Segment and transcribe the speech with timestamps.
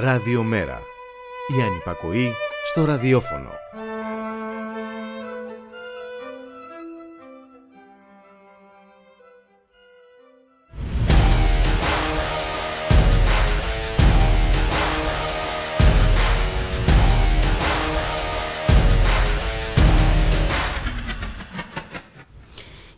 [0.00, 0.82] Ραδιομέρα.
[1.58, 2.32] Η ανυπακοή
[2.66, 3.48] στο ραδιόφωνο.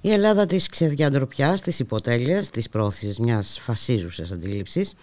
[0.00, 4.94] Η Ελλάδα της ξεδιαντροπιάς, της υποτέλειας, της πρόθεσης μιας φασίζουσας αντίληψης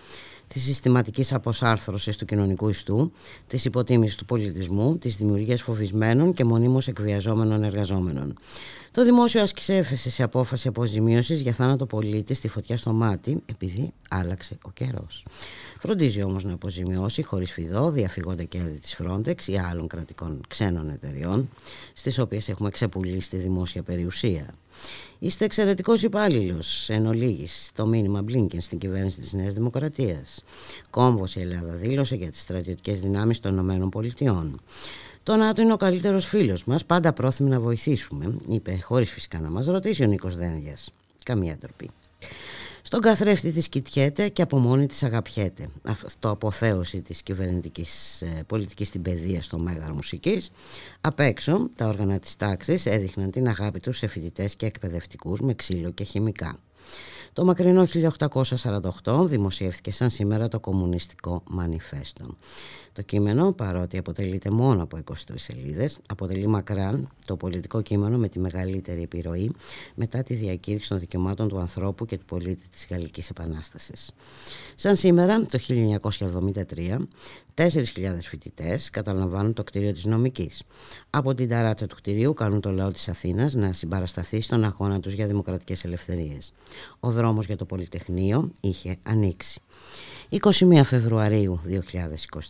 [0.53, 3.11] της συστηματικής αποσάρθρωσης του κοινωνικού ιστού,
[3.47, 8.37] της υποτίμησης του πολιτισμού, της δημιουργίας φοβισμένων και μονίμως εκβιαζόμενων εργαζόμενων.
[8.91, 13.93] Το δημόσιο άσκησε έφεση σε απόφαση αποζημίωσης για θάνατο πολίτη στη φωτιά στο μάτι, επειδή
[14.09, 15.25] άλλαξε ο καιρός.
[15.79, 21.49] Φροντίζει όμως να αποζημιώσει χωρίς φιδό διαφυγόντα κέρδη της Frontex ή άλλων κρατικών ξένων εταιριών,
[21.93, 24.53] στις οποίες έχουμε ξεπουλήσει τη δημόσια περιουσία.
[25.19, 30.38] Είστε εξαιρετικός υπάλληλος, εν ολίγης, το μήνυμα Μπλίνκεν στην κυβέρνηση της Νέας Δημοκρατίας.
[30.89, 34.51] Κόμβος η Ελλάδα δήλωσε για τις στρατιωτικές δυνάμεις των ΗΠΑ.
[35.23, 39.49] Το ΝΑΤΟ είναι ο καλύτερος φίλος μας, πάντα πρόθυμοι να βοηθήσουμε, είπε, χωρίς φυσικά να
[39.49, 40.77] μας ρωτήσει ο Νίκος Δένδια.
[41.23, 41.89] Καμία ντροπή.
[42.81, 45.69] Στον καθρέφτη της κοιτιέται και από μόνη της αγαπιέται.
[45.81, 50.49] Αυτό αποθέωση της κυβερνητικής ε, πολιτικής στην παιδεία στο Μέγαρο Μουσικής.
[51.01, 55.53] Απ' έξω τα όργανα της τάξης έδειχναν την αγάπη τους σε φοιτητές και εκπαιδευτικούς με
[55.53, 56.59] ξύλο και χημικά.
[57.33, 57.83] Το μακρινό
[59.03, 62.35] 1848 δημοσιεύτηκε σαν σήμερα το Κομμουνιστικό Μανιφέστο.
[62.99, 68.39] Το κείμενο, παρότι αποτελείται μόνο από 23 σελίδες, αποτελεί μακράν το πολιτικό κείμενο με τη
[68.39, 69.51] μεγαλύτερη επιρροή
[69.95, 74.11] μετά τη διακήρυξη των δικαιωμάτων του ανθρώπου και του πολίτη της Γαλλικής Επανάστασης.
[74.75, 77.07] Σαν σήμερα, το 1973,
[77.53, 80.63] 4.000 φοιτητές καταλαμβάνουν το κτίριο της νομικής.
[81.09, 85.13] Από την ταράτσα του κτιρίου κάνουν το λαό της Αθήνας να συμπαρασταθεί στον αγώνα τους
[85.13, 86.53] για δημοκρατικές ελευθερίες.
[86.99, 89.61] Ο δρόμος για το Πολυτεχνείο είχε ανοίξει.
[90.31, 91.59] 21 Φεβρουαρίου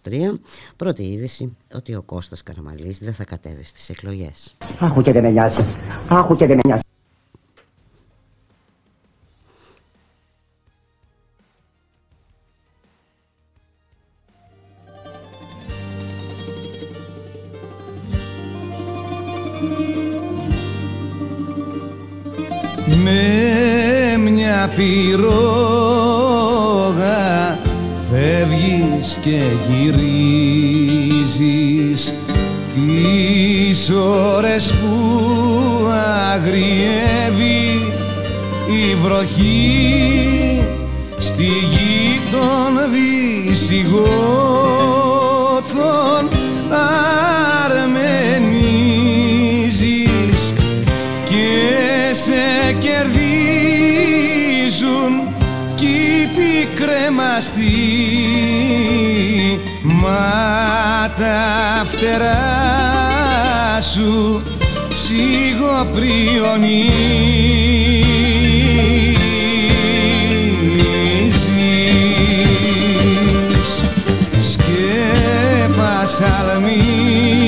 [0.10, 0.34] 2023,
[0.76, 4.54] πρώτη είδηση ότι ο Κώστας Καραμαλής δεν θα κατέβει στις εκλογές.
[4.80, 5.64] Άχου και δεν με νοιάζει.
[6.10, 6.82] Άχου και δεν με νοιάζει.
[23.04, 25.89] Με μια πυρόγα
[29.18, 31.24] και γυρίζεις
[32.74, 33.90] τις
[34.36, 34.96] ώρες που
[36.34, 37.94] αγριεύει
[38.68, 40.64] η βροχή
[41.20, 44.69] στη γη των Βυσιγότων
[60.10, 61.40] μα τα
[61.92, 62.42] φτερά
[63.94, 64.42] σου
[64.94, 65.70] σιγοπριονίζεις
[74.50, 77.48] σκέπασα αλμύρα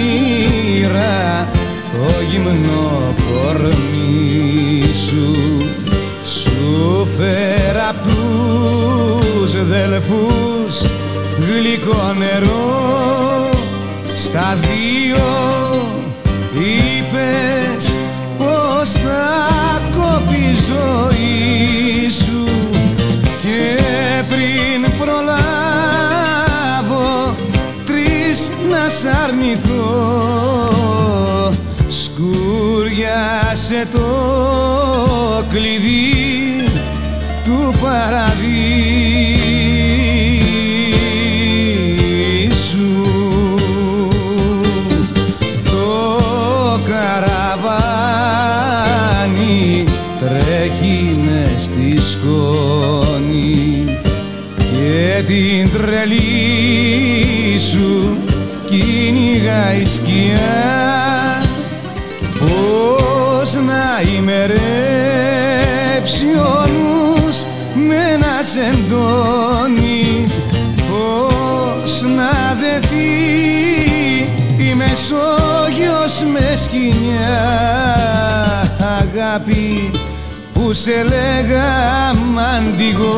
[1.92, 5.28] το γυμνό κορμί σου.
[6.26, 10.76] Σου φέρα απ' τους δελφούς
[11.52, 13.50] γλυκό νερό.
[14.16, 15.30] Στα δύο
[16.54, 17.86] είπες
[18.38, 22.44] πως θα κόπει η ζωή σου.
[23.42, 23.62] Και
[24.30, 26.26] πριν προλάβω
[27.86, 28.40] τρεις
[28.70, 29.90] να σ' αρνηθώ.
[32.04, 34.08] Σκούριασε το
[35.50, 36.66] κλειδί
[37.46, 38.31] του παραδείσου
[79.00, 79.92] αγάπη
[80.54, 83.12] που σε λέγα μαντιγόνι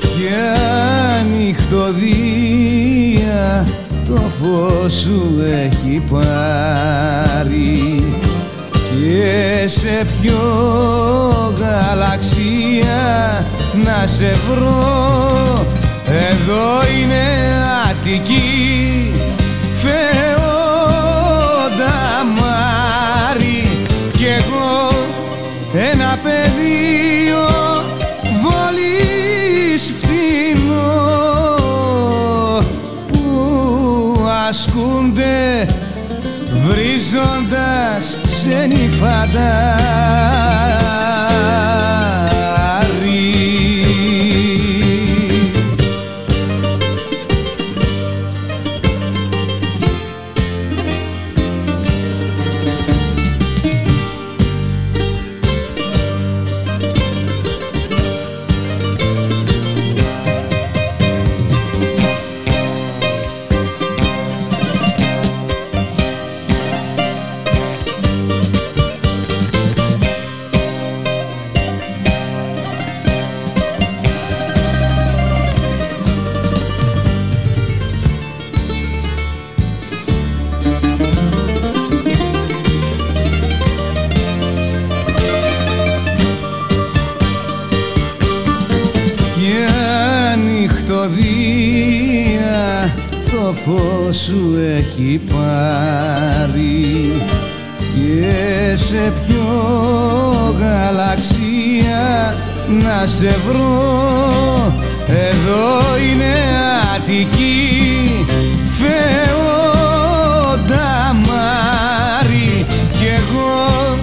[0.00, 0.34] και
[1.20, 2.26] ανοιχτοδία
[4.08, 5.20] το φως σου
[5.52, 7.84] έχει πάρει.
[8.90, 10.38] Και και σε ποιο
[11.58, 13.44] γαλαξία
[13.84, 15.45] να σε βρω
[16.48, 17.24] εδώ είναι
[17.90, 19.12] Αττική
[19.76, 20.34] Φεόντα
[22.38, 24.90] Μάρι κι εγώ
[25.90, 27.48] ένα πεδίο
[28.42, 30.96] βόλης φτηνό
[33.12, 33.24] που
[34.48, 35.66] ασκούνται
[36.66, 38.88] βρίζοντας ξένοι
[103.18, 103.96] σε βρω.
[105.06, 106.34] Εδώ είναι
[106.96, 108.26] Αττική
[108.78, 110.14] Φεόντα
[111.14, 113.98] Μάρι Κι εγώ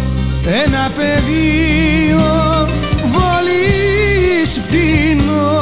[0.63, 2.31] ένα πεδίο
[3.11, 5.53] βολής φτηνό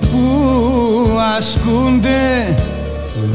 [0.00, 0.24] Που
[1.36, 2.26] ασκούνται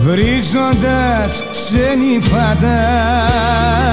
[0.05, 3.83] βρίζοντας ξένοι φαντάρι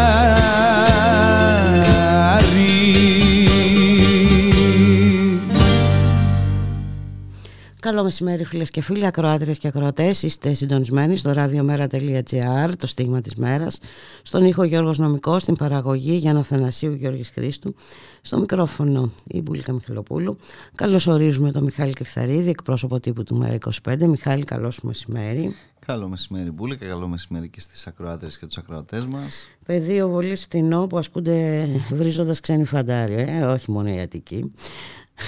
[8.11, 10.23] μεσημέρι φίλες και φίλοι, ακροάτριες και ακροατές.
[10.23, 13.79] Είστε συντονισμένοι στο radiomera.gr, το στίγμα της μέρας.
[14.23, 17.75] Στον ήχο Γιώργος Νομικός, στην παραγωγή Γιάννα Θανασίου Γιώργης Χρήστου.
[18.23, 20.39] Στο μικρόφωνο η Μπουλίκα Μιχαλοπούλου.
[20.75, 24.07] Καλώς ορίζουμε τον Μιχάλη Κρυθαρίδη, εκπρόσωπο τύπου του Μέρα 25.
[24.07, 25.55] Μιχάλη, καλό μεσημέρι.
[25.87, 26.87] Καλό μεσημέρι, Μπούλικα.
[26.87, 29.47] Καλό μεσημέρι και στις ακροάτρε και τους ακροατές μας.
[29.67, 34.51] Πεδίο βολή φτηνό που ασκούνται βρίζοντας ξένοι φαντάρι, ε, όχι μόνο η Αττική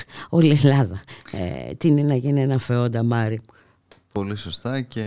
[0.37, 1.01] όλη η Ελλάδα.
[1.33, 3.41] Ε, τι είναι να γίνει ένα φεόντα Μάρι.
[4.13, 5.05] Πολύ σωστά και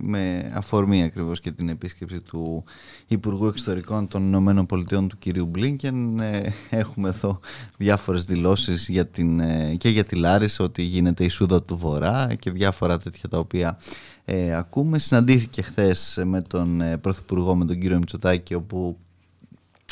[0.00, 2.64] με αφορμή ακριβώς και την επίσκεψη του
[3.06, 7.40] Υπουργού Εξωτερικών των Ηνωμένων Πολιτειών του κυρίου Μπλίνκεν ε, έχουμε εδώ
[7.76, 12.34] διάφορες δηλώσεις για την, ε, και για τη Λάρισα ότι γίνεται η Σούδα του Βορρά
[12.38, 13.78] και διάφορα τέτοια τα οποία
[14.24, 14.98] ε, ακούμε.
[14.98, 18.98] Συναντήθηκε χθες με τον ε, Πρωθυπουργό, με τον κύριο Μητσοτάκη όπου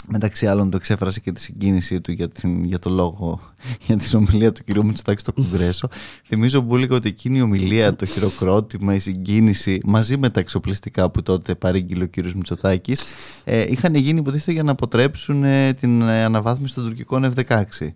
[0.06, 3.40] μεταξύ άλλων το εξέφρασε και τη συγκίνησή του για, την, για το λόγο,
[3.86, 4.82] για την ομιλία του κ.
[4.82, 5.88] Μητσοτάκη στο Κογκρέσο.
[6.26, 11.22] Θυμίζω πολύ ότι εκείνη η ομιλία, το χειροκρότημα, η συγκίνηση, μαζί με τα εξοπλιστικά που
[11.22, 12.16] τότε παρήγγειλε ο κ.
[12.34, 13.02] Μητσοτάκης,
[13.44, 17.88] ε, είχαν γίνει υποτίθεται για να αποτρέψουν ε, την ε, αναβάθμιση των τουρκικών F-16.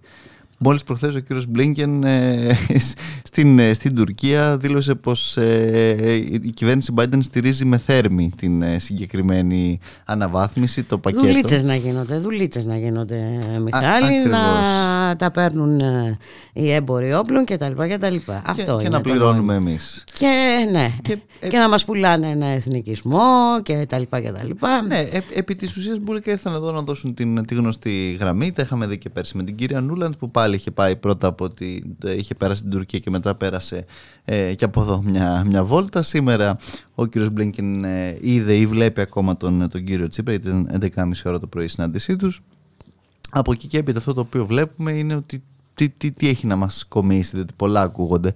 [0.65, 2.57] Μόλις προχθές ο κύριος Μπλίνκεν ε,
[3.29, 9.79] στην, ε, στην Τουρκία δήλωσε πως ε, η κυβέρνηση Biden στηρίζει με θέρμη την συγκεκριμένη
[10.05, 11.27] αναβάθμιση, το πακέτο.
[11.27, 14.41] Δουλίτσες να γίνονται, δουλίτσες να γίνονται Μιχάλη, να
[15.17, 15.81] τα παίρνουν
[16.53, 18.43] οι έμποροι όπλων και τα λοιπά και τα λοιπά.
[18.47, 20.05] Αυτό και, και να πληρώνουμε εμείς.
[20.19, 23.21] Και, ναι, και, και να μας πουλάνε ένα εθνικισμό
[23.63, 24.83] και τα λοιπά και τα λοιπά.
[24.83, 25.03] Ναι,
[25.35, 28.99] επί της ουσίας Μπούλικα ήρθαν εδώ να δώσουν την, τη γνωστή γραμμή, τα είχαμε δει
[28.99, 32.61] και πέρσι με την κυρία Νούλαντ που πάλι είχε πάει πρώτα από ότι είχε πέρασει
[32.63, 33.85] την Τουρκία και μετά πέρασε
[34.25, 36.03] ε, και από εδώ μια, μια βόλτα.
[36.03, 36.59] Σήμερα
[36.95, 41.11] ο κύριος Μπλίνκιν ε, είδε ή βλέπει ακόμα τον, τον κύριο Τσίπρα, γιατί ήταν 11.30
[41.25, 42.43] ώρα το πρωί η συνάντησή τους.
[43.31, 45.43] Από εκεί και έπειτα αυτό το οποίο βλέπουμε είναι ότι
[45.75, 48.35] τι, τι, τι έχει να μας κομίσει, διότι πολλά ακούγονται.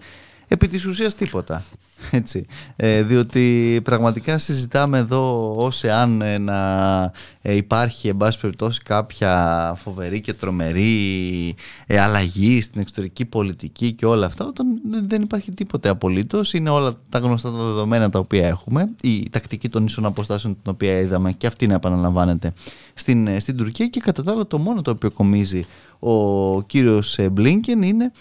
[0.49, 1.65] Επί της ουσίας τίποτα.
[2.11, 2.47] Έτσι.
[2.77, 7.13] Ε, διότι πραγματικά συζητάμε εδώ ως εάν ε, να
[7.43, 11.55] ε, υπάρχει εν πάση περιπτώσει κάποια φοβερή και τρομερή
[11.87, 14.67] ε, αλλαγή στην εξωτερική πολιτική και όλα αυτά όταν
[15.09, 16.53] δεν υπάρχει τίποτε απολύτως.
[16.53, 18.91] Είναι όλα τα γνωστά τα δεδομένα τα οποία έχουμε.
[19.03, 22.53] Η τακτική των ίσων αποστάσεων την οποία είδαμε και αυτή να επαναλαμβάνεται
[22.95, 23.87] στην, στην Τουρκία.
[23.87, 25.63] Και κατά τα άλλα το μόνο το οποίο κομίζει
[25.99, 28.13] ο κύριος Μπλίνκεν είναι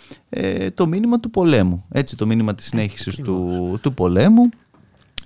[0.73, 1.85] το μήνυμα του πολέμου.
[1.91, 4.49] Έτσι το μήνυμα της συνέχισης του, του πολέμου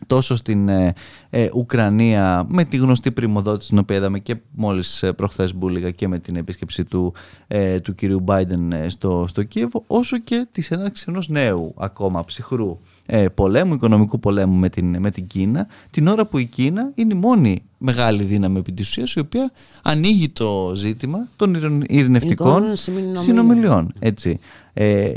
[0.08, 0.93] τόσο στην ε,
[1.29, 6.08] ε, Ουκρανία με τη γνωστή πρημοδότηση την οποία είδαμε και μόλις ε, προχθές μπούλιγα και
[6.08, 7.13] με την επίσκεψη του,
[7.48, 12.79] ε, του κυρίου Μπάιντεν στο, στο Κίεβο όσο και της έναρξης ενός νέου ακόμα ψυχρού
[13.36, 17.17] πολέμου, οικονομικού πολέμου με την, με την Κίνα την ώρα που η Κίνα είναι η
[17.17, 19.51] μόνη μεγάλη δύναμη επί της ουσίας, η οποία
[19.84, 22.63] ανοίγει το ζήτημα των ειρηνευτικών
[23.13, 23.93] συνομιλιών.
[24.00, 24.39] Έτσι.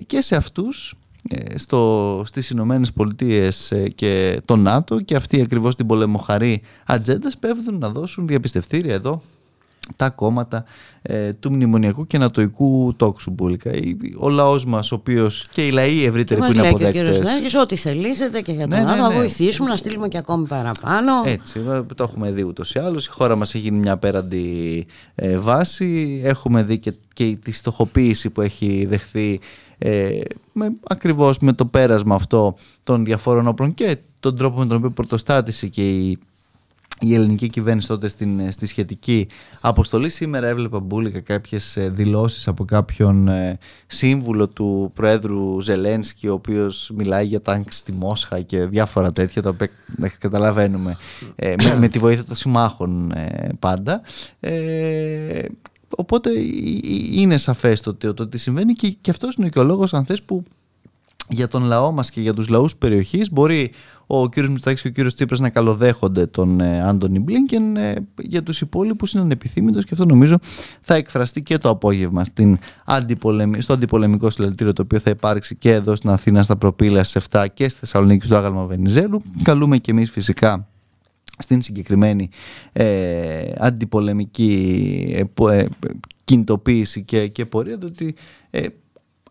[0.07, 0.97] και σε αυτούς ε,
[1.55, 7.79] στο, στις Ηνωμένες Πολιτείες ε, και το ΝΑΤΟ και αυτοί ακριβώς την πολεμοχαρή ατζέντα πέφτουν
[7.79, 9.23] να δώσουν διαπιστευτήρια εδώ
[9.97, 10.65] τα κόμματα
[11.03, 13.71] ε, του μνημονιακού και ανατοϊκού τόξου μπουλικα.
[14.19, 17.11] Ο λαός μας, ο οποίος και οι λαοί ευρύτεροι που είναι αποδέκτε.
[17.49, 19.15] Και ο ό,τι θελήσετε και για τον ναι, ναι, να ναι.
[19.15, 21.13] βοηθήσουμε, να στείλουμε και ακόμη παραπάνω.
[21.25, 21.61] Έτσι,
[21.95, 23.07] το έχουμε δει ούτως ή άλλως.
[23.07, 26.21] Η χώρα μας έχει γίνει μια απέραντη ε, βάση.
[26.25, 29.41] Έχουμε δει και, και τη στοχοποίηση που έχει δεχθεί
[29.85, 30.21] ε,
[30.53, 34.91] με, ακριβώς με το πέρασμα αυτό των διαφόρων όπλων και τον τρόπο με τον οποίο
[34.91, 36.19] πρωτοστάτησε και η,
[37.01, 39.29] η ελληνική κυβέρνηση τότε στην, στη σχετική
[39.61, 40.09] αποστολή.
[40.09, 46.91] Σήμερα έβλεπα μπουλικα κάποιες ε, δηλώσεις από κάποιον ε, σύμβουλο του Προέδρου Ζελένσκι ο οποίος
[46.95, 49.71] μιλάει για τάγκς στη Μόσχα και διάφορα τέτοια τα οποία
[50.19, 50.97] καταλαβαίνουμε
[51.37, 53.13] ε, με, με, τη βοήθεια των συμμάχων
[53.59, 54.03] πάντα
[55.97, 56.31] Οπότε
[57.13, 60.05] είναι σαφές το, το, το τι συμβαίνει και, και αυτός είναι και ο λόγος αν
[60.05, 60.45] θες που
[61.29, 63.71] για τον λαό μας και για τους λαούς περιοχής μπορεί
[64.07, 68.43] ο κύριος Μητσοτάκης και ο κύριος Τσίπρας να καλοδέχονται τον ε, Άντωνι Μπλίνκεν ε, για
[68.43, 70.39] τους υπόλοιπους είναι ανεπιθύμητος και αυτό νομίζω
[70.81, 73.61] θα εκφραστεί και το απόγευμα στην αντιπολεμι...
[73.61, 77.47] στο αντιπολεμικό συλλαλητήριο το οποίο θα υπάρξει και εδώ στην Αθήνα στα Προπήλαια σε 7
[77.55, 79.23] και στη Θεσσαλονίκη στο Άγαλμα Βενιζέλου.
[79.43, 80.67] Καλούμε και εμείς φυσικά
[81.43, 82.29] στην συγκεκριμένη
[82.73, 85.67] ε, αντιπολεμική ε, ε,
[86.25, 88.15] κινητοποίηση και, και πορεία διότι
[88.51, 88.67] ε,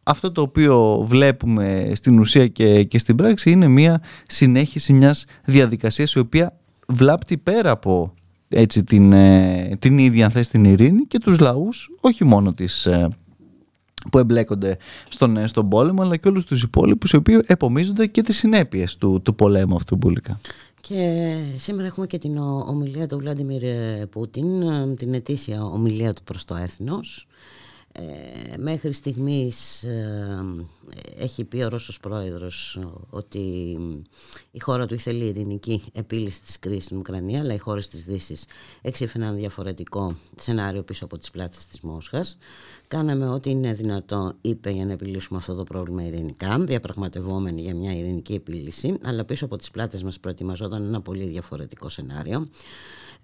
[0.03, 6.13] αυτό το οποίο βλέπουμε στην ουσία και, και στην πράξη είναι μια συνέχιση μιας διαδικασίας
[6.13, 8.13] η οποία βλάπτει πέρα από
[8.49, 9.13] έτσι, την,
[9.79, 12.87] την ίδια αν θες, την ειρήνη και τους λαούς όχι μόνο της,
[14.09, 14.77] που εμπλέκονται
[15.09, 19.21] στον, στον πόλεμο αλλά και όλους τους υπόλοιπους οι οποίοι επομίζονται και τις συνέπειες του,
[19.23, 20.39] του πολέμου αυτού μπουλικά.
[20.81, 23.63] Και σήμερα έχουμε και την ομιλία του Βλάντιμιρ
[24.07, 27.27] Πούτιν, ε, την ετήσια ομιλία του προς το έθνος.
[27.93, 30.43] Ε, μέχρι στιγμής ε,
[31.17, 33.77] έχει πει ο Ρώσος Πρόεδρος ότι
[34.51, 38.45] η χώρα του ήθελε ειρηνική επίλυση της κρίσης στην Ουκρανία αλλά οι χώρες της Δύσης
[38.81, 42.37] εξήφαιναν διαφορετικό σενάριο πίσω από τις πλάτες της Μόσχας
[42.91, 47.97] Κάναμε ό,τι είναι δυνατό, είπε, για να επιλύσουμε αυτό το πρόβλημα ειρηνικά, διαπραγματευόμενοι για μια
[47.97, 52.47] ειρηνική επίλυση, αλλά πίσω από τις πλάτες μας προετοιμαζόταν ένα πολύ διαφορετικό σενάριο.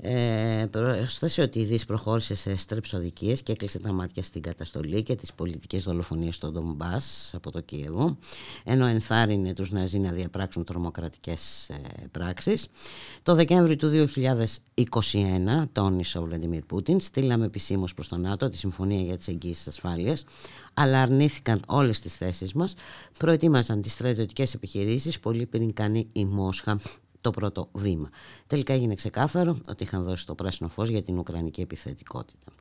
[0.02, 5.16] Ε, προσθέσει ότι η Δύση προχώρησε σε στρεψοδικίες και έκλεισε τα μάτια στην καταστολή και
[5.16, 8.18] τις πολιτικές δολοφονίες στο Ντομπάς από το Κίεβο
[8.64, 11.76] ενώ ενθάρρυνε τους Ναζί να διαπράξουν τρομοκρατικές ε,
[12.12, 12.68] πράξεις.
[13.24, 19.02] Το Δεκέμβρη του 2021 τόνισε ο Βλαντιμίρ Πούτιν στείλαμε επισήμως προς τον ΝΑΤΟ τη Συμφωνία
[19.02, 20.24] για τις Εγγύσεις Ασφάλειας
[20.74, 22.74] αλλά αρνήθηκαν όλες τις θέσεις μας
[23.18, 26.80] προετοίμασαν τις στρατιωτικές επιχειρήσεις πολύ πριν κάνει η Μόσχα
[27.28, 28.10] το πρώτο βήμα.
[28.48, 32.52] Τελικά έγινε ξεκάθαρο ότι είχαν δώσει το πράσινο φως για την Ουκρανική επιθετικότητα.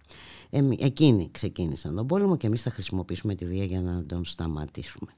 [0.51, 5.15] Ε, εκείνοι ξεκίνησαν τον πόλεμο και εμείς θα χρησιμοποιήσουμε τη βία για να τον σταματήσουμε.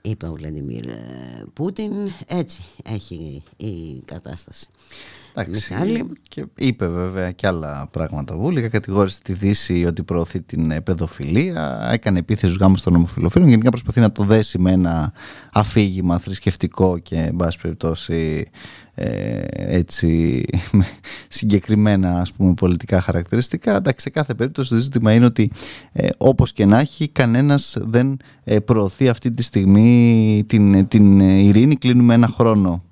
[0.00, 1.92] Είπε ο Βλαντιμίρ ε, Πούτιν,
[2.26, 4.68] έτσι έχει η κατάσταση.
[5.34, 5.74] Εντάξει,
[6.28, 8.68] και είπε βέβαια και άλλα πράγματα βούλικα.
[8.68, 11.88] Κατηγόρησε τη Δύση ότι προωθεί την παιδοφιλία.
[11.92, 13.48] Έκανε επίθεση γάμους των ομοφυλοφίλων.
[13.48, 15.12] Γενικά προσπαθεί να το δέσει με ένα
[15.52, 18.48] αφήγημα θρησκευτικό και, εν πάση περιπτώσει,
[18.94, 20.86] ε, έτσι, με
[21.28, 23.76] συγκεκριμένα ας πούμε, πολιτικά χαρακτηριστικά.
[23.76, 25.50] Εντάξει, σε κάθε περίπτωση το ζήτημα είναι ότι
[25.92, 31.76] ε, όπως και να έχει κανένας δεν ε, προωθεί αυτή τη στιγμή την, την ειρήνη.
[31.76, 32.84] Κλείνουμε ένα χρόνο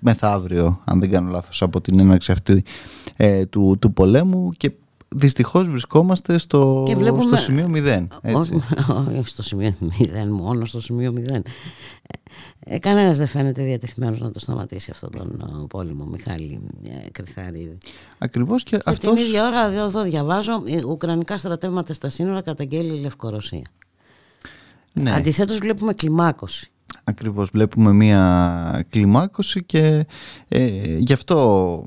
[0.00, 2.64] μεθαύριο, αν δεν κάνω λάθος, από την έναρξη αυτή
[3.16, 4.72] ε, του, του πολέμου και
[5.16, 6.84] δυστυχώς βρισκόμαστε στο,
[7.20, 8.06] στο σημείο 0.
[8.22, 8.62] Έτσι.
[9.18, 11.18] Όχι στο σημείο 0, μόνο στο σημείο 0.
[11.30, 11.40] Ε,
[12.60, 17.78] ε, κανένας δεν φαίνεται διατεθειμένος να το σταματήσει αυτόν τον πόλεμο, Μιχάλη ε, Κρυθαρίδη.
[18.18, 19.14] Ακριβώς και, και αυτός...
[19.14, 23.66] την ίδια ώρα, εδώ διαβάζω, ουκρανικά στρατεύματα στα σύνορα καταγγέλει η Λευκορωσία.
[24.92, 25.14] Ναι.
[25.14, 26.70] Αντιθέτως βλέπουμε κλιμάκωση.
[27.08, 27.50] Ακριβώς.
[27.52, 30.06] Βλέπουμε μία κλιμάκωση και
[30.48, 31.84] ε, γι' αυτό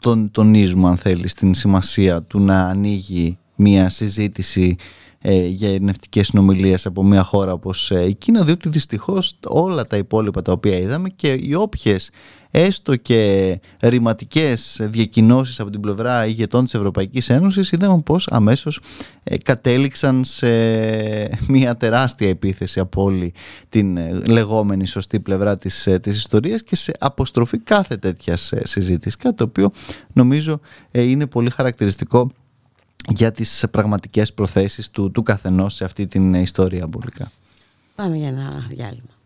[0.00, 4.76] τον, τονίζουμε αν θέλεις στην σημασία του να ανοίγει μία συζήτηση
[5.20, 9.96] ε, για ειρηνευτικές συνομιλίες από μια χώρα όπως ε, η Κίνα διότι δυστυχώς όλα τα
[9.96, 12.10] υπόλοιπα τα οποία είδαμε και οι όποιες
[12.50, 18.80] έστω και ρηματικές διακοινώσεις από την πλευρά ηγετών της Ευρωπαϊκής Ένωσης είδαμε πως αμέσως
[19.22, 20.48] ε, κατέληξαν σε
[21.48, 23.32] μια τεράστια επίθεση από όλη
[23.68, 29.16] την ε, λεγόμενη σωστή πλευρά της, ε, της ιστορίας και σε αποστροφή κάθε τέτοιας συζήτηση
[29.16, 29.70] κάτι το οποίο
[30.12, 30.60] νομίζω
[30.92, 32.30] είναι πολύ χαρακτηριστικό
[33.08, 37.30] για τις πραγματικές προθέσεις του, του καθενός σε αυτή την ιστορία μπουλικά.
[37.94, 39.16] Πάμε για ένα διάλειμμα.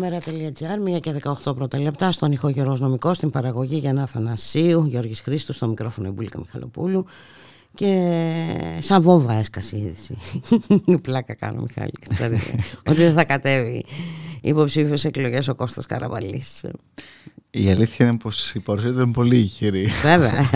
[0.00, 5.20] Ραδιομέρα.gr, 1 και 18 πρώτα λεπτά, στον ηχό Γερός Νομικός, στην παραγωγή Γιάννα Θανασίου, Γιώργης
[5.20, 7.06] Χρήστος, στο μικρόφωνο Εμπούλικα Μιχαλοπούλου
[7.74, 10.16] και σαν βόμβα έσκασε η είδηση.
[11.02, 11.92] Πλάκα κάνω Μιχάλη,
[12.88, 13.84] ότι δεν θα κατέβει
[14.42, 16.64] υποψήφιος εκλογές ο Κώστας Καραβαλής.
[17.54, 19.88] Η αλήθεια είναι πως η παρουσία ήταν πολύ ηχηρή.
[20.02, 20.50] Βέβαια,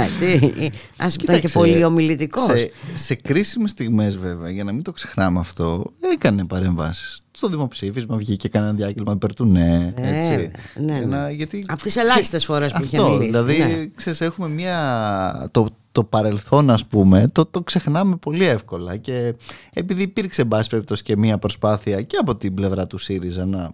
[0.97, 2.45] ας ήταν και πολύ ομιλητικός.
[2.45, 7.21] Σε, σε κρίσιμες στιγμές βέβαια, για να μην το ξεχνάμε αυτό, έκανε παρεμβάσεις.
[7.31, 9.93] Στο δημοψήφισμα βγήκε κανένα διάγγελμα υπέρ του ναι.
[9.97, 10.51] Έτσι.
[10.81, 11.31] ναι, ναι.
[11.31, 13.25] γιατί, Από τις ελάχιστες φορές που είχε μιλήσει.
[13.25, 13.87] Δηλαδή, ναι.
[13.95, 15.49] ξέρεις, έχουμε μια...
[15.51, 19.35] Το, το παρελθόν ας πούμε το, το ξεχνάμε πολύ εύκολα και
[19.73, 23.71] επειδή υπήρξε εν πάση περιπτώσει και μια προσπάθεια και από την πλευρά του ΣΥΡΙΖΑ να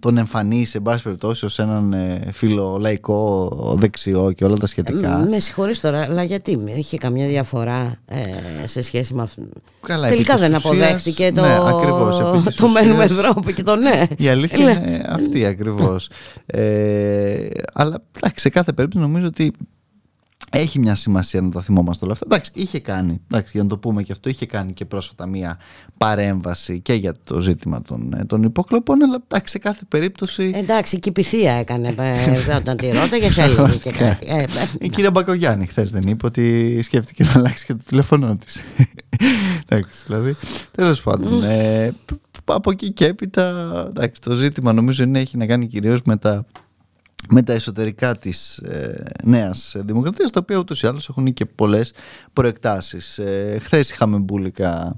[0.00, 5.26] τον εμφανίσει σε πάση περιπτώσει ως έναν ε, φιλολαϊκό δεξιό και όλα τα σχετικά.
[5.30, 9.42] Με συγχωρείς τώρα, αλλά γιατί είχε καμιά διαφορά ε, σε σχέση με αυτό.
[9.80, 12.16] Καλά, Τελικά δεν αποδέχτηκε το, ναι, ακριβώς,
[12.56, 14.06] το μένουμε Ευρώπη και το ναι.
[14.16, 16.10] Η αλήθεια είναι αυτή ακριβώς.
[16.46, 18.02] ε, αλλά
[18.34, 19.52] σε κάθε περίπτωση νομίζω ότι
[20.50, 22.26] έχει μια σημασία να τα θυμόμαστε όλα αυτά.
[22.30, 25.58] Εντάξει, είχε κάνει, εντάξει, για να το πούμε και αυτό, είχε κάνει και πρόσφατα μια
[25.98, 30.52] παρέμβαση και για το ζήτημα των, ε, των υποκλοπών, αλλά εντάξει, σε κάθε περίπτωση.
[30.54, 34.26] Εντάξει, και η πυθία έκανε ε, όταν τη ρώταγες, έλεγε και κάτι.
[34.28, 34.44] Ε,
[34.80, 38.64] η κυρία Μπακογιάννη χθες δεν είπε ότι σκέφτηκε να αλλάξει και το τηλέφωνό της.
[39.68, 40.36] εντάξει, δηλαδή.
[40.70, 41.42] Τέλος πάντων.
[42.44, 46.46] από εκεί και έπειτα εντάξει, το ζήτημα νομίζω είναι έχει να κάνει κυρίως με τα
[47.30, 51.92] με τα εσωτερικά της ε, νέας δημοκρατίας τα οποία ούτως ή άλλως έχουν και πολλές
[52.32, 53.18] προεκτάσεις.
[53.18, 54.96] Ε, χθες είχαμε μπουλικα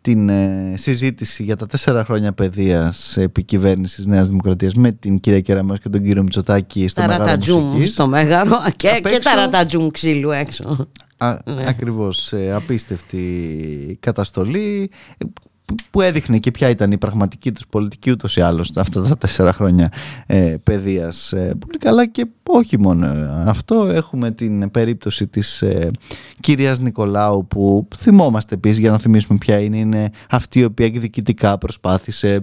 [0.00, 5.80] την ε, συζήτηση για τα τέσσερα χρόνια παιδείας επικυβέρνησης Νέας Δημοκρατίας με την κυρία Κεραμέως
[5.80, 7.92] και τον κύριο Μητσοτάκη στο Μέγαρο Μουσικής.
[7.92, 10.88] στο Μέγαρο και, και τα ρατατζούμ ξύλου έξω.
[11.16, 11.64] Α, ναι.
[11.68, 14.90] Ακριβώς, ε, απίστευτη καταστολή
[15.90, 19.52] που έδειχνε και ποια ήταν η πραγματική τους πολιτική ούτως ή άλλως αυτά τα τέσσερα
[19.52, 19.92] χρόνια
[20.26, 21.32] ε, παιδείας.
[21.32, 23.06] Ε, πολύ καλά και όχι μόνο
[23.46, 23.84] αυτό.
[23.84, 25.90] Έχουμε την περίπτωση της ε,
[26.40, 29.78] κυρίας Νικολάου που θυμόμαστε επίσης για να θυμίσουμε ποια είναι.
[29.78, 32.40] Είναι αυτή η οποία εκδικητικά προσπάθησε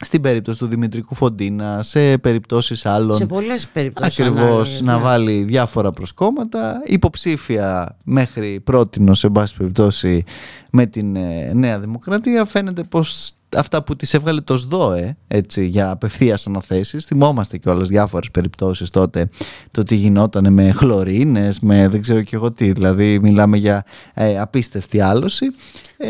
[0.00, 3.16] στην περίπτωση του Δημητρικού Φοντίνα, σε περιπτώσεις άλλων.
[3.16, 4.20] Σε πολλές περιπτώσεις.
[4.20, 6.82] Ακριβώς, να βάλει διάφορα προσκόμματα.
[6.84, 10.24] Υποψήφια μέχρι πρώτη, σε πάση περιπτώσει,
[10.70, 12.44] με την ε, Νέα Δημοκρατία.
[12.44, 17.88] Φαίνεται πως αυτά που τις έβγαλε το ΣΔΟΕ έτσι, για απευθείας αναθέσεις θυμόμαστε και όλες
[17.88, 19.28] διάφορες περιπτώσεις τότε
[19.70, 23.84] το τι γινόταν με χλωρίνες με δεν ξέρω και εγώ τι δηλαδή μιλάμε για
[24.14, 25.46] ε, απίστευτη άλωση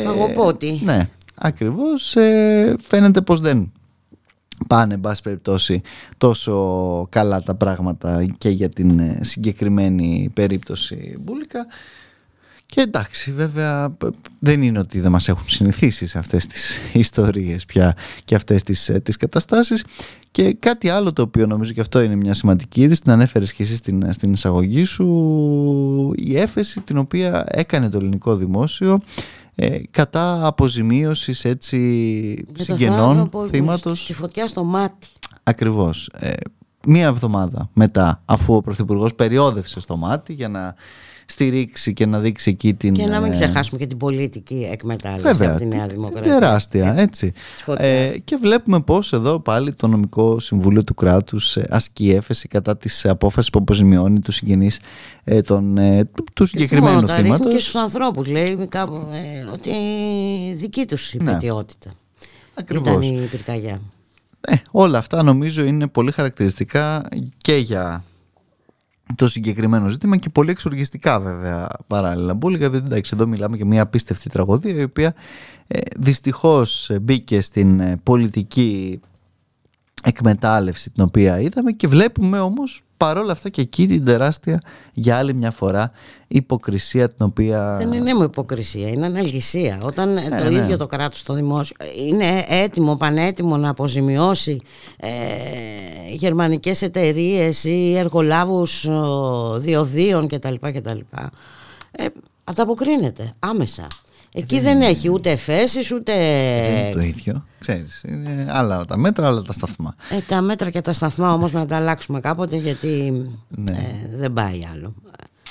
[0.05, 0.81] Φαγοπότη.
[0.83, 3.73] ε, ναι ακριβώς ε, φαίνεται πως δεν
[4.67, 5.81] πάνε εν πάση περιπτώσει
[6.19, 11.67] τόσο καλά τα πράγματα και για την ε, συγκεκριμένη περίπτωση Μπούλικα
[12.71, 13.97] και εντάξει βέβαια
[14.39, 18.89] δεν είναι ότι δεν μας έχουν συνηθίσει σε αυτές τις ιστορίες πια και αυτές τις,
[18.89, 19.85] ε, τις καταστάσεις.
[20.31, 23.63] Και κάτι άλλο το οποίο νομίζω και αυτό είναι μια σημαντική είδηση την ανέφερες και
[23.63, 29.01] εσύ στην, στην εισαγωγή σου η έφεση την οποία έκανε το ελληνικό δημόσιο
[29.61, 31.79] ε, κατά αποζημίωσης έτσι
[32.59, 34.07] συγγενών θύματος.
[34.07, 35.07] Τη φωτιά στο μάτι.
[35.43, 36.11] Ακριβώς.
[36.13, 36.33] Ε,
[36.87, 40.75] μία εβδομάδα μετά αφού ο Πρωθυπουργός περιόδευσε στο μάτι για να
[41.31, 42.95] στηρίξει και να δείξει εκεί την...
[42.95, 46.33] Και να μην ε, ξεχάσουμε και την πολιτική εκμετάλλευση Βέβαια, από τη Νέα Δημοκρατία.
[46.33, 47.33] Τεράστια, έτσι.
[47.77, 52.77] Ε, και βλέπουμε πώς εδώ πάλι το νομικό συμβούλιο του κράτους ε, ασκεί έφεση κατά
[52.77, 54.81] της απόφασης που αποζημιώνει τους συγγενείς
[55.25, 57.53] ε, τον, ε, του συγκεκριμένου και θύματος.
[57.53, 59.73] Και στους ανθρώπους λέει κάπου, ε, ότι
[60.55, 61.33] δική τους η ναι.
[61.33, 61.91] πετιότητα.
[62.55, 63.07] Ακριβώς.
[63.07, 63.81] Ήταν η πυρκαγιά.
[64.41, 68.05] Ε, όλα αυτά νομίζω είναι πολύ χαρακτηριστικά και για
[69.17, 72.35] το συγκεκριμένο ζήτημα και πολύ εξοργιστικά βέβαια παράλληλα.
[72.35, 75.15] Μπούλικα, διότι εντάξει, εδώ μιλάμε για μια απίστευτη τραγωδία η οποία
[75.67, 79.01] ε, δυστυχώς μπήκε στην ε, πολιτική
[80.03, 84.61] εκμετάλλευση την οποία είδαμε και βλέπουμε όμως παρόλα αυτά και εκεί την τεράστια
[84.93, 85.91] για άλλη μια φορά
[86.29, 87.77] υποκρισία την οποία...
[87.79, 89.81] Δεν είναι μου υποκρισία, είναι αναλγησία.
[89.83, 90.55] Όταν ε, το ναι.
[90.55, 91.77] ίδιο το κράτος το δημόσιο
[92.09, 94.61] είναι έτοιμο, πανέτοιμο να αποζημιώσει
[94.97, 95.09] ε,
[96.11, 98.91] γερμανικές εταιρείες ή εργολάβους ε,
[99.57, 100.55] διοδίων κτλ.
[100.61, 100.99] κτλ.
[101.91, 102.07] Ε,
[102.45, 103.87] ανταποκρίνεται άμεσα.
[104.33, 106.13] Εκεί δεν, έχει ούτε εφέσεις ούτε.
[106.67, 107.45] Δεν είναι το ίδιο.
[107.59, 109.95] Ξέρεις, είναι άλλα τα μέτρα, άλλα τα σταθμά.
[110.11, 113.77] Ε, τα μέτρα και τα σταθμά όμως να τα αλλάξουμε κάποτε γιατί ναι.
[113.77, 114.95] ε, δεν πάει άλλο.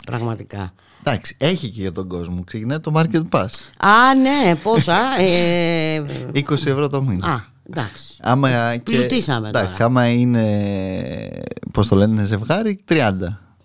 [0.05, 0.73] Πραγματικά.
[1.03, 2.43] Εντάξει, έχει και για τον κόσμο.
[2.43, 3.49] Ξεκινάει το Market Pass.
[3.77, 4.99] Α, ναι, πόσα.
[5.19, 7.27] ε, 20 ευρώ το μήνα.
[7.27, 8.15] Α, εντάξει.
[8.21, 10.45] Άμα και, Πλουτίσαμε εντάξει, άμα είναι,
[11.71, 12.95] πώς το λένε, ζευγάρι, 30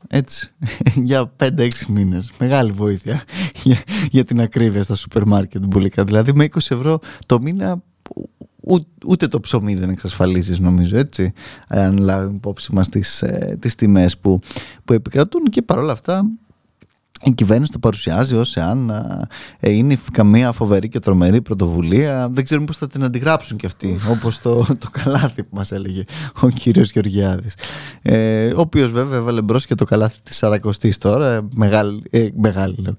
[0.08, 0.50] έτσι,
[1.08, 2.32] για 5-6 μήνες.
[2.38, 3.22] Μεγάλη βοήθεια
[3.64, 6.04] για, για την ακρίβεια στα σούπερ μάρκετ μπουλικά.
[6.04, 7.82] Δηλαδή με 20 ευρώ το μήνα
[9.06, 11.32] ούτε το ψωμί δεν εξασφαλίζεις νομίζω έτσι
[11.68, 14.40] αν λάβουμε υπόψη μας τις, ε, τις τιμές που,
[14.84, 16.24] που επικρατούν και παρόλα αυτά
[17.24, 18.90] η κυβέρνηση το παρουσιάζει ως εάν
[19.60, 22.28] ε, είναι καμία φοβερή και τρομερή πρωτοβουλία.
[22.32, 26.04] Δεν ξέρουμε πώς θα την αντιγράψουν κι αυτοί, όπως το, το καλάθι που μας έλεγε
[26.40, 27.54] ο κύριος Γεωργιάδης.
[28.02, 32.74] Ε, ο οποίος βέβαια έβαλε μπρος και το καλάθι της Σαρακοστής τώρα, μεγάλη, ε, μεγάλη
[32.78, 32.94] λέω,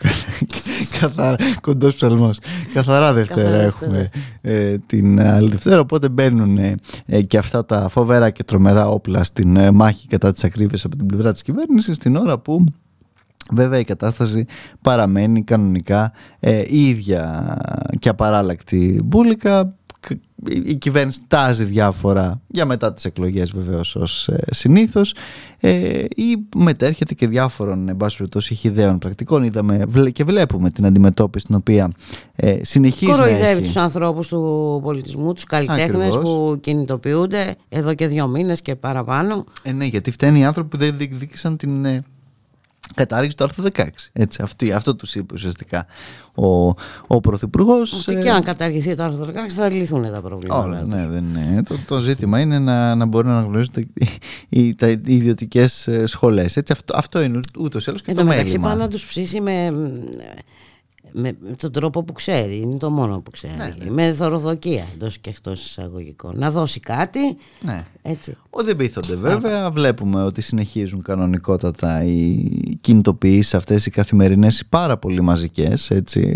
[1.00, 2.40] καθαρά, κοντός ψαλμός.
[2.74, 4.10] Καθαρά Δευτέρα έχουμε
[4.42, 9.56] ε, την άλλη Δευτέρα, οπότε μπαίνουν ε, και αυτά τα φοβερά και τρομερά όπλα στην
[9.56, 12.64] ε, μάχη κατά της ακρίβειας από την πλευρά της κυβέρνησης, την ώρα που
[13.52, 14.46] Βέβαια η κατάσταση
[14.82, 17.58] παραμένει κανονικά ε, ίδια
[18.00, 19.76] και απαράλλακτη μπουλικα.
[20.66, 25.16] Η κυβέρνηση τάζει διάφορα για μετά τις εκλογές βεβαίως ως ε, συνήθως
[25.60, 31.46] ε, ή μετέρχεται και διάφορων εν πάση περιπτώσει χιδαίων πρακτικών είδαμε και βλέπουμε την αντιμετώπιση
[31.46, 31.94] την οποία
[32.36, 33.62] ε, συνεχίζει Κοροϊδεύει να έχει.
[33.62, 39.44] τους ανθρώπους του πολιτισμού, τους καλλιτέχνες που κινητοποιούνται εδώ και δύο μήνες και παραπάνω.
[39.64, 42.02] Ε, ναι, γιατί φταίνει οι άνθρωποι που δεν διεκδίκησαν την ε,
[42.96, 43.84] κατάργηση του άρθρου 16.
[44.14, 45.86] Έτσι, αυτή, αυτό τους είπε ουσιαστικά
[46.36, 46.68] ο,
[47.08, 48.08] ο Πρωθυπουργός.
[48.08, 50.64] Ότι και αν καταργηθεί το άρθρο 16 θα λυθούν τα προβλήματα.
[50.64, 51.64] Όλα, ναι, δεν είναι.
[51.64, 53.80] Το, το ζήτημα είναι να, να μπορεί να αναγνωρίζονται
[54.50, 54.76] οι, οι,
[55.06, 56.58] οι ιδιωτικές ε, σχολές.
[56.70, 59.72] Αυτό, αυτό είναι ούτως ή άλλως και Εν το μεταξύ πάνω να τους ψήσει με
[61.14, 63.54] με, τον τρόπο που ξέρει, είναι το μόνο που ξέρει.
[63.58, 63.92] Ναι, ναι.
[63.92, 66.34] Με δωροδοκία εντός και εκτός εισαγωγικών.
[66.38, 67.38] Να δώσει κάτι.
[67.62, 67.86] Ναι.
[68.02, 68.38] Έτσι.
[68.50, 69.72] Ο δεν πείθονται βέβαια.
[69.72, 72.50] Βλέπουμε ότι συνεχίζουν κανονικότατα οι
[72.82, 75.92] κινητοποιήσεις αυτές οι καθημερινές, πάρα πολύ μαζικές,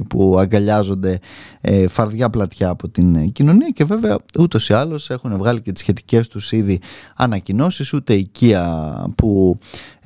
[0.07, 1.19] που αγκαλιάζονται
[1.61, 5.81] ε, φαρδιά πλατιά από την κοινωνία και βέβαια ούτως ή άλλως έχουν βγάλει και τις
[5.81, 6.79] σχετικές τους ήδη
[7.15, 9.59] ανακοινώσεις, ούτε οικία που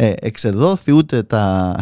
[0.03, 1.75] ε, εξεδόθη, ούτε τα,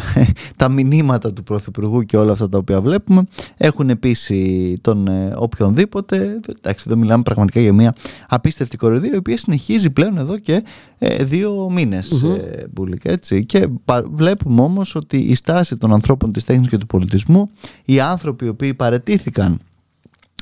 [0.56, 3.24] τα μηνύματα του Πρωθυπουργού και όλα αυτά τα οποία βλέπουμε
[3.58, 6.40] έχουν επίση τον ε, οποιονδήποτε.
[6.58, 7.96] Εντάξει, εδώ μιλάμε πραγματικά για μια
[8.28, 10.64] απίστευτη κοροϊδία η οποία συνεχίζει πλέον εδώ και
[10.98, 12.66] ε, δύο μήνες mm-hmm.
[12.72, 13.46] μπουλικα, έτσι.
[13.46, 13.68] Και
[14.12, 17.50] βλέπουμε όμως ότι η στάση των ανθρώπων της τέχνης και του πολιτισμού,
[17.86, 19.60] οι άνθρωποι οι οποίοι παρετήθηκαν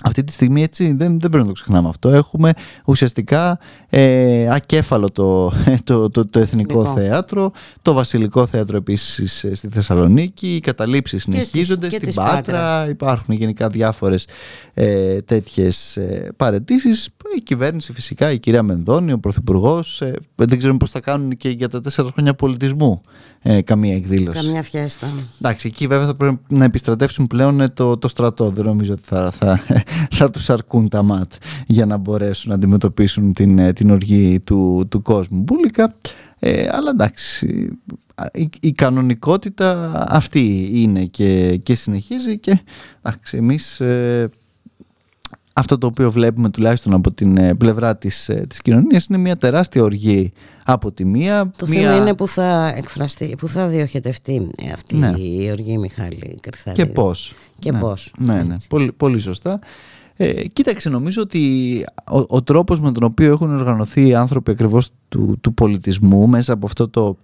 [0.04, 2.10] αυτή τη στιγμή έτσι δεν, δεν πρέπει να το ξεχνάμε αυτό.
[2.10, 2.54] Έχουμε
[2.86, 5.52] ουσιαστικά ε, ακέφαλο το,
[5.84, 11.90] το, το, το Εθνικό Θέατρο, το Βασιλικό Θέατρο επίσης ε, στη Θεσσαλονίκη, οι καταλήψεις συνεχίζονται
[11.90, 14.28] στην Πάτρας, υπάρχουν γενικά διάφορες
[14.74, 17.10] ε, τέτοιες ε, παρετήσεις.
[17.38, 21.50] Η κυβέρνηση φυσικά, η κυρία Μενδώνη, ο Πρωθυπουργός, ε, δεν ξέρουμε πώς θα κάνουν και
[21.50, 23.02] για τα τέσσερα χρόνια πολιτισμού
[23.42, 24.44] ε, καμία εκδήλωση.
[24.44, 25.08] Καμία φιέστα.
[25.42, 28.50] Εντάξει, εκεί βέβαια θα πρέπει να επιστρατεύσουν πλέον ε, το, το στρατό.
[28.50, 29.60] Δεν νομίζω ότι θα, θα,
[30.18, 31.34] θα τους αρκούν τα ΜΑΤ
[31.68, 35.42] για να μπορέσουν να αντιμετωπίσουν την, ε, την οργή του, του κόσμου.
[35.42, 35.96] Μπουλικα,
[36.40, 37.70] ε, αλλά εντάξει,
[38.34, 42.60] η, η, κανονικότητα αυτή είναι και, και συνεχίζει και
[43.02, 44.30] εντάξει, εμείς ε,
[45.54, 49.38] αυτό το οποίο βλέπουμε τουλάχιστον από την ε, πλευρά της, ε, της κοινωνίας είναι μια
[49.38, 51.52] τεράστια οργή από τη μία.
[51.58, 51.82] Το μία...
[51.82, 55.14] θέμα είναι που θα εκφραστεί, που θα διοχετευτεί αυτή ναι.
[55.18, 56.76] η οργή Μιχάλη Κρυθάλη.
[56.76, 57.36] Και πώς.
[57.60, 57.80] Και ναι.
[57.80, 58.14] πώς.
[58.18, 58.56] Ναι, ναι.
[58.70, 59.60] Πολύ, πολύ σωστά.
[60.18, 64.90] Ε, κοίταξε, νομίζω ότι ο, ο τρόπος με τον οποίο έχουν οργανωθεί οι άνθρωποι ακριβώς
[65.10, 67.18] του, του πολιτισμού μέσα από αυτό το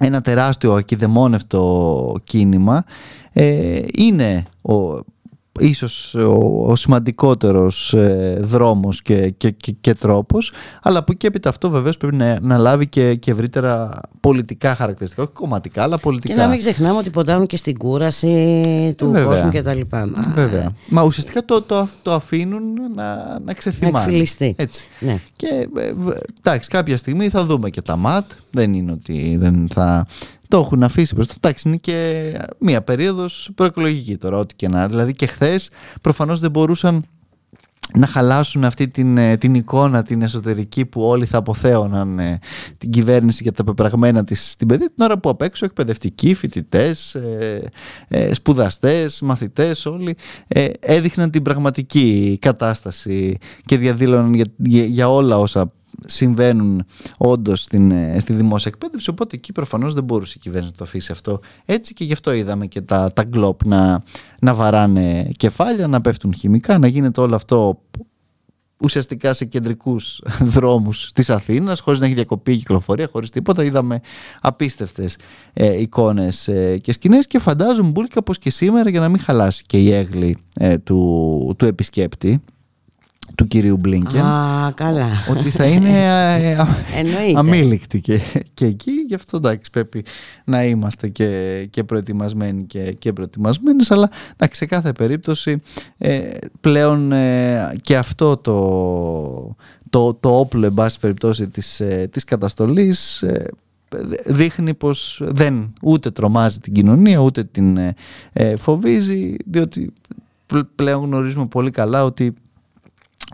[0.00, 2.84] ένα τεράστιο ακιδεμόνευτο κίνημα
[3.32, 4.98] ε, είναι ο,
[5.58, 11.48] ίσως ο, ο σημαντικότερος ε, δρόμος και, και, και, και, τρόπος αλλά από εκεί έπειτα
[11.48, 16.34] αυτό βεβαίως πρέπει να, να λάβει και, και ευρύτερα πολιτικά χαρακτηριστικά όχι κομματικά αλλά πολιτικά
[16.34, 19.24] και να μην ξεχνάμε ότι ποντάρουν και στην κούραση του Βέβαια.
[19.24, 20.72] κόσμου και τα λοιπά Βέβαια.
[20.88, 22.62] Μα ουσιαστικά το, το, το αφήνουν
[22.94, 24.86] να, να ξεθυμάνει να εκφυλιστεί Έτσι.
[25.00, 25.20] Ναι.
[25.36, 25.92] και ε,
[26.42, 30.06] εντάξει κάποια στιγμή θα δούμε και τα ΜΑΤ δεν είναι ότι δεν θα
[30.50, 31.34] το έχουν αφήσει μπροστά.
[31.36, 34.88] Εντάξει, είναι και μία περίοδος προεκλογική τώρα, ό,τι και να.
[34.88, 37.04] Δηλαδή και χθες προφανώς δεν μπορούσαν
[37.94, 42.38] να χαλάσουν αυτή την, ε, την εικόνα την εσωτερική που όλοι θα αποθέωναν ε,
[42.78, 47.14] την κυβέρνηση για τα πεπραγμένα της στην παιδεία την ώρα που απ' έξω εκπαιδευτικοί, φοιτητές,
[47.14, 47.70] ε,
[48.08, 50.16] ε, σπουδαστές, μαθητές όλοι
[50.48, 55.72] ε, έδειχναν την πραγματική κατάσταση και διαδήλωναν για, για, για όλα όσα
[56.06, 56.84] συμβαίνουν
[57.16, 59.10] όντως ε, στη δημόσια εκπαίδευση.
[59.10, 62.32] Οπότε εκεί προφανώς δεν μπορούσε η κυβέρνηση να το αφήσει αυτό έτσι και γι' αυτό
[62.32, 64.02] είδαμε και τα, τα γκλόπ να,
[64.40, 67.80] να βαράνε κεφάλια, να πέφτουν χημικά, να γίνεται όλο αυτό
[68.80, 70.22] ουσιαστικά σε κεντρικούς
[70.54, 74.00] δρόμους της Αθήνας χωρίς να έχει διακοπεί η κυκλοφορία, χωρίς τίποτα είδαμε
[74.40, 75.16] απίστευτες
[75.52, 79.64] ε, εικόνες ε, και σκηνές και φαντάζομαι μπουλικα πως και σήμερα για να μην χαλάσει
[79.66, 82.42] και η έγλη ε, του, του επισκέπτη
[83.34, 85.08] του κυρίου Μπλίνκεν Α, καλά.
[85.30, 86.04] ότι θα είναι
[86.42, 86.56] ε, ε,
[87.38, 88.20] αμήλικτοι και,
[88.54, 88.90] και εκεί.
[88.90, 90.04] Γι' αυτό εντάξει πρέπει
[90.44, 93.90] να είμαστε και, και προετοιμασμένοι και, και προετοιμασμένες.
[93.90, 95.62] Αλλά εντάξει, σε κάθε περίπτωση
[95.98, 96.28] ε,
[96.60, 97.12] πλέον
[97.80, 99.56] και αυτό το,
[99.90, 103.24] το, το όπλο εν πάση περιπτώσει της, της καταστολής
[104.26, 107.78] δείχνει πως δεν ούτε τρομάζει την κοινωνία ούτε την
[108.56, 109.92] φοβίζει διότι
[110.74, 112.34] πλέον γνωρίζουμε πολύ καλά ότι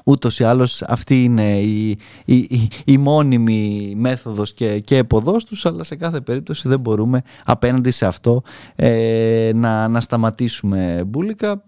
[0.04, 5.84] ούτως ή άλλως αυτή είναι η, η, η, μόνιμη μέθοδος και, και εποδός τους αλλά
[5.84, 8.42] σε κάθε περίπτωση δεν μπορούμε απέναντι σε αυτό
[8.74, 11.62] ε, να, να σταματήσουμε μπουλικα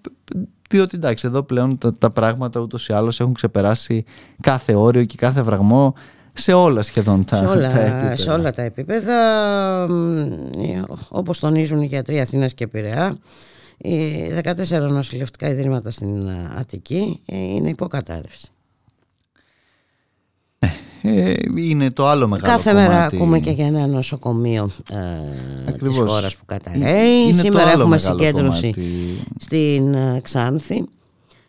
[0.71, 4.05] διότι εντάξει εδώ πλέον τα, τα πράγματα ούτως ή άλλως έχουν ξεπεράσει
[4.41, 5.95] κάθε όριο και κάθε βραγμό
[6.33, 8.17] σε όλα σχεδόν τα, σε όλα, τα επίπεδα.
[8.17, 9.15] Σε όλα τα επίπεδα
[11.09, 13.19] όπως τονίζουν οι γιατροί Αθήνας και Πειραιά οι
[13.85, 18.49] 14 νοσηλευτικά ιδρύματα στην Αττική ε, είναι υποκατάρρευση.
[21.03, 22.91] Ε, είναι το άλλο μεγάλο Κάθε κομμάτι.
[22.91, 24.71] μέρα ακούμε και για ένα νοσοκομείο
[25.67, 27.33] ε, της χώρας που καταραίει.
[27.33, 28.75] Σήμερα έχουμε συγκέντρωση
[29.39, 30.85] στην ε, Ξάνθη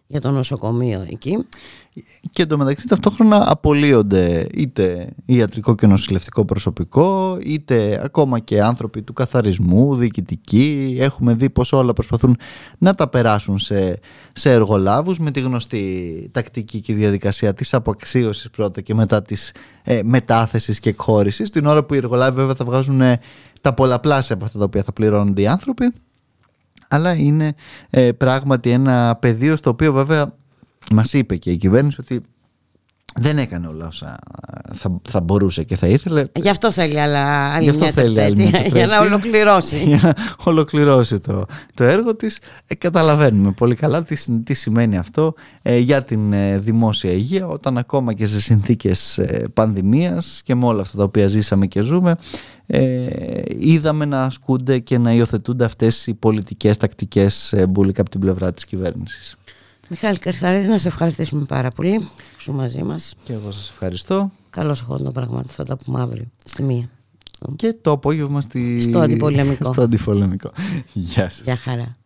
[0.08, 1.46] για το νοσοκομείο εκεί
[2.32, 9.96] και εντωμεταξύ ταυτόχρονα απολύονται είτε ιατρικό και νοσηλευτικό προσωπικό είτε ακόμα και άνθρωποι του καθαρισμού,
[9.96, 10.98] διοικητικοί.
[11.00, 12.38] Έχουμε δει πως όλα προσπαθούν
[12.78, 14.00] να τα περάσουν σε,
[14.32, 20.00] σε εργολάβους με τη γνωστή τακτική και διαδικασία της αποαξίωσης πρώτα και μετά της ε,
[20.04, 21.50] μετάθεσης και εκχώρησης.
[21.50, 23.02] Την ώρα που οι εργολάβοι βέβαια θα βγάζουν
[23.62, 25.94] τα πολλαπλάσια από αυτά τα οποία θα πληρώνονται οι άνθρωποι.
[26.88, 27.56] Αλλά είναι
[27.90, 30.34] ε, πράγματι ένα πεδίο στο οποίο βέβαια
[30.92, 32.22] μας είπε και η κυβέρνηση ότι
[33.16, 34.20] δεν έκανε όλα όσα
[34.74, 36.24] θα, θα μπορούσε και θα ήθελε.
[36.36, 39.02] Γι' αυτό θέλει αλλά άλλη Γι' αυτό μια θέλει άλλη μια τετραετία, για να τετραετία.
[39.02, 39.78] ολοκληρώσει.
[39.88, 40.14] για να
[40.44, 42.40] ολοκληρώσει το, το έργο της.
[42.68, 47.48] Ε, καταλαβαίνουμε πολύ καλά τι, συ- τι σημαίνει αυτό ε, για την ε, δημόσια υγεία
[47.48, 51.82] όταν ακόμα και σε συνθήκες ε, πανδημίας και με όλα αυτά τα οποία ζήσαμε και
[51.82, 52.16] ζούμε
[52.72, 53.08] ε,
[53.58, 58.54] είδαμε να ασκούνται και να υιοθετούνται αυτές οι πολιτικές τακτικές ε, μπουλικα από την πλευρά
[58.54, 59.36] της κυβέρνησης.
[59.90, 63.16] Μιχάλη Καρθαρίδη, να σε ευχαριστήσουμε πάρα πολύ που είσαι μαζί μας.
[63.24, 66.90] Και εγώ σας ευχαριστώ Καλώς εχόντων πραγμάτων, θα τα πούμε αύριο στη μία.
[67.56, 68.82] και το απόγευμα στη...
[68.82, 69.66] Στο αντιπολεμικό.
[69.74, 70.52] στο αντιπολεμικό.
[70.94, 71.42] Γεια σας.
[71.42, 71.98] Γεια χαρά.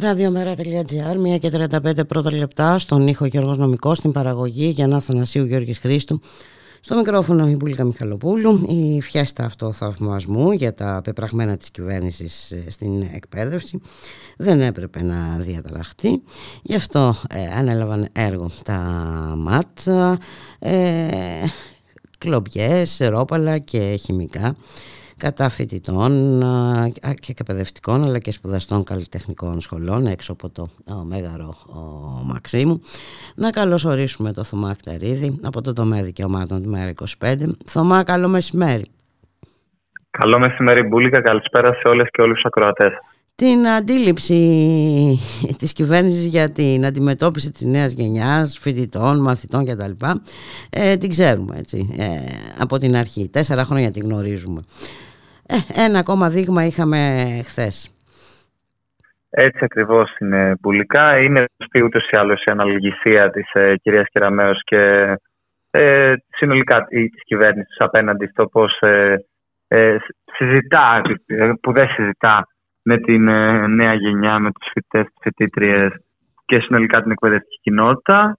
[0.00, 5.78] radiomera.gr, 1 και 35 πρώτα λεπτά, στον ήχο Γιώργος Νομικός, στην παραγωγή Γιάννα Θανασίου Γιώργης
[5.78, 6.20] Χρήστου,
[6.80, 13.02] στο μικρόφωνο η Μπουλίκα Μιχαλοπούλου, η φιέστα αυτοθαυμασμού για τα πεπραγμένα της κυβέρνησης ε, στην
[13.12, 13.80] εκπαίδευση.
[14.36, 16.22] Δεν έπρεπε να διαταραχτεί.
[16.62, 18.78] Γι' αυτό ε, ανέλαβαν έργο τα
[19.36, 19.86] ΜΑΤ,
[20.58, 21.08] ε,
[22.18, 24.56] κλομπιές, ρόπαλα και χημικά
[25.18, 26.42] κατά φοιτητών
[27.20, 30.66] και εκπαιδευτικών αλλά και σπουδαστών καλλιτεχνικών σχολών έξω από το
[31.04, 31.54] Μέγαρο
[32.24, 32.80] Μαξίμου.
[33.36, 37.34] Να καλωσορίσουμε το Θωμά Κτερίδη από το τομέα δικαιωμάτων του ΜΕΡΑ 25.
[37.64, 38.84] Θωμά, καλό μεσημέρι.
[40.10, 42.92] Καλό μεσημέρι Μπούλικα, καλησπέρα σε όλες και όλους τους ακροατές.
[43.34, 44.38] Την αντίληψη
[45.58, 50.06] της κυβέρνησης για την αντιμετώπιση της νέας γενιάς, φοιτητών, μαθητών κτλ.
[50.70, 52.04] Ε, την ξέρουμε έτσι, ε,
[52.58, 53.28] από την αρχή.
[53.28, 54.60] Τέσσερα χρόνια την γνωρίζουμε.
[55.50, 56.98] Ε, ένα ακόμα δείγμα είχαμε
[57.44, 57.92] χθες.
[59.30, 61.18] Έτσι ακριβώς είναι πουλικά.
[61.18, 65.14] Είναι γνωστή ούτως ή άλλως η αναλογησία της ε, κυρίας Κεραμέως και
[65.70, 69.24] ε, συνολικά της κυβέρνησης απέναντι στο πώς ε,
[69.68, 69.96] ε,
[70.36, 72.48] συζητά, ε, που δεν συζητά
[72.82, 73.22] με την
[73.74, 75.92] νέα γενιά, με τους φοιτητές, τις φοιτήτριες
[76.46, 78.36] και συνολικά την εκπαιδευτική κοινότητα.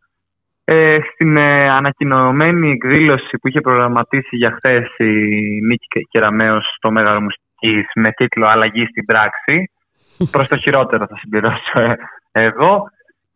[0.72, 5.14] Ε, στην ε, ανακοινωμένη εκδήλωση που είχε προγραμματίσει για χθες η
[5.62, 9.72] Νίκη Κεραμέως στο Μέγαρο Μουσικής με τίτλο «Αλλαγή στην πράξη»,
[10.32, 11.96] προς το χειρότερο θα συμπληρώσω ε,
[12.32, 12.84] εγώ,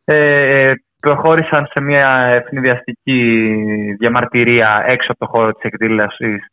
[0.03, 3.53] ε, προχώρησαν σε μια ευνηδιαστική
[3.99, 6.45] διαμαρτυρία έξω από το χώρο της εκδήλωσης.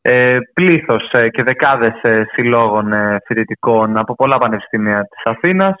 [0.00, 2.92] Ε, πλήθος ε, και δεκάδες ε, συλλόγων
[3.26, 5.74] φοιτητικών από πολλά πανεπιστήμια της Αθήνας,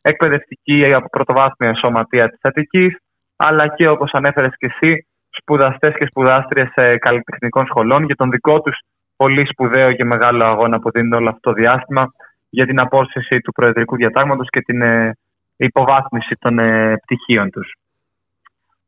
[0.00, 2.96] εκπαιδευτική από πρωτοβάθμια σωματεία της Αττικής,
[3.36, 6.68] αλλά και όπως ανέφερες και εσύ, σπουδαστές και σπουδάστριες
[6.98, 8.78] καλλιτεχνικών σχολών για τον δικό τους
[9.16, 12.06] πολύ σπουδαίο και μεγάλο αγώνα που δίνουν όλο αυτό το διάστημα
[12.48, 15.16] για την απόσυση του Προεδρικού Διατάγματος και την ε,
[15.56, 17.72] υποβάθμιση των ε, πτυχίων τους.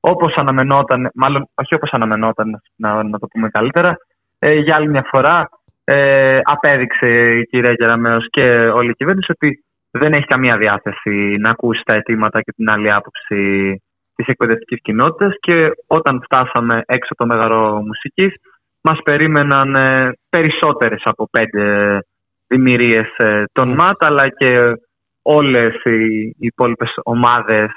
[0.01, 3.97] Όπως αναμενόταν, μάλλον όχι όπως αναμενόταν, να, να το πούμε καλύτερα,
[4.39, 5.49] ε, για άλλη μια φορά
[5.85, 7.07] ε, απέδειξε
[7.39, 11.95] η κυρία Γεραμέως και όλη η κυβέρνηση ότι δεν έχει καμία διάθεση να ακούσει τα
[11.95, 13.83] αιτήματα και την άλλη άποψη
[14.17, 18.33] της εκπαιδευτικής κοινότητας και όταν φτάσαμε έξω από το μέγαρο μουσικής,
[18.81, 21.99] μας περίμεναν ε, περισσότερες από πέντε
[22.47, 24.73] δημιουργίες ε, των ΜΑΤ αλλά και
[25.23, 27.71] όλες οι υπόλοιπες ομάδες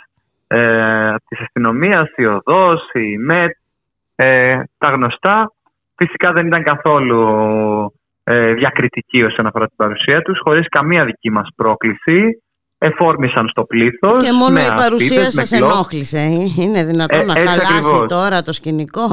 [0.47, 3.51] ε, της αστυνομίας, η ΟΔΟ, η ΜΕΤ,
[4.15, 5.51] ε, τα γνωστά.
[5.95, 7.21] Φυσικά δεν ήταν καθόλου
[8.23, 12.43] ε, διακριτικοί όσον αφορά την παρουσία τους, χωρίς καμία δική μας πρόκληση
[12.79, 14.23] εφόρμησαν στο πλήθος.
[14.23, 16.19] Και μόνο η παρουσία σας ενόχλησε.
[16.57, 19.07] Είναι δυνατόν ε, να χαλάσει τώρα το σκηνικό;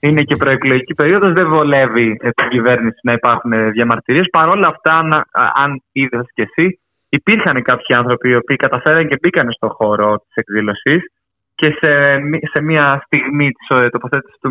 [0.00, 4.26] Είναι και προεκλογική περίοδος, δεν βολεύει την κυβέρνηση να υπάρχουν διαμαρτυρίες.
[4.30, 5.24] Παρ' όλα αυτά,
[5.54, 10.34] αν είδες και εσύ, υπήρχαν κάποιοι άνθρωποι οι οποίοι καταφέραν και μπήκαν στο χώρο της
[10.34, 11.02] εκδήλωσης
[11.54, 11.92] και σε,
[12.52, 14.50] σε μια στιγμή της ε, τοποθέτησης του,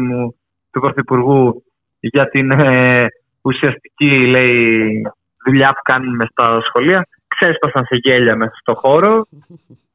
[0.72, 1.64] του Πρωθυπουργού
[2.00, 3.06] για την ε,
[3.42, 5.02] ουσιαστική λέει,
[5.46, 7.08] δουλειά που κάνουμε στα σχολεία,
[7.40, 9.26] ξέσπασαν σε γέλια μέσα στο χώρο.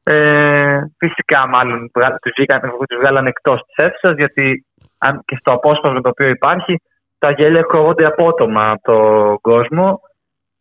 [0.03, 1.91] Ε, φυσικά, μάλλον
[2.21, 2.33] τους
[2.87, 4.65] τους βγάλαν εκτός της αίθουσας, γιατί
[4.97, 6.81] αν και στο απόσπασμα το οποίο υπάρχει,
[7.17, 9.99] τα γέλια ακούγονται απότομα από τον κόσμο.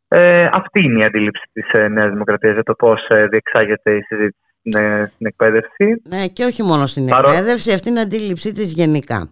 [0.08, 4.00] Ε, αυτή είναι η αντίληψη της ε, Νέας Δημοκρατίας για το πώς ε, διεξάγεται η
[4.02, 6.02] συζήτηση ναι, στην εκπαίδευση.
[6.08, 9.28] Ναι, και όχι μόνο στην εκπαίδευση, αυτή είναι η αντίληψή της γενικά.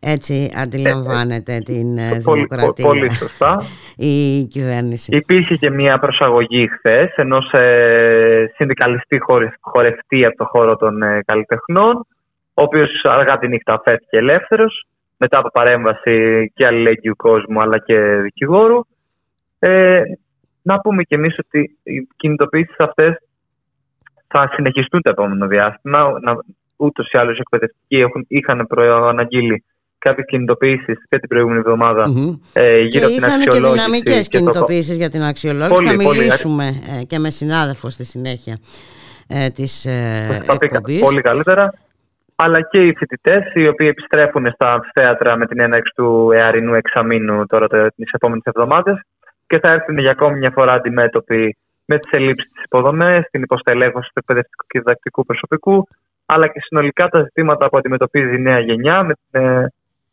[0.00, 2.84] Έτσι αντιλαμβάνεται ε, την ε, δημοκρατία.
[2.84, 3.62] Πολύ σωστά.
[3.96, 5.16] η κυβέρνηση.
[5.16, 9.18] Υπήρχε και μια προσαγωγή χθες ενός ε, συνδικαλιστή
[9.60, 12.06] χορευτή από το χώρο των ε, καλλιτεχνών,
[12.54, 17.98] ο οποίος αργά τη νύχτα φέρθηκε ελεύθερος μετά από παρέμβαση και αλληλέγγυου κόσμου αλλά και
[18.22, 18.80] δικηγόρου.
[19.58, 20.02] Ε,
[20.62, 23.16] να πούμε και εμείς ότι οι κινητοποιήσεις αυτές
[24.28, 25.98] θα συνεχιστούν το επόμενο διάστημα.
[26.76, 29.64] Ούτως ή άλλως οι εκπαιδευτικοί έχουν, είχαν προαναγγείλει
[29.98, 32.38] κάποιες κινητοποιήσεις και την προηγούμενη εβδομάδα mm-hmm.
[32.52, 33.60] ε, γύρω και από την αξιολόγηση.
[33.60, 35.74] Και δυναμικέ κινητοποιήσεις για την αξιολόγηση.
[35.74, 38.58] Πολύ, θα μιλήσουμε πολύ, ε, και με συνάδελφο στη συνέχεια
[39.28, 40.42] ε, της ε,
[41.00, 41.72] Πολύ καλύτερα.
[42.36, 47.46] Αλλά και οι φοιτητές, οι οποίοι επιστρέφουν στα θέατρα με την έναρξη του εαρινού εξαμήνου
[47.46, 49.00] τώρα τις επόμενες εβδομάδες
[49.46, 51.56] και θα έρθουν για ακόμη μια φορά αντιμέτωποι
[51.90, 55.86] με τις ελλείψεις της υποδομές, την υποστελέχωση του εκπαιδευτικού και διδακτικού προσωπικού,
[56.26, 59.70] αλλά και συνολικά τα ζητήματα που αντιμετωπίζει η νέα γενιά με την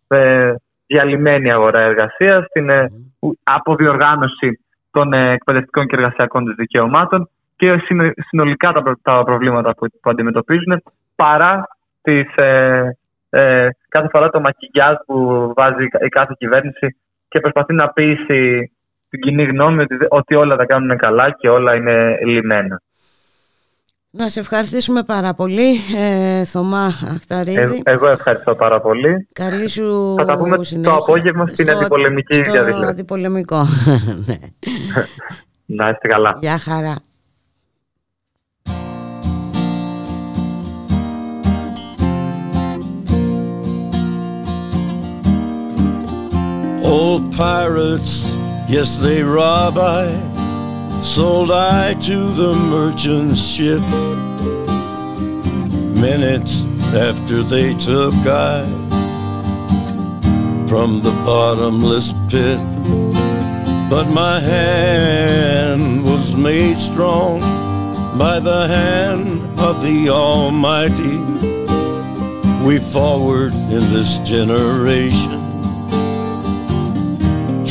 [0.08, 0.56] ε,
[0.88, 2.92] διαλυμένη αγορά εργασίας, την ε,
[3.44, 4.60] αποδιοργάνωση
[4.92, 7.82] των ε, εκπαιδευτικών και εργασιακών της δικαιωμάτων και
[8.28, 10.84] συνολικά τα, τα προβλήματα που, που αντιμετωπίζουν
[11.16, 11.68] παρά
[12.02, 12.98] τις, ε,
[13.30, 15.16] ε, κάθε φορά το μακιγιάζ που
[15.56, 16.98] βάζει η κάθε κυβέρνηση
[17.28, 18.72] και προσπαθεί να πείσει
[19.10, 22.82] την κοινή γνώμη ότι, ότι όλα τα κάνουν καλά και όλα είναι λιμένα.
[24.18, 27.82] Να σε ευχαριστήσουμε πάρα πολύ, ε, Θωμά Ακταρίδη.
[27.86, 29.28] Ε, εγώ ευχαριστώ πάρα πολύ.
[29.34, 30.90] Καλή σου Θα τα πούμε συνέχεια.
[30.92, 32.88] το απόγευμα στην στο, αντιπολεμική στο διαδικασία.
[32.88, 33.66] αντιπολεμικό.
[34.28, 34.36] ναι.
[35.66, 36.38] Να είστε καλά.
[36.42, 36.96] Γεια χαρά.
[46.84, 48.14] Old pirates,
[48.68, 50.10] yes, they rob I,
[51.02, 53.82] sold I to the merchant ship.
[56.00, 58.66] Minutes after they took I
[60.68, 62.60] from the bottomless pit.
[63.90, 67.40] But my hand was made strong
[68.18, 71.20] by the hand of the Almighty.
[72.66, 75.45] We forward in this generation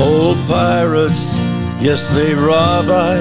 [0.00, 1.32] Old pirates,
[1.80, 3.16] yes, they rob I.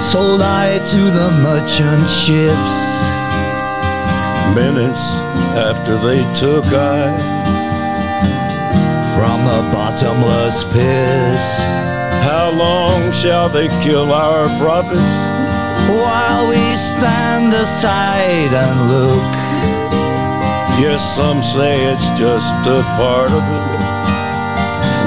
[0.00, 2.76] sold I to the merchant ships.
[4.56, 5.20] Minutes
[5.68, 7.12] after they took I
[9.14, 11.38] from the bottomless pit.
[12.24, 15.14] How long shall they kill our prophets?
[15.90, 19.34] While we stand aside and look.
[20.80, 23.97] Yes, some say it's just a part of it.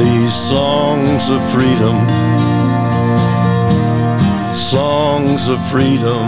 [0.00, 1.96] these songs of freedom,
[4.54, 6.26] songs of freedom.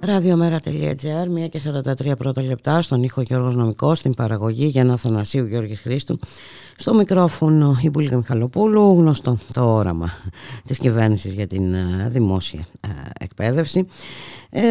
[0.00, 5.80] Ραδιομέρα.gr, 1 και 43 πρώτα λεπτά, στον ήχο Γιώργος Νομικός, στην παραγωγή Γιάννα Θανασίου Γιώργης
[5.80, 6.18] Χρήστου,
[6.80, 10.10] στο μικρόφωνο η Μπουλίκα Μιχαλοπούλου, γνωστό το όραμα
[10.66, 11.74] της κυβέρνησης για την
[12.08, 12.66] δημόσια
[13.18, 13.86] εκπαίδευση.
[14.50, 14.62] Ε,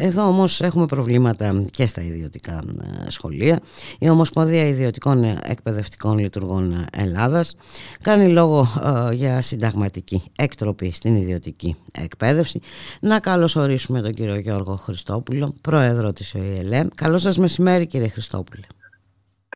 [0.00, 2.62] εδώ όμως έχουμε προβλήματα και στα ιδιωτικά
[3.06, 3.60] σχολεία.
[3.98, 7.56] Η Ομοσπονδία Ιδιωτικών Εκπαιδευτικών Λειτουργών Ελλάδας
[8.02, 8.66] κάνει λόγο
[9.10, 12.60] ε, για συνταγματική έκτροπη στην ιδιωτική εκπαίδευση.
[13.00, 16.86] Να καλωσορίσουμε τον κύριο Γιώργο Χριστόπουλο, πρόεδρο της ΟΗΕΛΕ.
[16.94, 18.66] Καλό σας μεσημέρι κύριε Χριστόπουλε.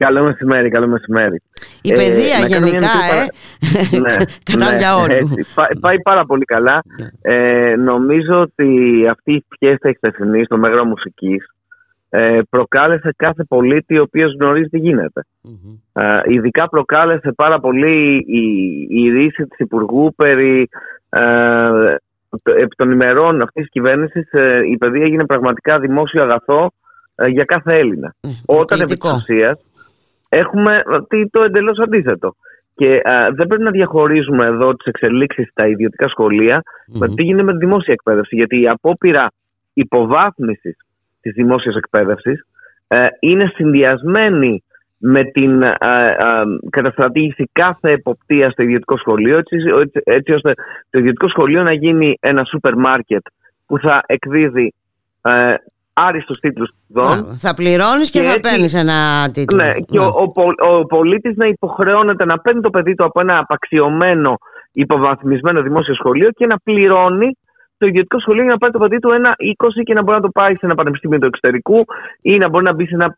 [0.05, 1.43] Καλό μεσημέρι, καλό μεσημέρι.
[1.83, 5.31] Η παιδεία ε, γενικά, ε, ναι, κατά ναι, για όλους.
[5.81, 6.83] πάει πάρα πολύ καλά.
[7.01, 7.35] Ναι.
[7.35, 8.69] Ε, νομίζω ότι
[9.11, 11.45] αυτή η πιέστα εκτεθεινή στο Μέγαρο Μουσικής
[12.11, 15.25] ε, προκάλεσε κάθε πολίτη ο οποίος γνωρίζει τι γίνεται.
[15.45, 16.03] Mm-hmm.
[16.03, 18.47] Ε, ειδικά προκάλεσε πάρα πολύ η,
[18.91, 20.69] η ρίση της Υπουργού περί
[21.09, 21.95] ε,
[22.45, 24.29] επί των ημερών αυτής της κυβέρνησης
[24.73, 26.73] η παιδεία έγινε πραγματικά δημόσιο αγαθό
[27.29, 28.15] για κάθε Έλληνα.
[28.47, 29.72] Όταν επί της ουσίας,
[30.35, 30.83] έχουμε
[31.31, 32.35] το εντελώς αντίθετο.
[32.75, 36.99] Και α, δεν πρέπει να διαχωρίζουμε εδώ τις εξελίξεις στα ιδιωτικά σχολεία mm-hmm.
[36.99, 38.37] με τι γίνεται με τη δημόσια εκπαίδευση.
[38.37, 39.31] Γιατί η απόπειρα
[39.73, 40.77] υποβάθμισης
[41.21, 42.47] της δημόσιας εκπαίδευσης
[42.89, 44.63] ε, είναι συνδυασμένη
[44.99, 49.57] με την α, α, καταστρατήγηση κάθε εποπτεία στο ιδιωτικό σχολείο έτσι,
[50.05, 50.55] έτσι, ώστε
[50.91, 53.23] το ιδιωτικό σχολείο να γίνει ένα σούπερ μάρκετ
[53.67, 54.75] που θα εκδίδει
[55.23, 55.55] ε,
[55.93, 57.37] άριστους τίτλους σπουδών.
[57.37, 59.63] Θα πληρώνεις και, και θα παίρνεις ένα τίτλο.
[59.63, 63.39] Ναι, και ο, ο, ο πολίτης να υποχρεώνεται να παίρνει το παιδί του από ένα
[63.39, 64.39] απαξιωμένο
[64.73, 67.37] υποβαθμισμένο δημόσιο σχολείο και να πληρώνει
[67.83, 69.35] το ιδιωτικό σχολείο για να πάρει το παιδί του ένα
[69.79, 71.85] 20 και να μπορεί να το πάει σε ένα πανεπιστήμιο του εξωτερικού
[72.21, 73.17] ή να μπορεί να μπει σε ένα,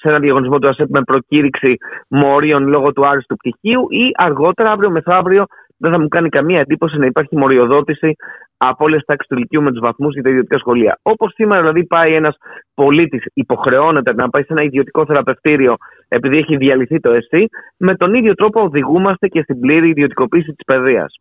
[0.00, 1.76] σε ένα διαγωνισμό του ΑΣΕΠ με προκήρυξη
[2.08, 5.44] μορίων λόγω του άριστου πτυχίου ή αργότερα, αύριο μεθαύριο,
[5.76, 8.16] δεν θα μου κάνει καμία εντύπωση να υπάρχει μοριοδότηση
[8.56, 10.98] από όλες τις τάξεις του Λυκείου με τους βαθμούς για τα ιδιωτικά σχολεία.
[11.02, 12.36] Όπως σήμερα δηλαδή πάει ένας
[12.74, 15.76] πολίτης, υποχρεώνεται να πάει σε ένα ιδιωτικό θεραπευτήριο
[16.08, 17.46] επειδή έχει διαλυθεί το ΕΣΥ,
[17.76, 21.14] με τον ίδιο τρόπο οδηγούμαστε και στην πλήρη ιδιωτικοποίηση της παιδείας.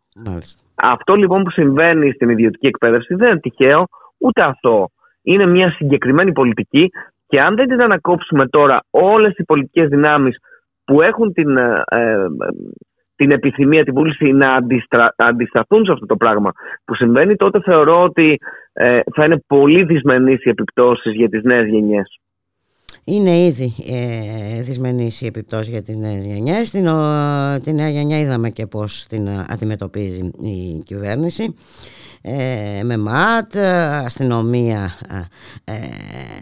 [0.76, 4.90] Αυτό λοιπόν που συμβαίνει στην ιδιωτική εκπαίδευση δεν είναι τυχαίο ούτε αυτό.
[5.22, 6.90] Είναι μια συγκεκριμένη πολιτική
[7.28, 10.38] και αν δεν την ανακόψουμε τώρα όλες οι πολιτικές δυνάμεις
[10.86, 12.16] που έχουν την ε, ε,
[13.16, 15.14] την επιθυμία, την πούληση να αντιστρα...
[15.16, 16.51] αντισταθούν σε αυτό το πράγμα
[16.86, 18.39] που συμβαίνει, τότε θεωρώ ότι
[18.74, 22.18] ε, θα είναι πολύ δυσμενείς οι επιπτώσεις για τις νέες γενιές.
[23.05, 26.72] Είναι ήδη ε, δυσμενής η επιπτώση για τις νέες γενιές.
[26.72, 26.88] Την,
[27.64, 31.55] την νέα γενιά είδαμε και πώς την αντιμετωπίζει η κυβέρνηση.
[32.26, 33.56] Ε, με ΜΑΤ,
[34.06, 34.92] αστυνομία
[35.66, 35.74] ε,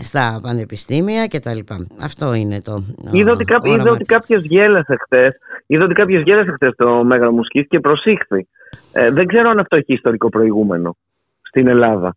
[0.03, 1.59] στα πανεπιστήμια κτλ.
[2.03, 2.83] Αυτό είναι το.
[3.11, 5.33] Είδα ότι, κάποιο, είδα ότι κάποιος γέλασε χθες.
[5.65, 8.47] Είδα ότι κάποιος γέλασε χθες το Μέγαρο Μουσκής και προσήχθη.
[8.93, 10.95] Ε, δεν ξέρω αν αυτό έχει ιστορικό προηγούμενο
[11.41, 12.15] στην Ελλάδα.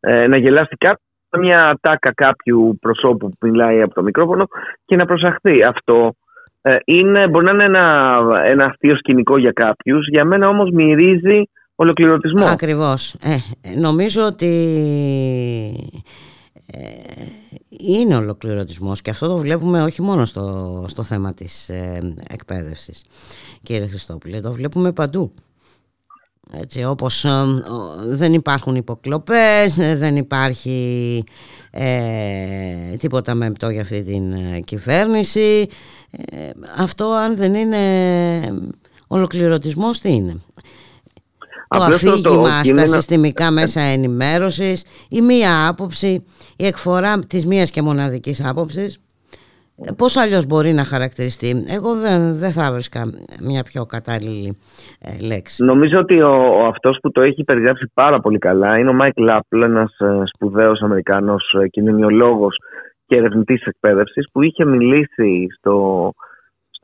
[0.00, 1.04] Ε, να γελάσει κάποιο
[1.38, 4.46] μια τάκα κάποιου προσώπου που μιλάει από το μικρόφωνο
[4.84, 5.62] και να προσαχθεί.
[5.62, 6.14] Αυτό
[6.62, 10.08] ε, είναι, μπορεί να είναι ένα, ένα αστείο σκηνικό για κάποιους.
[10.08, 11.42] Για μένα όμως μυρίζει
[11.74, 12.44] ολοκληρωτισμό.
[12.44, 13.14] Ακριβώς.
[13.20, 13.36] Ε,
[13.76, 14.46] νομίζω ότι
[16.66, 16.78] ε,
[17.68, 23.04] είναι ολοκληρωτισμός και αυτό το βλέπουμε όχι μόνο στο, στο θέμα της ε, εκπαίδευσης
[23.62, 25.34] κύριε Χριστόπουλε, το βλέπουμε παντού.
[26.52, 27.30] Έτσι, όπως ε,
[28.06, 31.24] δεν υπάρχουν υποκλοπές, δεν υπάρχει
[31.70, 35.68] ε, τίποτα μεμπτό για αυτή την κυβέρνηση.
[36.78, 37.82] αυτό αν δεν είναι
[39.06, 40.34] ολοκληρωτισμός τι είναι;
[41.78, 46.24] Το αφήγημα στα συστημικά μέσα ενημέρωσης, η μία άποψη,
[46.56, 48.98] η εκφορά της μίας και μοναδικής άποψης,
[49.96, 51.64] Πώς αλλιώς μπορεί να χαρακτηριστεί.
[51.68, 53.00] Εγώ δεν, δεν θα βρίσκα
[53.48, 54.56] μια πιο κατάλληλη
[55.00, 55.64] ε, λέξη.
[55.64, 59.18] Νομίζω ότι ο, ο αυτός που το έχει περιγράψει πάρα πολύ καλά είναι ο Μάικλ
[59.18, 62.56] Απλ, ένας ε, σπουδαίος Αμερικανός ε, κοινωνιολόγος
[63.06, 66.12] και ερευνητής εκπαίδευσης που είχε μιλήσει στο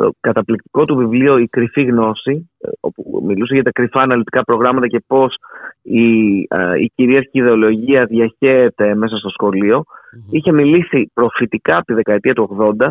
[0.01, 4.87] στο καταπληκτικό του βιβλίο «Η κρυφή γνώση», ε, όπου μιλούσε για τα κρυφά αναλυτικά προγράμματα
[4.87, 5.37] και πώς
[5.83, 6.39] η,
[6.81, 9.85] η κυρίαρχη ιδεολογία διαχέεται μέσα στο σχολειο
[10.31, 12.91] είχε μιλήσει προφητικά από τη δεκαετία του 80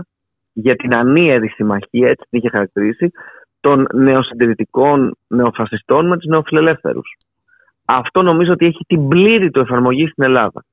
[0.54, 3.12] για την ανίερη συμμαχία, έτσι την είχε χαρακτηρίσει,
[3.60, 7.18] των νεοσυντηρητικών νεοφασιστών με τους νεοφιλελεύθερους.
[7.86, 10.66] Αυτό νομίζω ότι έχει την πλήρη του εφαρμογή στην Ελλάδα.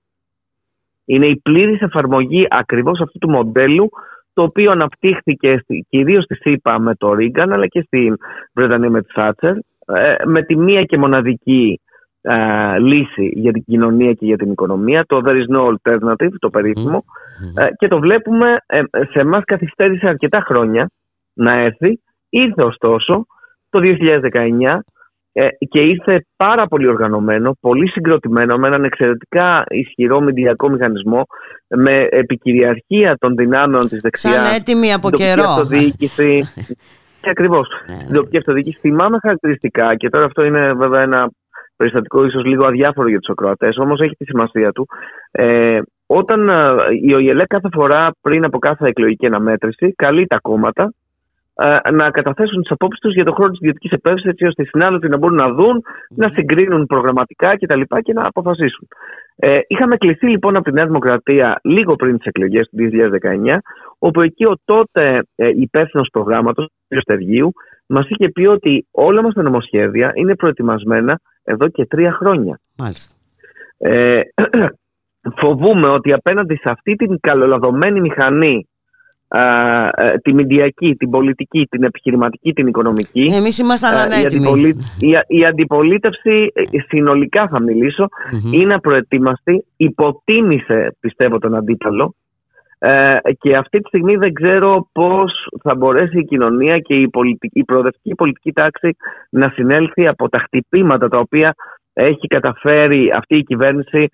[1.05, 3.89] Είναι η πλήρης εφαρμογή ακριβώς αυτού του μοντέλου
[4.37, 8.17] το οποίο αναπτύχθηκε κυρίως στη ΣΥΠΑ με το Ρίγκαν αλλά και στην
[8.53, 9.57] Βρετανία με τη Θάτσερ
[9.87, 11.81] ε, με τη μία και μοναδική
[12.21, 16.51] ε, λύση για την κοινωνία και για την οικονομία, το There is no alternative, το
[16.51, 17.05] περιφημο
[17.57, 18.57] ε, και το βλέπουμε
[19.11, 20.91] σε εμάς καθυστέρησε αρκετά χρόνια
[21.33, 22.01] να έρθει.
[22.29, 23.27] Ήρθε ωστόσο
[23.71, 23.89] το 2019
[24.63, 24.79] ε,
[25.69, 31.27] και ήρθε πάρα πολύ οργανωμένο, πολύ συγκροτημένο με έναν εξαιρετικά ισχυρό μηντιακό μηχανισμό
[31.69, 34.35] με επικυριαρχία των δυνάμεων της δεξιάς.
[34.35, 35.43] Σαν έτοιμη από καιρό.
[35.43, 36.45] Αυτοδιοίκηση.
[37.21, 37.69] και ακριβώς.
[38.07, 41.31] Την τοπική αυτοδιοίκηση θυμάμαι χαρακτηριστικά και τώρα αυτό είναι βέβαια ένα
[41.77, 44.87] περιστατικό ίσως λίγο αδιάφορο για τους ακροατές, όμως έχει τη σημασία του.
[45.31, 50.83] Ε, όταν ε, η ΟΙΕΛΕ κάθε φορά πριν από κάθε εκλογική αναμέτρηση καλεί τα κόμματα
[50.83, 51.06] ε,
[51.93, 55.09] να καταθέσουν τις απόψεις τους για τον χρόνο της ιδιωτικής εκπαίδευση, έτσι ώστε οι συνάδελφοι
[55.09, 57.81] να μπορούν να δουν, να συγκρίνουν προγραμματικά κτλ.
[57.81, 58.89] Και, και να αποφασίσουν.
[59.37, 62.77] Ε, είχαμε κληθεί λοιπόν από τη Νέα Δημοκρατία λίγο πριν τις εκλογές του
[63.55, 63.57] 2019,
[63.99, 67.01] όπου εκεί ο τότε ε, υπεύθυνος προγράμματος, ο κ.
[67.01, 67.53] Στεργίου,
[67.87, 72.59] μας είχε πει ότι όλα μας τα νομοσχέδια είναι προετοιμασμένα εδώ και τρία χρόνια.
[72.79, 73.15] Μάλιστα.
[73.79, 74.21] Ε,
[75.41, 78.76] φοβούμε ότι απέναντι σε αυτή την καλολαδωμένη μηχανή ε,
[80.23, 83.33] τη μηντιακή, την πολιτική, την επιχειρηματική, την οικονομική.
[83.35, 84.75] Εμείς ήμασταν ανέτοιμοι.
[84.99, 88.09] Η, η, αντιπολίτευση, ε, συνολικά θα μιλησω
[88.53, 92.15] είναι απροετοίμαστη, υποτίμησε πιστεύω τον αντίπαλο
[92.79, 97.59] ε, και αυτή τη στιγμή δεν ξέρω πώς θα μπορέσει η κοινωνία και η, πολιτική,
[97.59, 98.97] η προοδευτική πολιτική τάξη
[99.31, 101.55] να συνέλθει από τα χτυπήματα τα οποία
[101.93, 104.09] έχει καταφέρει αυτή η κυβέρνηση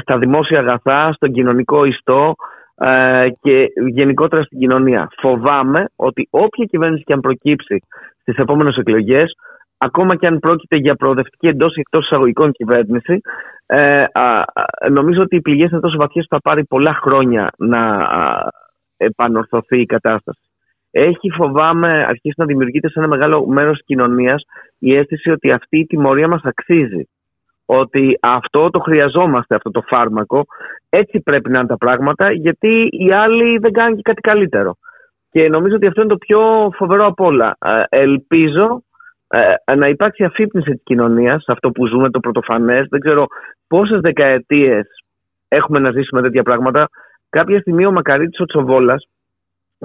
[0.00, 2.34] στα δημόσια αγαθά, στον κοινωνικό ιστό,
[2.82, 5.08] ε, και γενικότερα στην κοινωνία.
[5.20, 7.82] Φοβάμαι ότι όποια κυβέρνηση και αν προκύψει
[8.20, 9.32] στις επόμενες εκλογές,
[9.78, 13.20] ακόμα και αν πρόκειται για προοδευτική εντός ή εκτός εισαγωγικών κυβέρνηση,
[13.66, 14.04] ε,
[14.90, 18.08] νομίζω ότι οι πληγές είναι τόσο βαθιές που θα πάρει πολλά χρόνια να
[18.96, 20.40] επανορθωθεί η κατάσταση.
[20.90, 24.42] Έχει, φοβάμαι, αρχίσει να δημιουργείται σε ένα μεγάλο μέρος της κοινωνίας
[24.78, 27.08] η αίσθηση ότι αυτή η τιμωρία μας αξίζει.
[27.72, 30.44] Ότι αυτό το χρειαζόμαστε, αυτό το φάρμακο.
[30.88, 34.76] Έτσι πρέπει να είναι τα πράγματα, γιατί οι άλλοι δεν κάνουν και κάτι καλύτερο.
[35.30, 37.56] Και νομίζω ότι αυτό είναι το πιο φοβερό από όλα.
[37.58, 38.82] Ε, ελπίζω
[39.28, 42.86] ε, να υπάρξει αφύπνιση της κοινωνίας, αυτό που ζούμε, το πρωτοφανές.
[42.88, 43.26] Δεν ξέρω
[43.66, 44.86] πόσες δεκαετίες
[45.48, 46.88] έχουμε να ζήσουμε τέτοια πράγματα.
[47.28, 49.08] Κάποια στιγμή ο Μακαρίτης ο Τσοβόλας,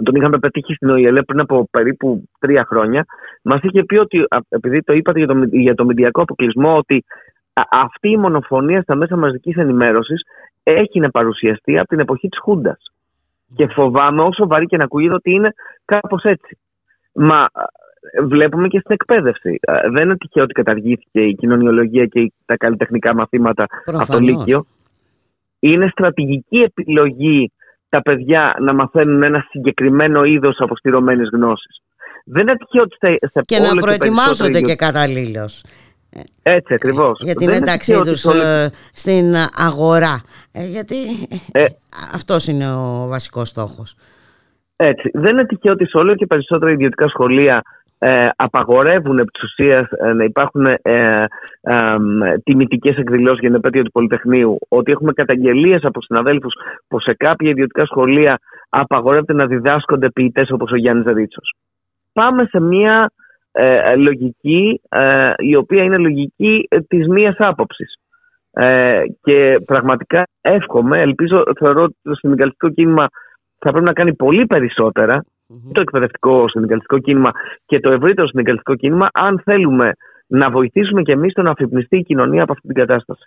[0.03, 3.05] τον είχαμε πετύχει στην ΟΗΕΛ πριν από περίπου τρία χρόνια,
[3.43, 7.05] μας είχε πει ότι, επειδή το είπατε για το, για το μηντιακό αποκλεισμό, ότι
[7.69, 10.21] αυτή η μονοφωνία στα μέσα μαζικής ενημέρωσης
[10.63, 12.91] έχει να παρουσιαστεί από την εποχή της Χούντας.
[13.55, 15.53] Και φοβάμαι όσο βαρύ και να ακούγεται ότι είναι
[15.85, 16.57] κάπως έτσι.
[17.13, 17.47] Μα
[18.23, 19.59] βλέπουμε και στην εκπαίδευση.
[19.93, 24.65] Δεν είναι τυχαίο ότι καταργήθηκε η κοινωνιολογία και τα καλλιτεχνικά μαθήματα από το Λύκειο.
[25.59, 27.51] Είναι στρατηγική επιλογή
[27.89, 31.81] τα παιδιά να μαθαίνουν ένα συγκεκριμένο είδος αποστηρωμένης γνώσης.
[32.25, 35.49] Δεν είναι τυχαίο ότι στα, στα Και να προετοιμάζονται και καταλήλω.
[36.43, 37.19] Έτσι ακριβώς.
[37.21, 40.21] Για την ένταξή τους ε, στην αγορά.
[40.51, 40.95] Ε, γιατί
[41.51, 41.65] ε,
[42.13, 43.95] αυτός είναι ο βασικός στόχος.
[44.75, 45.09] Έτσι.
[45.13, 47.63] Δεν είναι τυχαίο ότι σε όλο και περισσότερα ιδιωτικά σχολεία
[47.97, 51.95] ε, απαγορεύουν επί ε, να υπάρχουν ε, ε,
[52.43, 56.53] τιμητικές εκδηλώσεις για την επέτειο του Πολυτεχνείου, ότι έχουμε καταγγελίες από συναδέλφους
[56.87, 58.39] που σε κάποια ιδιωτικά σχολεία
[58.69, 61.55] απαγορεύεται να διδάσκονται ποιητές όπως ο Γιάννης Ρίτσος.
[62.13, 63.11] Πάμε σε μια
[63.57, 64.81] ε, λογική
[65.37, 67.99] η οποία είναι λογική της μίας άποψης.
[69.21, 73.07] και πραγματικά εύχομαι, ελπίζω, θεωρώ ότι το συνδικαλιστικό κίνημα
[73.59, 75.23] θα πρέπει να κάνει πολύ περισσότερα
[75.71, 77.31] το εκπαιδευτικό συνδικαλιστικό κίνημα
[77.65, 79.91] και το ευρύτερο συνδικαλιστικό κίνημα, αν θέλουμε
[80.27, 83.23] να βοηθήσουμε και εμείς το να αφυπνιστεί η κοινωνία από αυτή την κατάσταση.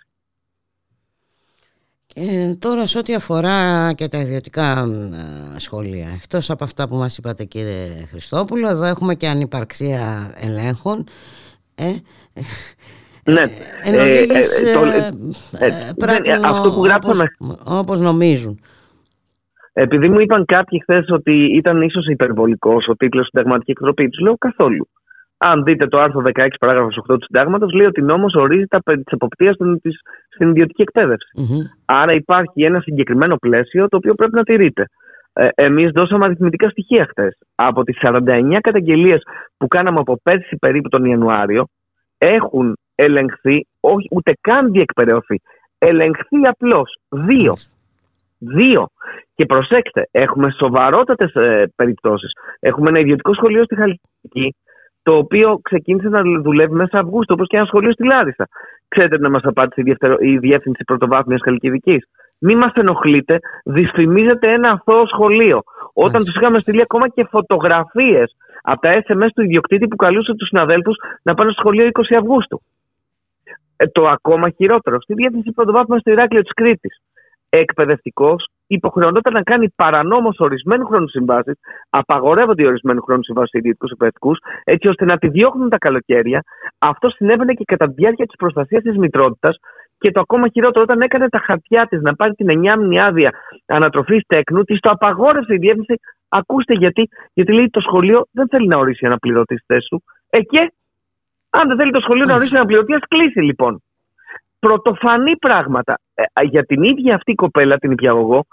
[2.13, 4.87] Και τώρα σε ό,τι αφορά και τα ιδιωτικά
[5.57, 11.03] σχολεία, εκτός από αυτά που μας είπατε κύριε Χριστόπουλο, εδώ έχουμε και ανυπαρξία ελέγχων.
[11.75, 11.91] Ε,
[13.23, 13.41] ναι.
[13.83, 14.21] Εν ε,
[15.57, 17.23] ε, αυτό που γράψαμε...
[17.39, 18.59] όπως, όπως νομίζουν.
[19.73, 24.37] Επειδή μου είπαν κάποιοι χθες ότι ήταν ίσως υπερβολικός ο τίτλος Συνταγματική Εκτροπή, τους λέω
[24.37, 24.89] καθόλου.
[25.41, 29.03] Αν δείτε το άρθρο 16 παράγραφος 8 του Συντάγματος, λέει ότι νόμος ορίζει τα περί
[29.03, 29.55] της εποπτείας
[30.29, 30.83] στην ιδιωτική
[31.85, 34.85] Άρα υπάρχει ένα συγκεκριμένο πλαίσιο το οποίο πρέπει να τηρείται.
[35.33, 37.37] Ε, Εμείς δώσαμε αριθμητικά στοιχεία χθες.
[37.55, 39.21] Από τις 49 καταγγελίες
[39.57, 41.65] που κάναμε από πέρσι περίπου τον Ιανουάριο,
[42.17, 45.41] έχουν ελεγχθεί, όχι ούτε καν διεκπαιρεωθεί,
[45.77, 47.53] ελεγχθεί απλώς δύο.
[48.37, 48.87] Δύο.
[49.35, 52.31] Και προσέξτε, έχουμε σοβαρότατες ε, περιπτώσεις.
[52.59, 54.55] Έχουμε ένα ιδιωτικό σχολείο στη Χαλκιδική,
[55.09, 58.47] το οποίο ξεκίνησε να δουλεύει μέσα Αυγούστου, όπως και ένα σχολείο στη Λάρισα.
[58.87, 62.03] Ξέρετε να μας απάντησε η, η Διεύθυνση Πρωτοβάθμιας Χαλκιδικής.
[62.39, 65.63] Μη μας ενοχλείτε, δυσφημίζεται ένα αθώο σχολείο.
[65.93, 70.47] Όταν τους είχαμε στείλει ακόμα και φωτογραφίες από τα SMS του ιδιοκτήτη που καλούσε τους
[70.47, 72.61] συναδέλφους να πάνε στο σχολείο 20 Αυγούστου.
[73.77, 77.01] Ε, το ακόμα χειρότερο, στη Διεύθυνση Πρωτοβάθμιας στο Ηράκλειο της Κρήτης
[77.49, 81.55] εκπαιδευτικός υποχρεωνόταν να κάνει παρανόμως ορισμένου χρόνου συμβάσεις,
[81.89, 86.43] απαγορεύονται οι ορισμένου χρόνου συμβάσεις ιδιωτικούς εκπαιδευτικούς, έτσι ώστε να τη διώχνουν τα καλοκαίρια.
[86.77, 89.57] Αυτό συνέβαινε και κατά τη διάρκεια της προστασίας της μητρότητας.
[89.97, 93.31] Και το ακόμα χειρότερο, όταν έκανε τα χαρτιά της να πάρει την 9 άδεια
[93.65, 95.95] ανατροφής τέκνου, της το απαγόρευσε η διεύθυνση.
[96.29, 100.03] Ακούστε γιατί, γιατί λέει το σχολείο δεν θέλει να ορίσει αναπληρωτής στη θέση του.
[100.29, 100.73] Ε, και
[101.49, 103.81] αν δεν θέλει το σχολείο να ορίσει αναπληρωτή, ας κλείσει λοιπόν
[104.59, 105.99] πρωτοφανή πράγματα.
[106.13, 108.45] Ε, για την ίδια αυτή κοπέλα, την υπηαγωγό,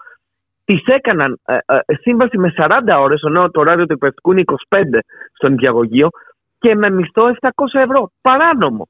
[0.64, 4.98] της έκαναν ε, ε, σύμβαση με 40 ώρες, ενώ το ωράριο του εκπαιδευτικού είναι 25
[5.32, 6.08] στον υπηαγωγείο,
[6.58, 8.10] και με μισθό 700 ευρώ.
[8.20, 8.88] Παράνομο.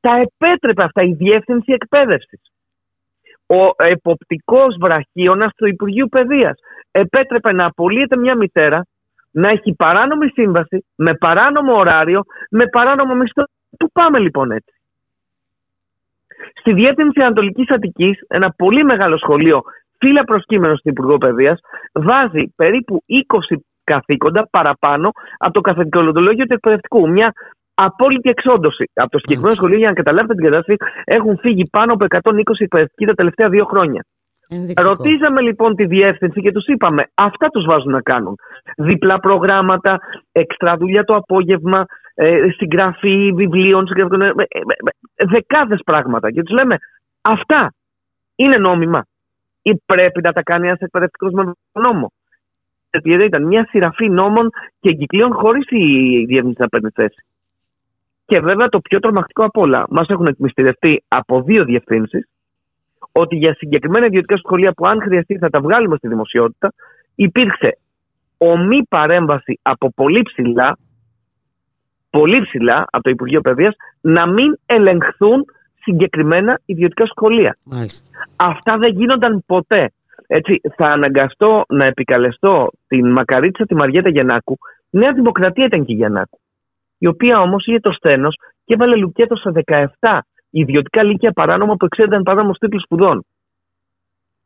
[0.00, 2.40] Τα επέτρεπε αυτά η Διεύθυνση Εκπαίδευσης.
[3.46, 6.58] Ο εποπτικός βραχίωνας του Υπουργείου Παιδείας
[6.90, 8.86] επέτρεπε να απολύεται μια μητέρα
[9.30, 13.44] να έχει παράνομη σύμβαση, με παράνομο ωράριο, με παράνομο μισθό.
[13.78, 14.74] Πού πάμε λοιπόν έτσι;
[16.60, 19.62] Στη Διεύθυνση Ανατολικής Αττικής, ένα πολύ μεγάλο σχολείο,
[19.98, 21.60] φύλλα προσκύμενο στην Υπουργό Παιδείας,
[21.92, 27.08] βάζει περίπου 20 καθήκοντα παραπάνω από το καθηκοντολόγιο του εκπαιδευτικού.
[27.10, 27.32] Μια
[27.74, 28.84] απόλυτη εξόντωση.
[28.94, 33.04] Από το συγκεκριμένο σχολείο, για να καταλάβετε την κατάσταση, έχουν φύγει πάνω από 120 εκπαιδευτικοί
[33.06, 34.04] τα τελευταία δύο χρόνια.
[34.48, 34.88] Ενδεικτικό.
[34.88, 38.34] Ρωτήσαμε λοιπόν τη διεύθυνση και τους είπαμε αυτά τους βάζουν να κάνουν.
[38.76, 39.98] Διπλά προγράμματα,
[40.32, 41.84] εξτρά δουλειά το απόγευμα,
[42.14, 44.46] ε, συγγραφή βιβλίων, συγγραφή, ε,
[45.14, 46.30] ε, δεκάδες πράγματα.
[46.30, 46.76] Και τους λέμε
[47.20, 47.74] αυτά
[48.36, 49.06] είναι νόμιμα.
[49.66, 52.12] ή πρέπει να τα κάνει ένας εκπαιδευτικός με νόμο.
[52.90, 54.50] Γιατί ήταν μια σειραφή νόμων
[54.80, 57.24] και εγκυκλίων χωρίς η διεύθυνση να παίρνει θέση.
[58.26, 62.28] Και βέβαια το πιο τρομακτικό απ' όλα, μας έχουν εκμυστηρευτεί από δύο διευθύνσεις
[63.12, 66.72] ότι για συγκεκριμένα ιδιωτικά σχολεία που αν χρειαστεί θα τα βγάλουμε στη δημοσιότητα,
[67.14, 67.78] υπήρξε
[68.38, 70.78] ομή παρέμβαση από πολύ ψηλά,
[72.18, 75.44] πολύ ψηλά από το Υπουργείο Παιδείας να μην ελεγχθούν
[75.82, 77.56] συγκεκριμένα ιδιωτικά σχολεία.
[78.36, 79.92] Αυτά δεν γίνονταν ποτέ.
[80.26, 84.58] Έτσι, θα αναγκαστώ να επικαλεστώ την μακαρίτισσα τη Μαριέτα Γιαννάκου.
[84.90, 86.38] Νέα Δημοκρατία ήταν και η Γιαννάκου.
[86.98, 88.28] Η οποία όμως είχε το σθένος
[88.64, 90.18] και έβαλε λουκέτο σε 17
[90.50, 93.24] ιδιωτικά λύκεια παράνομα που εξέδιδαν παράνομο τίτλο σπουδών.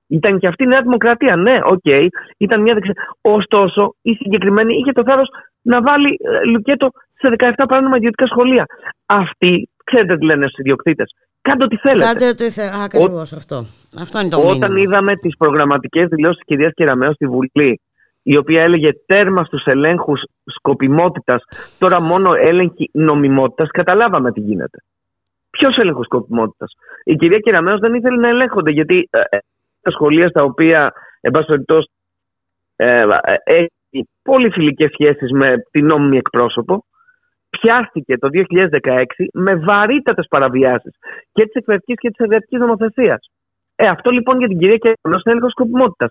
[0.06, 1.36] Ήταν και αυτή η Νέα Δημοκρατία.
[1.36, 2.06] Ναι, OK, okay,
[2.36, 2.94] ήταν μια δεξιά.
[3.20, 5.28] Ωστόσο, η συγκεκριμένη είχε το θάρρος
[5.72, 6.90] να βάλει ε, λουκέτο
[7.20, 8.64] σε 17 παράνομα ιδιωτικά σχολεία.
[9.06, 11.14] Αυτοί, ξέρετε τι λένε στους ιδιοκτήτες.
[11.40, 12.04] Κάντε ό,τι θέλετε.
[12.04, 12.82] Κάντε ό,τι θέλετε.
[12.84, 13.56] Ακριβώς αυτό.
[14.04, 17.80] Αυτό είναι το Όταν είδαμε τις προγραμματικές δηλώσεις της κυρίας Κεραμέο στη Βουλή,
[18.22, 21.42] η οποία έλεγε τέρμα στους ελέγχους σκοπιμότητας,
[21.78, 24.78] τώρα μόνο έλεγχη νομιμότητας, καταλάβαμε τι γίνεται.
[25.50, 26.72] Ποιος έλεγχος σκοπιμότητας;
[27.04, 29.38] Η κυρία Κεραμέο δεν ήθελε να ελέγχονται, γιατί ε, ε,
[29.82, 31.90] τα σχολεία στα οποία, εν πάση περιπτώσει,
[32.76, 33.04] ε,
[33.44, 33.77] έχει
[34.22, 36.84] πολύ φιλικέ σχέσεις με την νόμιμη εκπρόσωπο,
[37.50, 40.92] πιάστηκε το 2016 με βαρύτατες παραβιάσεις
[41.32, 43.30] και της εκπαιδευτικής και της εργατική νομοθεσίας.
[43.76, 46.10] Ε, αυτό λοιπόν για την κυρία Κεραμέο είναι έλεγχο σκοπιμότητας.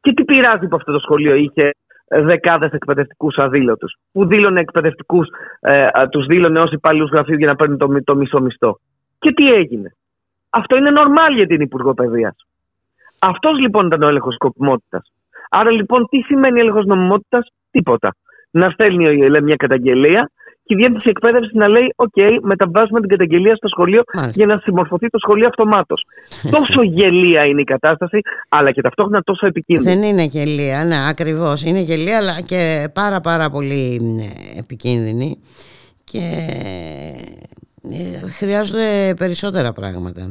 [0.00, 1.70] Και τι πειράζει που αυτό το σχολείο είχε
[2.06, 3.96] δεκάδες εκπαιδευτικούς αδήλωτους.
[4.12, 5.28] Που δήλωνε εκπαιδευτικούς,
[5.60, 8.78] ε, τους δήλωνε ως υπάλληλους γραφείου για να παίρνουν το, το μισό μισθό.
[9.18, 9.94] Και τι έγινε.
[10.50, 12.36] Αυτό είναι νορμάλ για την Υπουργό Παιδείας.
[13.18, 15.12] Αυτός λοιπόν ήταν ο έλεγχος σκοπιμότητας.
[15.54, 18.14] Άρα λοιπόν τι σημαίνει έλεγχος νομιμότητας, τίποτα.
[18.50, 20.30] Να στέλνει λέει, μια καταγγελία
[20.64, 25.08] και η διεύθυνση εκπαίδευσης να λέει: οκ, μεταβάζουμε την καταγγελία στο σχολείο για να συμμορφωθεί
[25.08, 26.04] το σχολείο αυτομάτως.
[26.56, 29.94] τόσο γελοία είναι η κατάσταση, αλλά και ταυτόχρονα τόσο επικίνδυνη.
[29.94, 31.62] Δεν είναι γελοία, ναι, ακριβώς.
[31.62, 34.00] Είναι γελοία, αλλά και πάρα πάρα πολύ
[34.58, 35.40] επικίνδυνη.
[36.04, 36.22] Και
[37.90, 40.22] ε, χρειάζονται περισσότερα πράγματα.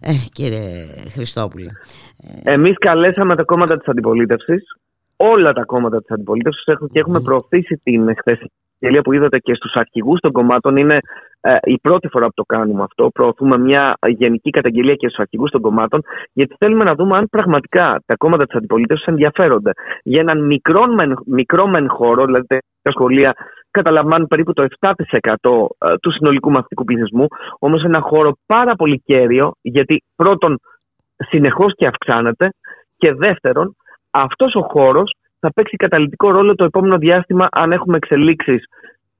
[0.00, 1.70] Ε, κύριε Χριστόπουλε.
[2.42, 4.62] Εμείς καλέσαμε τα κόμματα της αντιπολίτευσης
[5.16, 9.74] όλα τα κόμματα της αντιπολίτευσης και έχουμε προωθήσει την χθεσινή καταγγελία που είδατε και στους
[9.74, 10.98] αρχηγούς των κομμάτων είναι
[11.40, 13.10] ε, η πρώτη φορά που το κάνουμε αυτό.
[13.14, 18.02] Προωθούμε μια γενική καταγγελία και στους αρχηγούς των κομμάτων γιατί θέλουμε να δούμε αν πραγματικά
[18.06, 19.70] τα κόμματα της αντιπολίτευσης ενδιαφέρονται
[20.02, 22.46] για έναν μικρό μεν, μικρό μεν χώρο, δηλαδή
[22.82, 23.34] τα σχολεία
[23.76, 24.92] καταλαμβάνουν περίπου το 7%
[25.78, 27.26] ε, του συνολικού μαθητικού πληθυσμού,
[27.58, 30.58] όμως ένα χώρο πάρα πολύ κέριο γιατί πρώτον
[31.16, 32.48] συνεχώς και αυξάνεται
[32.96, 33.76] και δεύτερον
[34.10, 38.64] αυτός ο χώρος θα παίξει καταλητικό ρόλο το επόμενο διάστημα αν έχουμε εξελίξεις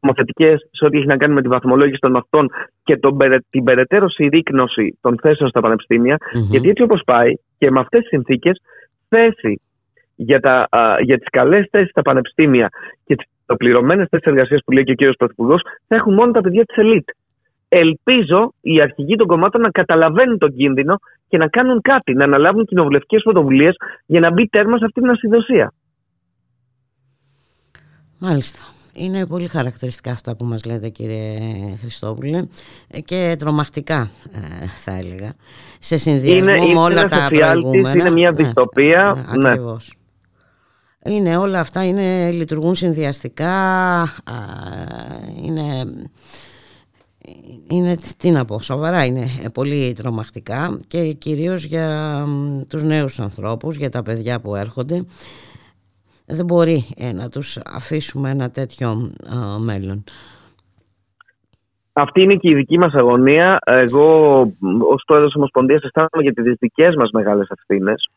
[0.00, 2.50] νομοθετικές σε ό,τι έχει να κάνει με τη βαθμολόγηση των μαθητών
[2.84, 3.18] και τον,
[3.50, 6.16] την περαιτέρω συρρήκνωση των θέσεων στα πανεπιστήμια.
[6.16, 6.48] Mm-hmm.
[6.50, 8.60] Γιατί έτσι όπως πάει και με αυτές τις συνθήκες,
[9.08, 9.60] θέση
[10.14, 10.68] για, τα,
[11.00, 12.68] για τις καλές θέσεις στα πανεπιστήμια
[13.04, 16.40] και τις πληρωμένες θέσεις εργασίας που λέει και ο κύριος Πρωθυπουργός θα έχουν μόνο τα
[16.40, 17.08] παιδιά της ελίτ.
[17.68, 22.64] Ελπίζω οι αρχηγοί των κομμάτων να καταλαβαίνουν τον κίνδυνο και να κάνουν κάτι, να αναλάβουν
[22.64, 23.76] κοινοβουλευτικές πρωτοβουλίες
[24.06, 25.72] για να μπει τέρμα σε αυτή την ασυδοσία.
[28.18, 28.60] Μάλιστα.
[28.98, 31.38] Είναι πολύ χαρακτηριστικά αυτά που μας λέτε κύριε
[31.80, 32.46] Χριστόπουλε
[33.04, 35.34] και τρομακτικά ε, θα έλεγα
[35.78, 37.94] σε συνδυασμό είναι, με όλα τα προηγούμενα.
[37.94, 39.24] Είναι μια ναι, δυστοπία.
[39.28, 39.48] Ναι, ναι.
[39.48, 39.92] Ακριβώς.
[41.08, 43.54] Είναι όλα αυτά, είναι, λειτουργούν συνδυαστικά,
[45.42, 45.84] είναι
[47.70, 52.24] είναι, τι να πω, σοβαρά είναι πολύ τρομακτικά και κυρίως για
[52.68, 55.04] τους νέους ανθρώπους, για τα παιδιά που έρχονται.
[56.26, 59.10] Δεν μπορεί ε, να τους αφήσουμε ένα τέτοιο
[59.58, 60.04] μέλλον.
[61.92, 63.58] Αυτή είναι και η δική μας αγωνία.
[63.64, 64.40] Εγώ
[64.90, 68.10] ως πρόεδρος Ομοσπονδίας αισθάνομαι για τις δικές μας μεγάλες ευθύνες.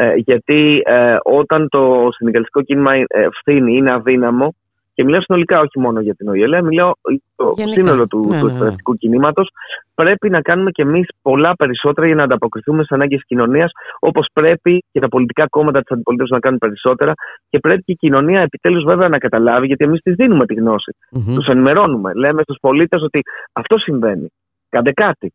[0.00, 4.54] Ε, γιατί ε, όταν το συνδικαλιστικό κίνημα ευθύνη είναι αδύναμο
[4.94, 8.46] και μιλάω συνολικά, όχι μόνο για την ΟΗΕ, μιλάω για το σύνολο του, ναι, του
[8.46, 8.96] ναι, ναι.
[8.98, 9.50] κινήματος.
[9.94, 14.28] Πρέπει να κάνουμε κι εμείς πολλά περισσότερα για να ανταποκριθούμε στις ανάγκες της κοινωνίας, όπως
[14.32, 17.12] πρέπει και τα πολιτικά κόμματα της αντιπολίτευσης να κάνουν περισσότερα.
[17.48, 20.96] Και πρέπει και η κοινωνία επιτέλους βέβαια να καταλάβει, γιατί εμείς της δίνουμε τη γνώση.
[21.16, 21.34] Mm-hmm.
[21.34, 22.12] Τους ενημερώνουμε.
[22.14, 23.20] Λέμε στους πολίτες ότι
[23.52, 24.28] αυτό συμβαίνει.
[24.68, 25.32] Κάντε κάτι.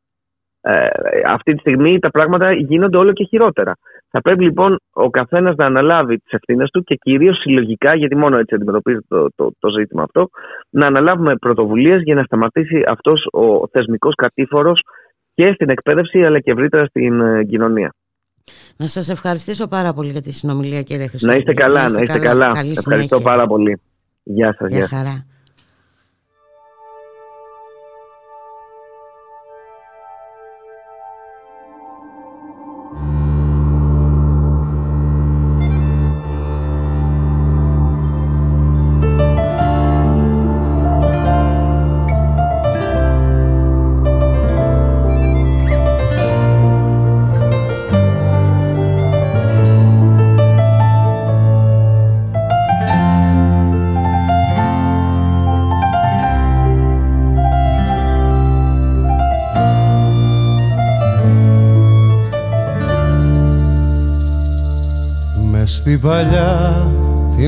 [0.61, 0.87] Ε,
[1.27, 3.75] αυτή τη στιγμή τα πράγματα γίνονται όλο και χειρότερα.
[4.15, 8.37] Θα πρέπει λοιπόν ο καθένας να αναλάβει τις ευθύνες του και κυρίως συλλογικά, γιατί μόνο
[8.37, 10.29] έτσι αντιμετωπίζεται το, το, το ζήτημα αυτό,
[10.69, 14.81] να αναλάβουμε πρωτοβουλίες για να σταματήσει αυτός ο θεσμικός κατήφορος
[15.33, 17.93] και στην εκπαίδευση αλλά και ευρύτερα στην ε, κοινωνία.
[18.77, 21.31] Να σας ευχαριστήσω πάρα πολύ για τη συνομιλία κύριε Χριστόπουλο.
[21.31, 22.47] Να είστε καλά, να είστε, καλά.
[22.47, 22.71] καλά.
[22.77, 23.81] Ευχαριστώ πάρα πολύ.
[24.23, 24.69] Γεια σας.
[24.69, 25.25] Γεια χαρά.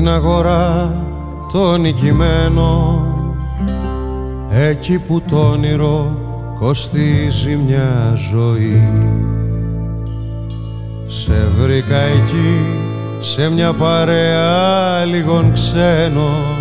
[0.06, 0.94] Την αγορά
[1.52, 3.04] το νικημένο.
[4.50, 6.18] Εκεί που το όνειρο
[6.58, 8.88] κοστίζει μια ζωή.
[11.06, 12.60] Σε βρήκα εκεί
[13.20, 16.56] σε μια παρέα λίγων ξένων.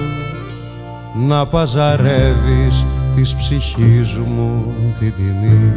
[1.28, 2.86] Να παζαρεύεις
[3.16, 5.74] της ψυχής μου την τιμή.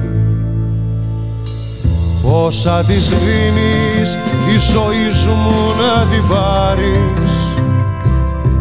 [2.23, 4.15] Πόσα της δίνεις
[4.55, 7.48] η ζωή μου να την πάρεις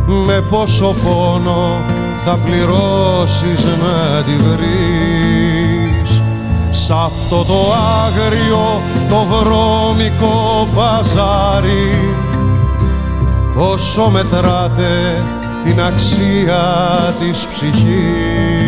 [0.08, 1.82] με πόσο πόνο
[2.26, 6.22] θα πληρώσεις να τη βρεις.
[6.72, 7.74] Σ' αυτό το
[8.06, 12.16] άγριο το βρώμικο παζάρι
[13.58, 15.26] Πόσο μετράτε
[15.64, 16.64] την αξία
[17.20, 18.67] της ψυχής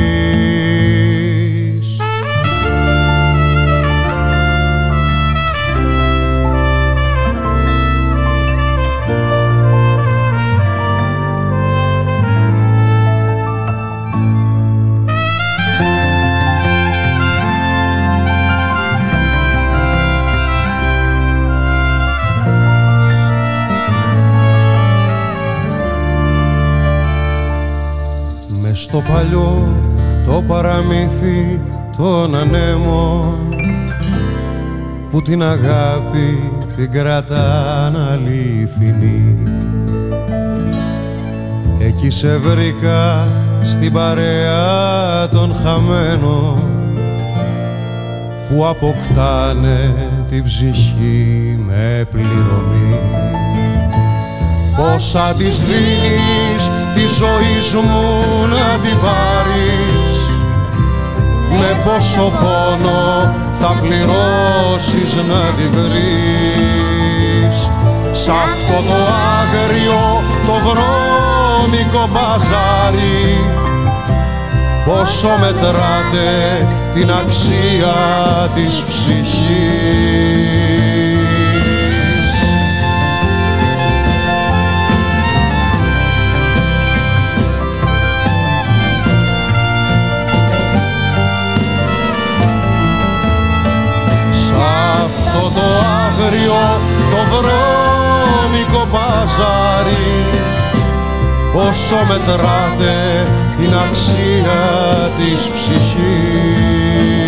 [28.99, 29.67] στο παλιό
[30.25, 31.61] το παραμύθι
[31.97, 33.55] των ανέμων
[35.11, 39.37] που την αγάπη την κρατάν αληθινή.
[41.79, 43.27] Εκεί σε βρήκα
[43.63, 46.59] στην παρέα των χαμένων
[48.49, 49.93] που αποκτάνε
[50.29, 52.99] την ψυχή με πληρωμή.
[54.77, 60.13] Πόσα της δίνεις τη ζωή μου να την πάρεις.
[61.59, 67.55] Με πόσο πόνο θα πληρώσεις να τη βρεις.
[68.11, 68.99] Σ' αυτό το
[69.39, 73.43] άγριο το βρώμικο μπαζάρι
[74.85, 77.95] πόσο μετράτε την αξία
[78.55, 80.08] της ψυχής
[99.39, 100.25] μπαζάρι
[101.53, 104.61] όσο μετράτε την αξία
[105.17, 107.18] της ψυχής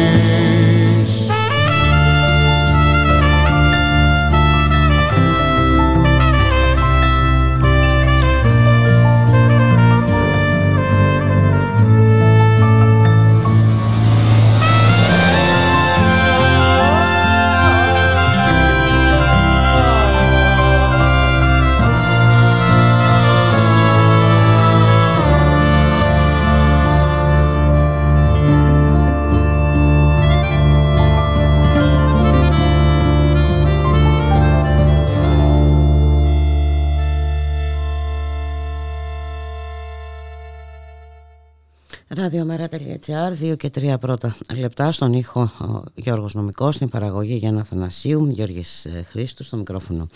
[43.12, 48.28] Ραδιομέρα.gr, 2 και 3 πρώτα λεπτά στον ήχο ο Γιώργος Νομικός, στην παραγωγή Γιάννα Θανασίου,
[48.28, 50.08] Γιώργης ε, Χρήστου, στο μικρόφωνο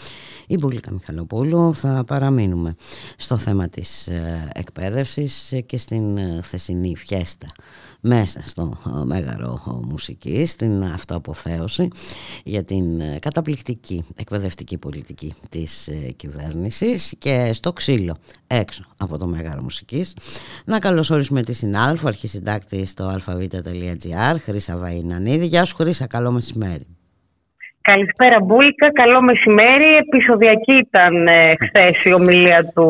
[0.48, 1.74] η Μπουλίκα Μιχαλοπούλου.
[1.74, 2.76] Θα παραμείνουμε
[3.18, 7.48] στο θέμα της ε, εκπαίδευσης και στην ε, χθεσινή φιέστα
[8.08, 11.88] μέσα στο ε, Μέγαρο Μουσικής, στην αυτοαποθέωση
[12.44, 18.16] για την ε, καταπληκτική εκπαιδευτική πολιτική της ε, κυβέρνησης και στο ξύλο
[18.48, 20.18] έξω από το Μέγαρο Μουσικής.
[20.66, 25.46] Να καλωσορίσουμε τη συνάδελφο, αρχισυντάκτη στο alphavita.gr, Χρύσα Βαϊνανίδη.
[25.46, 26.95] Γεια σου Χρύσα, καλό μεσημέρι.
[27.92, 29.90] Καλησπέρα Μπούλικα, καλό μεσημέρι.
[30.04, 32.88] Επισοδιακή ήταν ε, χθες η ομιλία του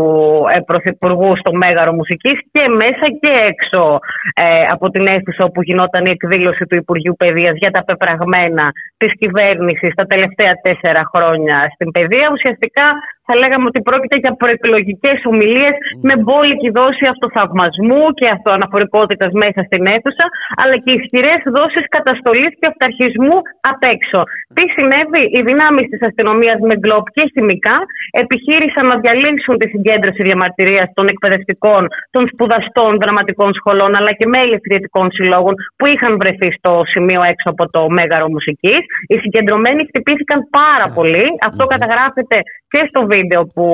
[0.55, 3.99] ε, Πρωθυπουργού στο Μέγαρο Μουσικής και μέσα και έξω
[4.33, 8.65] ε, από την αίθουσα όπου γινόταν η εκδήλωση του Υπουργείου Παιδείας για τα πεπραγμένα
[8.97, 12.27] της κυβέρνησης τα τελευταία τέσσερα χρόνια στην παιδεία.
[12.35, 12.85] Ουσιαστικά
[13.27, 15.75] θα λέγαμε ότι πρόκειται για προεκλογικέ ομιλίες
[16.07, 20.25] με μπόλικη δόση αυτοθαυμασμού και αυτοαναφορικότητας μέσα στην αίθουσα,
[20.61, 23.35] αλλά και ισχυρές δόσεις καταστολής και αυταρχισμού
[23.71, 24.19] απ' έξω.
[24.57, 27.77] Τι συνέβη, οι δυνάμει της αστυνομίας με γκλόπ και χημικά
[28.23, 31.81] επιχείρησαν να διαλύσουν τη συγκέντρωση διαμαρτυρίας των εκπαιδευτικών,
[32.15, 37.47] των σπουδαστών δραματικών σχολών, αλλά και μέλη φοιτητικών συλλόγων που είχαν βρεθεί στο σημείο έξω
[37.53, 38.81] από το μέγαρο μουσικής.
[39.11, 41.25] Οι συγκεντρωμένοι χτυπήθηκαν πάρα πολύ.
[41.47, 42.37] Αυτό καταγράφεται
[42.71, 43.65] και στο βίντεο που,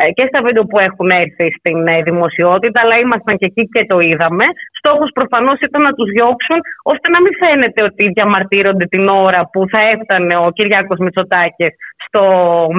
[0.00, 3.82] ε, και στα βίντεο που έχουν έρθει στην ε, δημοσιότητα, αλλά ήμασταν και εκεί και
[3.90, 4.46] το είδαμε.
[4.86, 6.58] Στόχος προφανώς ήταν να τους διώξουν,
[6.92, 11.72] ώστε να μην φαίνεται ότι διαμαρτύρονται την ώρα που θα έφτανε ο Κυριάκος Μητσοτάκης
[12.06, 12.22] στο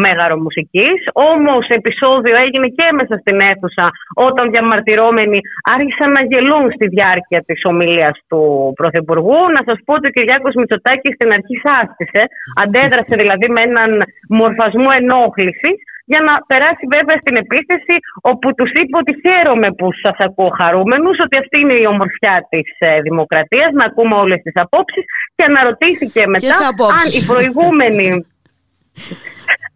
[0.04, 0.98] Μέγαρο Μουσικής.
[1.32, 3.86] Όμως επεισόδιο έγινε και μέσα στην αίθουσα
[4.28, 5.40] όταν διαμαρτυρόμενοι
[5.76, 8.42] άρχισαν να γελούν στη διάρκεια της ομιλίας του
[8.80, 9.40] Πρωθυπουργού.
[9.56, 12.22] Να σας πω ότι ο Κυριάκος Μητσοτάκης στην αρχή σάστησε,
[12.64, 13.92] αντέδρασε δηλαδή με έναν
[14.40, 15.78] μορφασμό ενόχλησης
[16.12, 17.96] για να περάσει βέβαια στην επίθεση
[18.32, 22.68] όπου τους είπε ότι χαίρομαι που σας ακούω χαρούμενους, ότι αυτή είναι η ομορφιά της
[22.78, 25.04] ε, δημοκρατίας, να ακούμε όλες τις απόψεις
[25.36, 26.58] και αναρωτήθηκε μετά
[27.00, 28.08] αν οι προηγούμενοι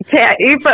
[0.10, 0.20] και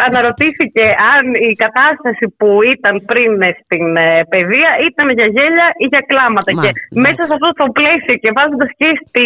[0.08, 3.32] αναρωτήθηκε αν η κατάσταση που ήταν πριν
[3.62, 6.52] στην ε, παιδεία ήταν για γέλια ή για κλάματα.
[6.62, 6.72] και
[7.06, 9.26] μέσα σε αυτό το πλαίσιο και βάζοντας και στη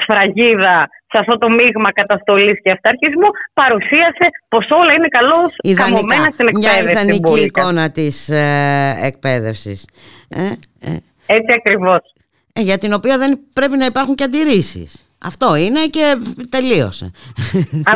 [0.00, 0.76] σφραγίδα
[1.10, 3.28] σε αυτό το μείγμα καταστολής και αυταρχισμού
[3.60, 5.50] παρουσίασε πως όλα είναι καλώς
[5.82, 6.82] καμωμένα στην εκπαίδευση.
[6.82, 8.46] Μια ιδανική εικόνα της ε,
[9.08, 9.88] εκπαίδευσης.
[10.28, 10.44] Ε,
[10.90, 10.96] ε.
[11.26, 12.14] Έτσι ακριβώς.
[12.52, 15.04] Ε, για την οποία δεν πρέπει να υπάρχουν και αντιρρήσεις.
[15.30, 16.04] Αυτό είναι και
[16.54, 17.06] τελείωσε.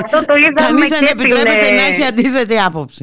[0.01, 1.77] Αυτό το είδαμε Κανείς δεν επιτρέπεται την...
[1.79, 3.03] να έχει αντίθετη άποψη.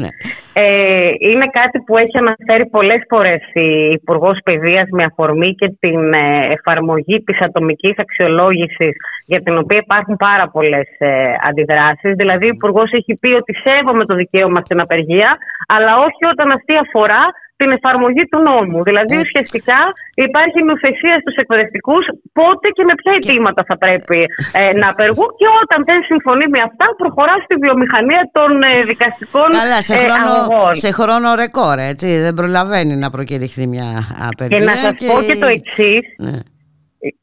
[0.00, 0.10] Ναι.
[0.52, 3.68] Ε, είναι κάτι που έχει αναφέρει πολλές φορές η
[4.00, 8.94] Υπουργός Παιδείας με αφορμή και την ε, εφαρμογή της ατομικής αξιολόγησης
[9.26, 11.10] για την οποία υπάρχουν πάρα πολλές ε,
[11.48, 12.12] αντιδράσεις.
[12.20, 15.30] Δηλαδή η Υπουργός έχει πει ότι σέβομαι το δικαίωμα στην απεργία
[15.74, 17.22] αλλά όχι όταν αυτή αφορά
[17.60, 18.78] την εφαρμογή του νόμου.
[18.88, 19.24] Δηλαδή, Έτσι.
[19.24, 19.80] ουσιαστικά
[20.26, 22.04] υπάρχει νουθεσία στους εκπαιδευτικούς
[22.38, 24.20] πότε και με ποια αιτήματα θα πρέπει
[24.60, 29.48] ε, να απεργούν και όταν δεν συμφωνεί με αυτά, προχωρά στη βιομηχανία των ε, δικαστικών
[29.62, 30.74] Καλά, σε ε, χρόνο, αγωγών.
[30.84, 32.08] Σε χρόνο ρεκόρ, έτσι.
[32.26, 33.88] Δεν προλαβαίνει να προκηρυχθεί μια
[34.30, 34.58] απεργία.
[34.58, 36.04] Και να σας πω και το εξής.
[36.26, 36.38] Ναι.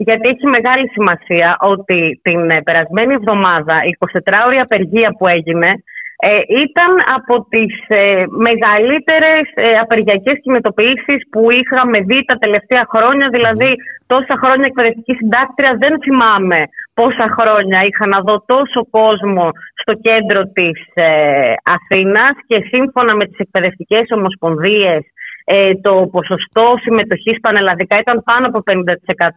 [0.07, 5.69] Γιατί έχει μεγάλη σημασία ότι την περασμένη εβδομάδα, η 24ωρη απεργία που έγινε,
[6.27, 13.27] ε, ήταν από τις ε, μεγαλύτερες ε, απεργιακές κινητοποιήσεις που είχαμε δει τα τελευταία χρόνια.
[13.35, 13.69] Δηλαδή
[14.07, 16.59] τόσα χρόνια εκπαιδευτική συντάκτρια δεν θυμάμαι
[16.99, 19.45] πόσα χρόνια είχα να δω τόσο κόσμο
[19.81, 21.07] στο κέντρο της ε,
[21.75, 25.01] Αθήνας και σύμφωνα με τις εκπαιδευτικές ομοσπονδίες
[25.45, 28.59] ε, το ποσοστό συμμετοχής πανελλαδικά ήταν πάνω από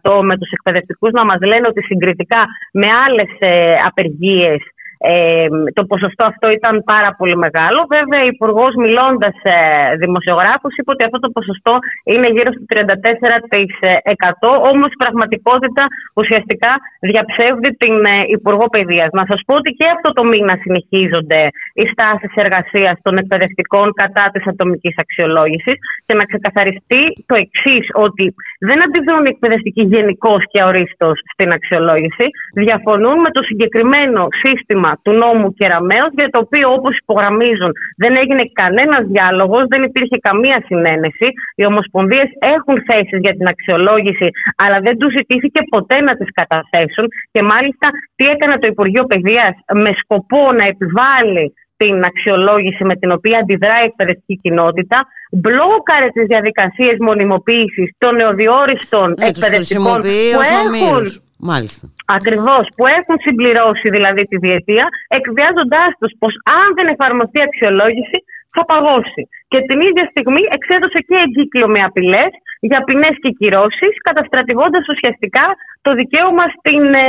[0.09, 2.41] 50% με τους εκπαιδευτικούς να μας λένε ότι συγκριτικά
[2.73, 4.59] με άλλες ε, απεργίες
[5.01, 5.47] ε,
[5.77, 7.79] το ποσοστό αυτό ήταν πάρα πολύ μεγάλο.
[7.95, 9.55] Βέβαια, ο Υπουργός, μιλώντας σε
[10.03, 11.73] δημοσιογράφου, είπε ότι αυτό το ποσοστό
[12.11, 14.49] είναι γύρω στο 34%.
[14.71, 15.83] Όμως, η πραγματικότητα
[16.19, 16.71] ουσιαστικά
[17.09, 19.09] διαψεύδει την ε, Υπουργό Παιδείας.
[19.19, 21.41] Να σας πω ότι και αυτό το μήνα συνεχίζονται
[21.79, 28.25] οι στάσεις εργασίας των εκπαιδευτικών κατά της ατομικής αξιολόγησης και να ξεκαθαριστεί το εξής, ότι
[28.67, 32.25] δεν αντιδρούν οι εκπαιδευτικοί γενικώς και ορίστω στην αξιολόγηση.
[32.53, 37.71] Διαφωνούν με το συγκεκριμένο σύστημα του νόμου Κεραμέως για το οποίο όπως υπογραμμίζουν
[38.01, 41.27] δεν έγινε κανένας διάλογος, δεν υπήρχε καμία συνένεση.
[41.59, 44.27] Οι ομοσπονδίες έχουν θέσεις για την αξιολόγηση
[44.63, 49.53] αλλά δεν τους ζητήθηκε ποτέ να τις καταθέσουν και μάλιστα τι έκανε το Υπουργείο Παιδείας
[49.83, 51.45] με σκοπό να επιβάλλει
[51.81, 54.97] την αξιολόγηση με την οποία αντιδράει η εκπαιδευτική κοινότητα,
[55.31, 59.99] μπλόκαρε τις διαδικασίες μονιμοποίησης των νεοδιόριστων ε, εκπαιδευτικών
[60.33, 61.03] που έχουν.
[61.39, 61.85] Μάλιστα.
[62.05, 68.19] Ακριβώς, που έχουν συμπληρώσει δηλαδή τη διετία, εκβιάζοντάς τους πως αν δεν εφαρμοστεί αξιολόγηση,
[68.53, 69.23] θα παγώσει.
[69.51, 72.31] Και την ίδια στιγμή εξέδωσε και εγκύκλιο με απειλές
[72.69, 75.45] για ποινές και κυρώσεις, καταστρατηγώντας ουσιαστικά
[75.81, 77.07] το δικαίωμα στην ε,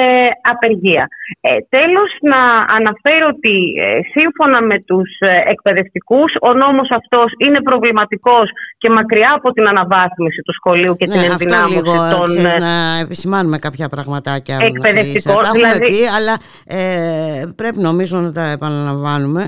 [0.53, 1.05] απεργία.
[1.41, 2.41] Ε, τέλος, να
[2.79, 8.47] αναφέρω ότι ε, σύμφωνα με τους ε, εκπαιδευτικούς, ο νόμος αυτός είναι προβληματικός
[8.79, 12.27] και μακριά από την αναβάθμιση του σχολείου και ναι, την ενδυνάμωση αυτό λίγο, των...
[12.27, 14.57] Ξέρεις, να επισημάνουμε κάποια πραγματάκια.
[14.61, 15.35] Εκπαιδευτικό.
[15.35, 15.69] Τα δηλαδή...
[15.69, 16.35] έχουμε πει, αλλά
[16.67, 19.43] ε, πρέπει νομίζω να τα επαναλαμβάνουμε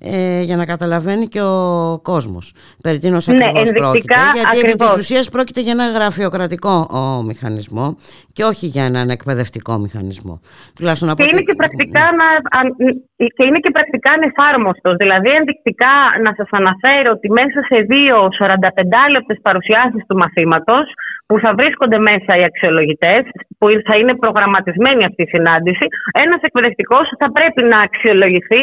[0.00, 2.00] ε, για να καταλαβαίνει και ο
[2.36, 2.78] κόσμος.
[2.84, 4.14] Περί τίνος ακριβώς ναι, πρόκειται.
[4.34, 7.86] Γιατί επί της ουσίας πρόκειται για ένα γραφειοκρατικό ο, μηχανισμό
[8.36, 10.34] και όχι για έναν εκπαιδευτικό μηχανισμό.
[10.76, 12.26] Τουλάχιστον από και, είναι και, πρακτικά να,
[13.36, 14.94] και είναι και πρακτικά ανεφάρμοστος.
[15.02, 15.94] Δηλαδή ενδεικτικά
[16.24, 20.84] να σας αναφέρω ότι μέσα σε δύο 45 λεπτές παρουσιάσεις του μαθήματος
[21.28, 23.22] που θα βρίσκονται μέσα οι αξιολογητές,
[23.58, 25.86] που θα είναι προγραμματισμένη αυτή η συνάντηση,
[26.24, 28.62] ένας εκπαιδευτικός θα πρέπει να αξιολογηθεί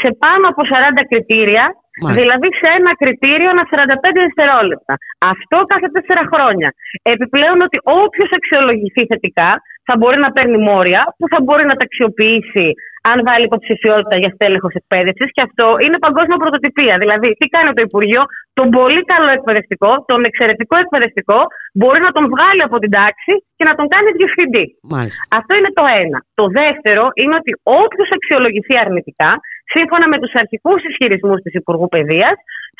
[0.00, 1.64] σε πάνω από 40 κριτήρια
[2.02, 2.20] Μάλιστα.
[2.20, 4.94] Δηλαδή σε ένα κριτήριο ανά 45 δευτερόλεπτα.
[5.32, 6.68] Αυτό κάθε 4 χρόνια.
[7.14, 9.50] Επιπλέον ότι όποιος αξιολογηθεί θετικά
[9.86, 12.66] θα μπορεί να παίρνει μόρια που θα μπορεί να τα αξιοποιήσει
[13.10, 15.28] αν βάλει υποψηφιότητα για στέλεχος εκπαίδευσης.
[15.34, 16.94] Και αυτό είναι παγκόσμια πρωτοτυπία.
[17.02, 18.22] Δηλαδή, τι κάνει το Υπουργείο,
[18.58, 21.38] τον πολύ καλό εκπαιδευτικό, τον εξαιρετικό εκπαιδευτικό,
[21.78, 24.66] μπορεί να τον βγάλει από την τάξη και να τον κάνει διευθυντή.
[24.94, 25.22] Μάλιστα.
[25.38, 26.18] Αυτό είναι το ένα.
[26.40, 27.50] Το δεύτερο είναι ότι
[27.82, 29.30] όποιος αξιολογηθεί αρνητικά,
[29.74, 32.36] σύμφωνα με τους αρχικούς ισχυρισμούς της Υπουργού Παιδείας,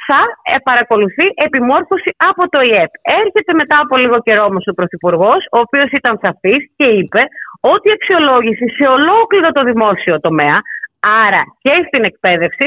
[0.06, 0.20] θα
[0.52, 2.92] ε, παρακολουθεί επιμόρφωση από το ΙΕΠ.
[3.22, 7.22] Έρχεται μετά από λίγο καιρό όμως ο Πρωθυπουργός, ο οποίος ήταν σαφής και είπε
[7.72, 10.58] ότι η αξιολόγηση σε ολόκληρο το δημόσιο τομέα,
[11.24, 12.66] άρα και στην εκπαίδευση,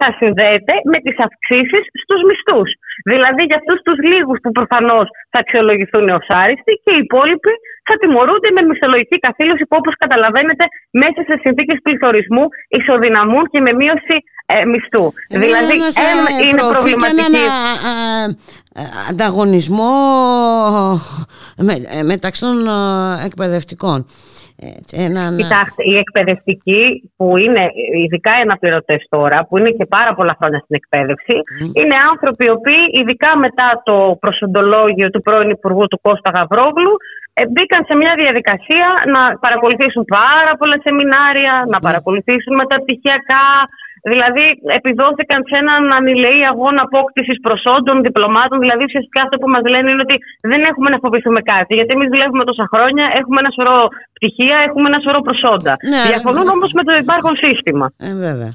[0.00, 2.70] θα συνδέεται με τις αυξήσεις στους μισθούς.
[3.10, 7.52] Δηλαδή για αυτούς τους λίγους που προφανώς θα αξιολογηθούν ως άριστοι και οι υπόλοιποι
[7.88, 10.64] θα τιμωρούνται με μισθολογική καθήλωση που όπως καταλαβαίνετε
[11.02, 12.44] μέσα σε συνθήκες πληθωρισμού
[12.78, 14.16] ισοδυναμούν και με μείωση
[14.46, 15.06] ε, μισθού.
[15.28, 15.74] Ε, δηλαδή
[16.04, 17.36] ε, είναι προβληματική.
[17.36, 18.36] Ένα,
[19.10, 19.92] ανταγωνισμό
[21.56, 21.74] με,
[22.04, 22.56] μεταξύ των
[23.26, 24.06] εκπαιδευτικών.
[25.36, 27.64] Κοιτάξτε, οι εκπαιδευτικοί που είναι
[28.04, 31.34] ειδικά οι αναπληρωτές τώρα, που είναι και πάρα πολλά χρόνια στην εκπαίδευση,
[31.78, 37.23] είναι άνθρωποι οι οποίοι ειδικά μετά το προσοντολόγιο του πρώην Υπουργού του Κώστα Γαβρόγλου ε,
[37.52, 43.46] μπήκαν σε μια διαδικασία να παρακολουθήσουν πάρα πολλά σεμινάρια, να παρακολουθήσουν μεταπτυχιακά,
[44.12, 44.44] Δηλαδή,
[44.78, 48.56] επιδόθηκαν σε έναν ανηλεή αγώνα απόκτησης προσόντων, διπλωμάτων.
[48.64, 50.16] Δηλαδή, ουσιαστικά αυτό που μας λένε είναι ότι
[50.52, 51.72] δεν έχουμε να φοβηθούμε κάτι.
[51.78, 53.78] Γιατί εμείς δουλεύουμε τόσα χρόνια, έχουμε ένα σωρό
[54.16, 55.72] πτυχία, έχουμε ένα σωρό προσόντα.
[55.92, 57.86] Ναι, Διαφωνούν όμως με το υπάρχον σύστημα.
[58.08, 58.52] Ε, βέβαια.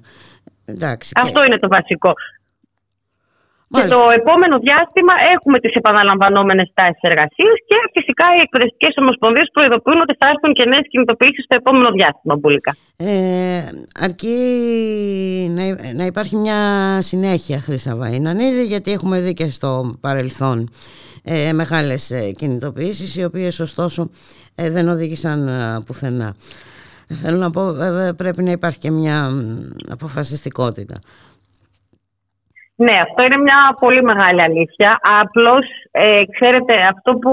[0.74, 2.12] Εντάξει, αυτό είναι το βασικό.
[3.76, 10.00] Και το επόμενο διάστημα έχουμε τις επαναλαμβανόμενες τάσεις εργασίας και φυσικά οι εκπαιδευτικές ομοσπονδίες προειδοποιούν
[10.06, 12.76] ότι θα έρθουν και νέες κινητοποιήσεις στο επόμενο διάστημα, Μπουλίκα.
[12.98, 13.62] Ε,
[14.06, 14.38] αρκεί
[15.56, 15.64] να,
[15.94, 16.60] να υπάρχει μια
[17.02, 20.70] συνέχεια, Χρύσα Βαϊνανίδη, γιατί έχουμε δει και στο παρελθόν
[21.24, 24.10] ε, μεγάλες ε, κινητοποιήσεις, οι οποίες ωστόσο
[24.56, 26.36] ε, δεν οδήγησαν ε, πουθενά.
[27.24, 27.76] Θέλω να πω,
[28.18, 29.32] πρέπει να υπάρχει και μια
[29.90, 30.96] αποφασιστικότητα.
[32.86, 34.90] Ναι, αυτό είναι μια πολύ μεγάλη αλήθεια.
[35.22, 37.32] Απλώς, ε, ξέρετε, αυτό που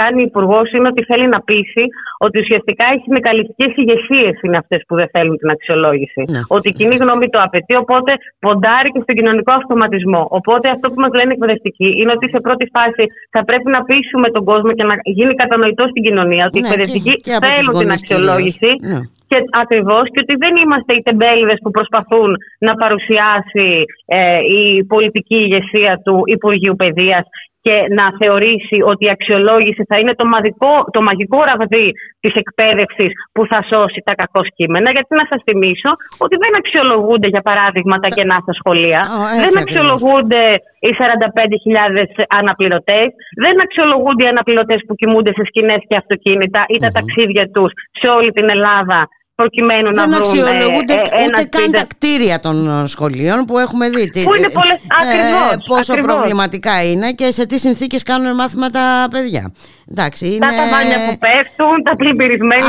[0.00, 1.84] κάνει ο Υπουργός είναι ότι θέλει να πείσει
[2.26, 6.22] ότι ουσιαστικά οι συνεκαλιστικέ ηγεσίες είναι αυτές που δεν θέλουν την αξιολόγηση.
[6.34, 6.40] Ναι.
[6.56, 8.12] Ότι η κοινή γνώμη το απαιτεί, οπότε
[8.44, 10.22] ποντάρει και στον κοινωνικό αυτοματισμό.
[10.38, 13.80] Οπότε αυτό που μας λένε οι εκπαιδευτικοί είναι ότι σε πρώτη φάση θα πρέπει να
[13.88, 17.12] πείσουμε τον κόσμο και να γίνει κατανοητό στην κοινωνία ότι ναι, οι εκπαιδευτικοί
[17.46, 18.70] θέλουν την αξιολόγηση.
[18.92, 19.00] Ναι.
[19.34, 25.36] Και ακριβώς και ότι δεν είμαστε οι τεμπέληδες που προσπαθούν να παρουσιάσει ε, η πολιτική
[25.36, 27.24] ηγεσία του Υπουργείου Παιδείας
[27.66, 31.88] και να θεωρήσει ότι η αξιολόγηση θα είναι το, μαγικό, το μαγικό ραβδί
[32.22, 34.88] της εκπαίδευσης που θα σώσει τα κακό κείμενα.
[34.96, 35.90] Γιατί να σας θυμίσω
[36.24, 39.00] ότι δεν αξιολογούνται, για παράδειγμα, τα κενά στα σχολεία.
[39.44, 40.42] δεν αξιολογούνται
[40.86, 42.06] οι 45.000
[42.40, 43.06] αναπληρωτές.
[43.44, 47.70] Δεν αξιολογούνται οι αναπληρωτές που κοιμούνται σε σκηνές και αυτοκίνητα ή τα ταξίδια τους
[48.00, 49.00] σε όλη την Ελλάδα
[49.34, 50.94] προκειμένου δεν να βρουν Δεν αξιολογούνται
[51.26, 54.10] ούτε καν τα κτίρια των σχολείων που έχουμε δει.
[54.22, 59.08] Που είναι πολλές, ε, ακριβώς, πόσο προβληματικά είναι και σε τι συνθήκες κάνουν μάθημα τα
[59.10, 59.54] παιδιά.
[59.90, 60.38] Εντάξει, είναι...
[60.38, 62.66] Τα ταβάνια που πέφτουν, τα πλημμυρισμένα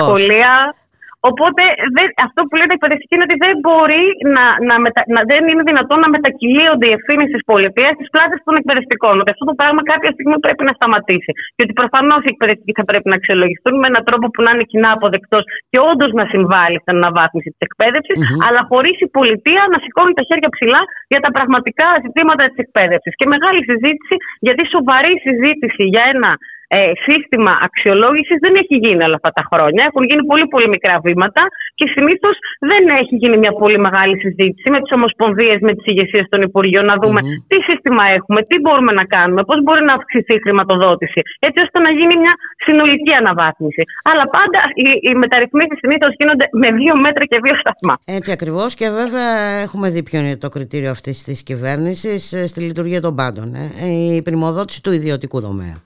[0.00, 0.74] σχολεία.
[1.30, 1.62] Οπότε
[2.26, 4.04] αυτό που λένε οι εκπαιδευτικοί είναι ότι δεν μπορεί
[4.34, 8.38] να, να, μετα, να δεν είναι δυνατόν να μετακυλίονται οι ευθύνες της πολιτείας στις πλάτες
[8.46, 9.14] των εκπαιδευτικών.
[9.22, 11.32] Ότι αυτό το πράγμα κάποια στιγμή πρέπει να σταματήσει.
[11.54, 14.66] Και ότι προφανώς οι εκπαιδευτικοί θα πρέπει να αξιολογηθούν με έναν τρόπο που να είναι
[14.72, 18.46] κοινά αποδεκτός και όντως να συμβάλλει στην αναβάθμιση της εκπαίδευσης, mm-hmm.
[18.46, 20.80] αλλά χωρίς η πολιτεία να σηκώνει τα χέρια ψηλά
[21.12, 23.12] για τα πραγματικά ζητήματα της εκπαίδευσης.
[23.18, 24.16] Και μεγάλη συζήτηση,
[24.46, 26.30] γιατί σοβαρή συζήτηση για ένα
[26.76, 29.82] ε, σύστημα αξιολόγησης δεν έχει γίνει όλα αυτά τα χρόνια.
[29.90, 31.42] Έχουν γίνει πολύ πολύ μικρά βήματα
[31.78, 32.34] και συνήθως
[32.70, 36.84] δεν έχει γίνει μια πολύ μεγάλη συζήτηση με τις ομοσπονδίες, με τις ηγεσίες των Υπουργείων,
[36.92, 37.20] να δούμε
[37.50, 41.78] τι σύστημα έχουμε, τι μπορούμε να κάνουμε, πώς μπορεί να αυξηθεί η χρηματοδότηση, έτσι ώστε
[41.86, 42.34] να γίνει μια
[42.66, 43.82] συνολική αναβάθμιση.
[44.10, 47.94] Αλλά πάντα οι, οι μεταρρυθμίσεις συνήθως γίνονται με δύο μέτρα και δύο σταθμά.
[48.18, 49.30] Έτσι ακριβώς και βέβαια
[49.66, 53.54] έχουμε δει ποιο είναι το κριτήριο αυτής της κυβέρνησης ε, στη λειτουργία των πάντων.
[53.54, 53.86] Ε.
[54.16, 55.76] Η πρημοδότηση του ιδιωτικού τομέα.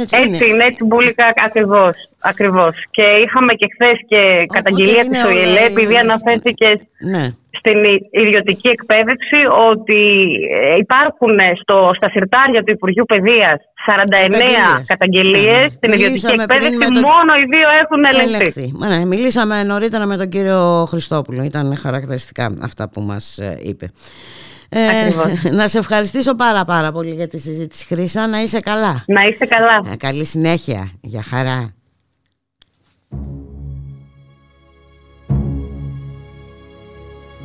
[0.00, 2.74] Έτσι, έτσι είναι, έτσι μπουλικα ακριβώς, ακριβώς.
[2.90, 4.20] Και είχαμε και χθες και
[4.52, 6.78] καταγγελία της ΟΗΕ, επειδή αναφέρθηκες
[7.12, 7.24] ναι.
[7.58, 7.78] στην
[8.10, 10.02] ιδιωτική εκπαίδευση, ότι
[10.50, 15.76] ε, υπάρχουν στο, στα συρτάρια του Υπουργείου Παιδείας 49 καταγγελίες ναι.
[15.76, 16.76] στην ιδιωτική εκπαίδευση,
[17.08, 18.72] μόνο οι δύο έχουν ελεγχθεί.
[18.88, 23.88] Ναι, μιλήσαμε νωρίτερα με τον κύριο Χριστόπουλο, ήταν χαρακτηριστικά αυτά που μας ε, είπε.
[24.68, 25.10] Ε,
[25.58, 28.26] να σε ευχαριστήσω πάρα πάρα πολύ για τη συζήτηση Χρύσα.
[28.26, 29.04] Να είσαι καλά.
[29.06, 29.92] Να είσαι καλά.
[29.92, 30.90] Ε, καλή συνέχεια.
[31.00, 31.72] Για χαρά.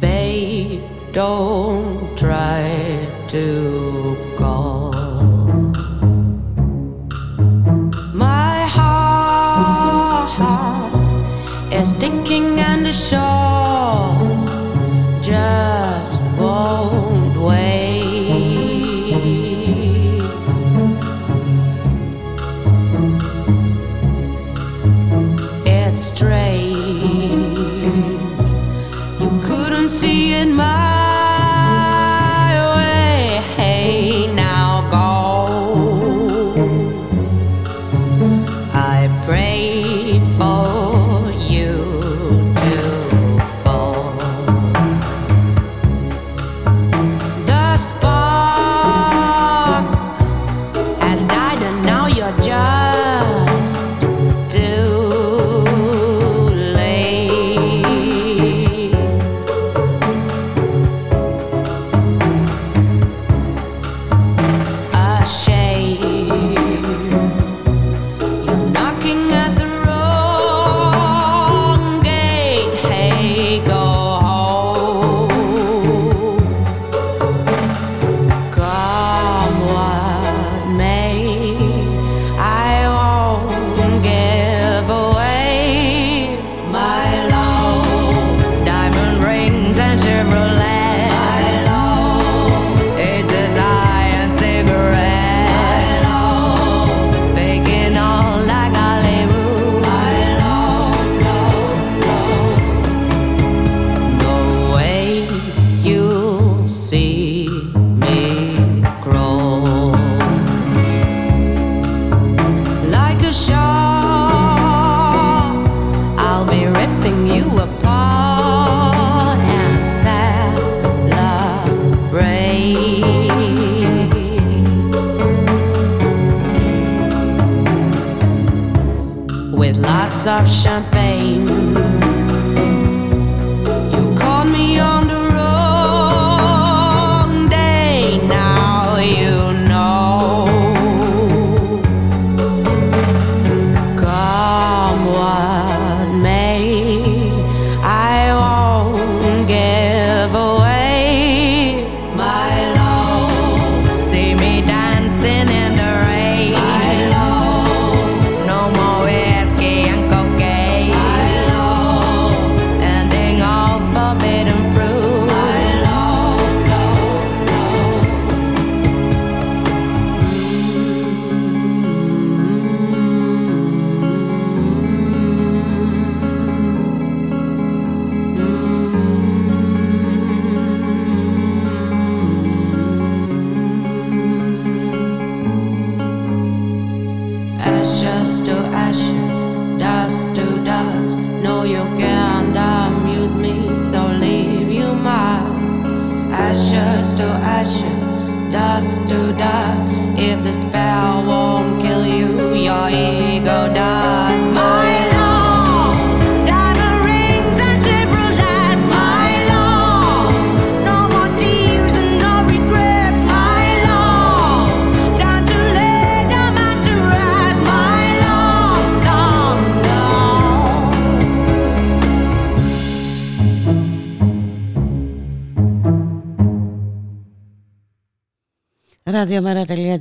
[0.02, 0.82] Babe,
[1.14, 2.62] don't try
[3.34, 3.46] to
[4.40, 4.92] call
[8.14, 10.34] My heart
[11.72, 14.18] is sticking and the shawl
[15.22, 17.13] just won't
[17.44, 17.73] away.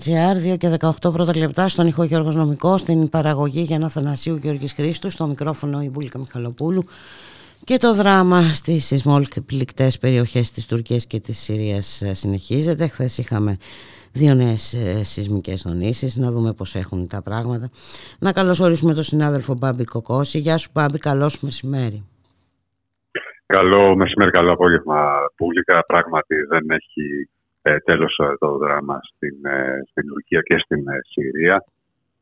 [0.07, 4.73] Ραδιομέρα.gr, 2 και 18 πρώτα λεπτά, στον ηχό Γιώργος Νομικό, στην παραγωγή Γιάννα Θανασίου Γιώργης
[4.73, 6.85] Χρήστου, στο μικρόφωνο η Μπούλικα Μιχαλοπούλου
[7.65, 12.87] και το δράμα στις σεισμόλικτες περιοχές της Τουρκίας και της Συρίας ε, συνεχίζεται.
[12.87, 13.57] Χθες είχαμε
[14.13, 17.69] δύο νέες ε, σεισμικές δονήσεις, να δούμε πώς έχουν τα πράγματα.
[18.19, 20.39] Να καλωσορίσουμε τον συνάδελφο Μπάμπη Κοκόση.
[20.39, 22.05] Γεια σου Μπάμπη, καλώς μεσημέρι.
[23.47, 25.85] Καλό μεσημέρι, καλό απόγευμα Πούλικα.
[25.87, 27.42] Πράγματι δεν έχει ε,
[27.85, 31.65] τέλος ε, το δράμα στην, ε, στην Τουρκία και στην ε, Συρία.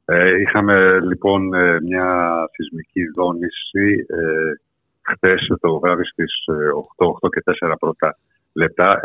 [0.04, 1.42] Ε, είχαμε λοιπόν
[1.82, 4.52] μια σεισμική δόνηση ε,
[5.12, 6.44] χτες το βράδυ στις
[6.96, 8.18] 8, 8 και 4 πρώτα
[8.52, 9.00] λεπτά,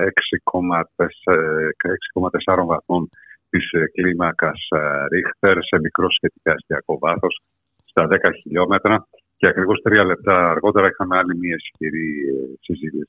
[2.45, 3.09] 6,4 βαθμών
[3.49, 4.67] της κλίμακας
[5.11, 7.41] Ρίχτερ σε μικρό σχετικά αστιακό βάθος
[7.85, 9.07] στα 10 χιλιόμετρα
[9.37, 12.07] και ακριβώς τρία λεπτά αργότερα είχαμε άλλη μια ισχυρή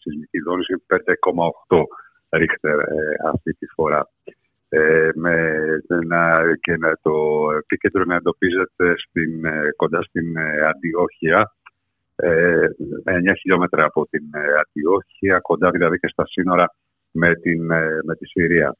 [0.01, 0.75] σεισμική δόνηση
[1.69, 1.83] 5,8
[2.31, 2.79] Ρίχτερ
[3.33, 4.09] αυτή τη φορά.
[4.69, 5.35] Ε, με,
[6.07, 7.13] να, και να το
[7.59, 11.55] επίκεντρο να εντοπίζεται στην, ε, κοντά στην ε, Αντιόχεια,
[12.17, 12.67] ε,
[13.05, 16.75] 9 χιλιόμετρα από την ε, Αντιόχεια, κοντά δηλαδή και στα σύνορα
[17.11, 17.67] με, την,
[18.05, 18.77] με τη Συρία.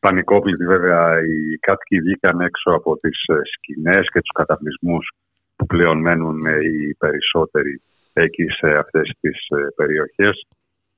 [0.00, 3.18] Πανικόβλητοι βέβαια οι κάτοικοι βγήκαν έξω από τις
[3.52, 5.10] σκηνές και τους καταβλισμούς
[5.56, 7.80] που πλέον μένουν οι περισσότεροι
[8.12, 9.46] εκεί σε αυτές τις
[9.76, 10.46] περιοχές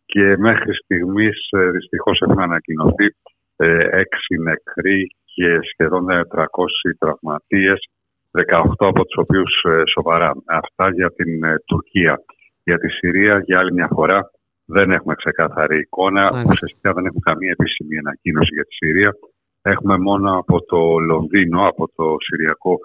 [0.04, 3.06] και μέχρι στιγμής ε, δυστυχώς έχουν ανακοινωθεί
[3.56, 6.44] ε, έξι νεκροί και σχεδόν 300
[6.98, 7.88] τραυματίες,
[8.30, 10.32] 18 από τους οποίους ε, σοβαρά.
[10.44, 12.22] Αυτά για την Τουρκία.
[12.64, 14.30] Για τη Συρία, για άλλη μια φορά,
[14.64, 16.44] δεν έχουμε ξεκάθαρη εικόνα.
[16.46, 19.10] Ουσιαστικά δεν έχουμε καμία επίσημη ανακοίνωση για τη Συρία.
[19.62, 22.78] Έχουμε μόνο από το Λονδίνο, από το Συριακό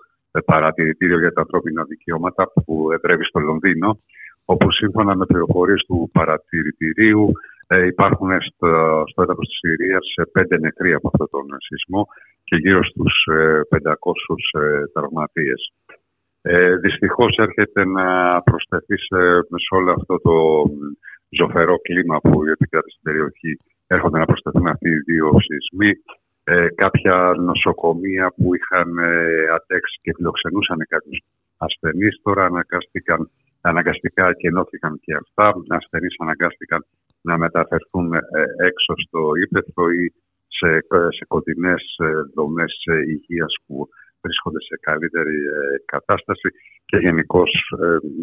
[0.46, 3.98] Παρατηρητήριο για τα Ανθρώπινα Δικαιώματα που εδρεύει στο Λονδίνο,
[4.52, 7.32] όπου σύμφωνα με πληροφορίες του παρατηρητηρίου
[7.68, 12.08] ε, υπάρχουν στο, στο έδαφος της Συρίας πέντε νεκροί από αυτόν τον σεισμό
[12.44, 13.14] και γύρω στους
[13.70, 13.92] 500
[14.54, 15.62] ε, ε, τραυματίες.
[16.42, 18.08] Ε, δυστυχώς έρχεται να
[18.42, 19.20] προσθεθεί σε,
[19.64, 20.36] σε όλο αυτό το
[21.30, 23.58] ζωφερό κλίμα που επικρατεί στην περιοχή.
[23.88, 25.92] Έρχονται να προσθεθούν αυτοί οι δύο σεισμοί.
[26.44, 29.12] Ε, κάποια νοσοκομεία που είχαν ε,
[29.56, 31.20] αντέξει και φιλοξενούσαν κάποιους
[31.58, 33.30] ασθενείς τώρα αναγκάστηκαν
[33.72, 35.46] αναγκαστικά κενώθηκαν και αυτά.
[35.68, 36.82] Ασθενείς αναγκάστηκαν
[37.22, 38.22] να μεταφερθούν ε,
[38.70, 40.06] έξω στο ύπεθρο ή
[40.58, 40.70] σε,
[41.18, 43.88] σε κοντινές ε, δομές ε, υγείας που
[44.22, 45.38] βρίσκονται σε καλύτερη
[45.86, 46.50] κατάσταση
[46.86, 47.52] και γενικώς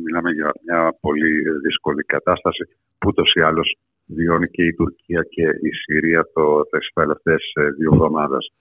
[0.05, 1.33] μιλάμε για μια πολύ
[1.65, 2.65] δύσκολη κατάσταση
[2.99, 3.69] που ούτως ή άλλως
[4.07, 7.45] βιώνει και η Τουρκία και η Συρία το, τις τελευταίες
[7.79, 8.53] δύο εβδομάδες.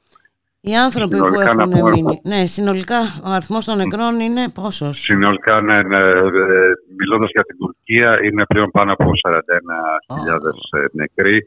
[0.65, 2.21] Οι άνθρωποι που έχουν πούμε, μείνει.
[2.23, 7.57] Ναι, συνολικά ο αριθμός των νεκρών είναι πόσος; Συνολικά, ναι, ναι, ε, μιλώντας για την
[7.57, 10.89] Τουρκία, είναι πλέον πάνω από 41.000 oh.
[10.91, 11.37] νεκροί.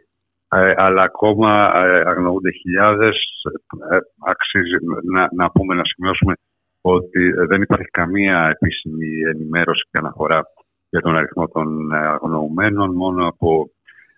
[0.48, 1.50] Ε, αλλά ακόμα
[2.06, 3.16] αγνοούνται χιλιάδες.
[4.26, 4.76] Αξίζει
[5.14, 6.34] να, να πούμε, να σημειώσουμε
[6.80, 10.42] ότι δεν υπάρχει καμία επίσημη ενημέρωση και αναφορά
[10.88, 12.94] για τον αριθμό των αγνοουμένων.
[12.94, 13.70] Μόνο από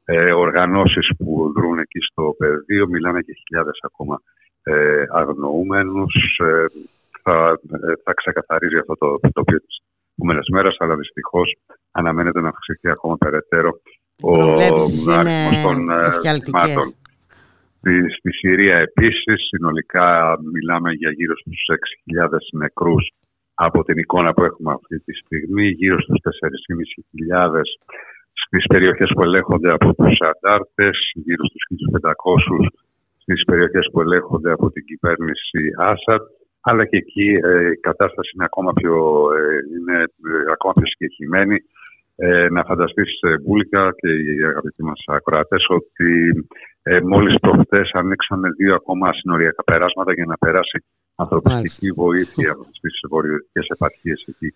[0.05, 4.21] ε, οργανώσεις που δρούν εκεί στο πεδίο μιλάνε και χιλιάδες ακόμα
[4.73, 6.15] ε, αγνοούμενους.
[6.39, 6.67] Ε,
[7.23, 9.77] θα, ε, θα ξεκαθαρίζει αυτό το τοπίο της
[10.15, 11.57] επόμενες μέρες, αλλά δυστυχώς
[11.91, 13.81] αναμένεται να αυξηθεί ακόμα περαιτέρω
[14.23, 15.05] ο αριθμός
[15.63, 16.87] των ε, θυμάτων.
[17.79, 21.61] Στη, στη Συρία επίσης συνολικά μιλάμε για γύρω στους
[22.29, 23.11] 6.000 νεκρούς
[23.55, 26.19] από την εικόνα που έχουμε αυτή τη στιγμή, γύρω στους
[27.41, 27.63] 4.500
[28.33, 31.63] στις περιοχές που ελέγχονται από τους αντάρτες, γύρω στους
[32.03, 32.69] 1.500
[33.29, 36.23] στις περιοχές που ελέγχονται από την κυβέρνηση Άσαντ,
[36.61, 38.97] αλλά και εκεί ε, η κατάσταση είναι ακόμα πιο,
[39.39, 39.43] ε,
[39.75, 41.57] είναι ε, ακόμα πιο συγκεκριμένη.
[42.51, 46.11] να φανταστείς Μπούλικα και οι αγαπητοί μας ακροατές ότι
[46.83, 50.79] ε, μόλις προχτές ανοίξαν δύο ακόμα συνοριακά περάσματα για να περάσει
[51.15, 54.49] ανθρωπιστική βοήθεια στις βορειοδυτικές επαρχίες εκεί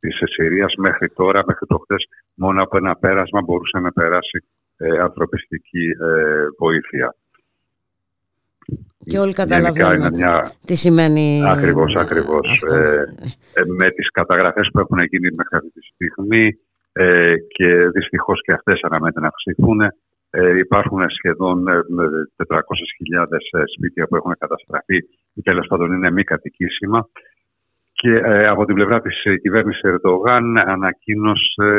[0.00, 0.74] της Συρίας.
[0.76, 2.02] Μέχρι τώρα, μέχρι προχτές,
[2.34, 4.38] μόνο από ένα πέρασμα μπορούσε να περάσει
[5.00, 5.86] ανθρωπιστική
[6.58, 7.14] βοήθεια.
[9.10, 10.52] Και όλοι καταλαβαίνουν μια...
[10.66, 12.62] τι σημαίνει Ακριβώς, ακριβώς.
[12.70, 13.04] Ε,
[13.54, 16.58] ε, με τις καταγραφές που έχουν γίνει μέχρι αυτή τη στιγμή
[16.92, 19.80] ε, και δυστυχώς και αυτές αναμένεται να αυξηθούν
[20.30, 21.64] Ε, υπάρχουν σχεδόν
[22.46, 22.58] 400.000
[23.76, 24.96] σπίτια που έχουν καταστραφεί
[25.34, 27.08] ή τέλος πάντων είναι μη κατοικήσιμα.
[27.92, 28.12] Και
[28.48, 31.70] από την πλευρά της κυβέρνησης Ερντογάν ανακοίνωσε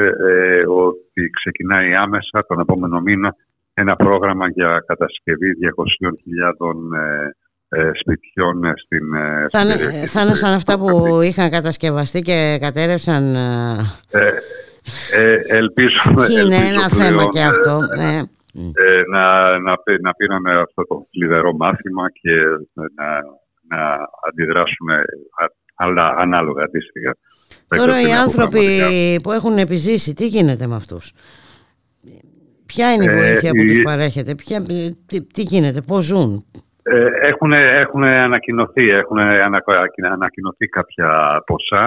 [0.67, 3.35] ότι ξεκινάει άμεσα τον επόμενο μήνα
[3.79, 5.49] ένα πρόγραμμα για κατασκευή
[6.59, 6.77] 200.000
[7.69, 9.05] ε, σπιτιών στην
[9.49, 14.29] θα, είναι, θα είναι σαν αυτά που είχαν κατασκευαστεί και κατέρευσαν ε,
[15.13, 16.01] ε, ελπίζω,
[16.43, 22.31] είναι ένα θέμα και αυτό ε, να, να, να πήραν αυτό το κλειδερό μάθημα και
[22.73, 23.05] να,
[23.69, 23.97] να
[24.29, 24.87] αντιδράσουν
[25.75, 27.15] αλλά ανάλογα αντίστοιχα.
[27.67, 28.65] Τώρα οι άνθρωποι
[29.23, 31.11] που έχουν επιζήσει, τι γίνεται με αυτούς;
[32.67, 34.57] Ποια είναι η βοήθεια που τους παρέχεται, ποια,
[35.07, 36.45] τι, τι γίνεται, πώς ζουν;
[36.83, 39.17] Ε, έχουν, έχουν ανακοινωθεί, έχουν
[40.11, 41.09] ανακοινωθεί κάποια
[41.45, 41.85] ποσά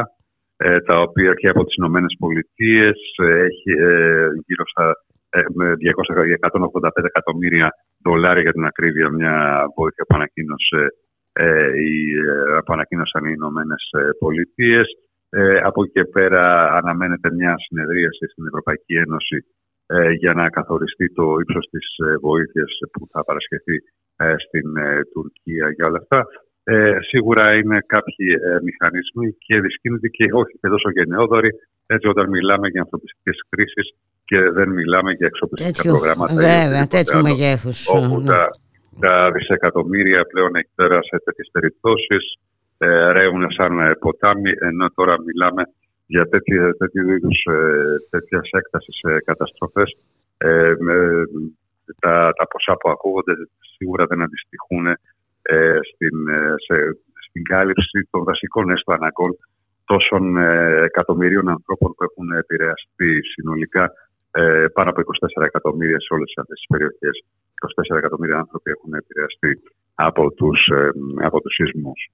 [0.56, 3.72] ε, τα οποία και από τις Ηνωμένες Πολιτείες ε, έχει
[4.46, 4.92] γύρω στα
[5.30, 7.68] 285 εκατομμύρια
[8.04, 10.82] δολάρια για την ακρίβεια μια βοήθεια που ανακοίνωσε
[12.64, 13.82] που ανακοίνωσαν οι Ηνωμένες
[14.18, 14.86] Πολιτείες.
[15.64, 19.36] από εκεί και πέρα αναμένεται μια συνεδρίαση στην Ευρωπαϊκή Ένωση
[20.18, 21.86] για να καθοριστεί το ύψος της
[22.20, 23.76] βοήθειας που θα παρασχεθεί
[24.22, 26.20] ε, στην ε, Τουρκία για όλα αυτά.
[26.64, 31.50] Ε, σίγουρα είναι κάποιοι ε, μηχανισμοί και δυσκίνητοι και όχι και τόσο γενναιόδοροι
[31.86, 33.86] έτσι όταν μιλάμε για ανθρωπιστικές κρίσεις
[34.24, 36.34] και δεν μιλάμε για εξοπλιστικά προγράμματα.
[36.34, 37.78] Βέβαια, τέτοιου μεγέθους.
[37.88, 38.26] Όπου ναι.
[38.30, 38.50] τα,
[39.00, 42.24] τα δισεκατομμύρια πλέον εκεί πέρα σε τέτοιες περιπτώσεις
[42.78, 45.62] ε, ρέουν σαν ποτάμι, ενώ τώρα μιλάμε
[46.12, 46.24] για
[46.78, 47.38] τέτοιου είδους
[48.10, 49.90] τέτοιας έκτασης καταστροφές.
[50.38, 50.72] Ε,
[52.00, 53.34] τα, τα ποσά που ακούγονται
[53.76, 54.86] σίγουρα δεν αντιστοιχούν
[55.42, 56.76] ε, στην, ε, σε,
[57.26, 59.32] στην κάλυψη των βασικών έστω αναγκών
[59.84, 63.84] τόσων ε, εκατομμυρίων ανθρώπων που έχουν επηρεαστεί συνολικά
[64.30, 67.16] ε, πάνω από 24 εκατομμύρια σε όλες αυτές τις περιοχές.
[67.94, 69.50] 24 εκατομμύρια άνθρωποι έχουν επηρεαστεί
[69.94, 70.90] από τους, ε,
[71.24, 72.10] από τους σεισμούς.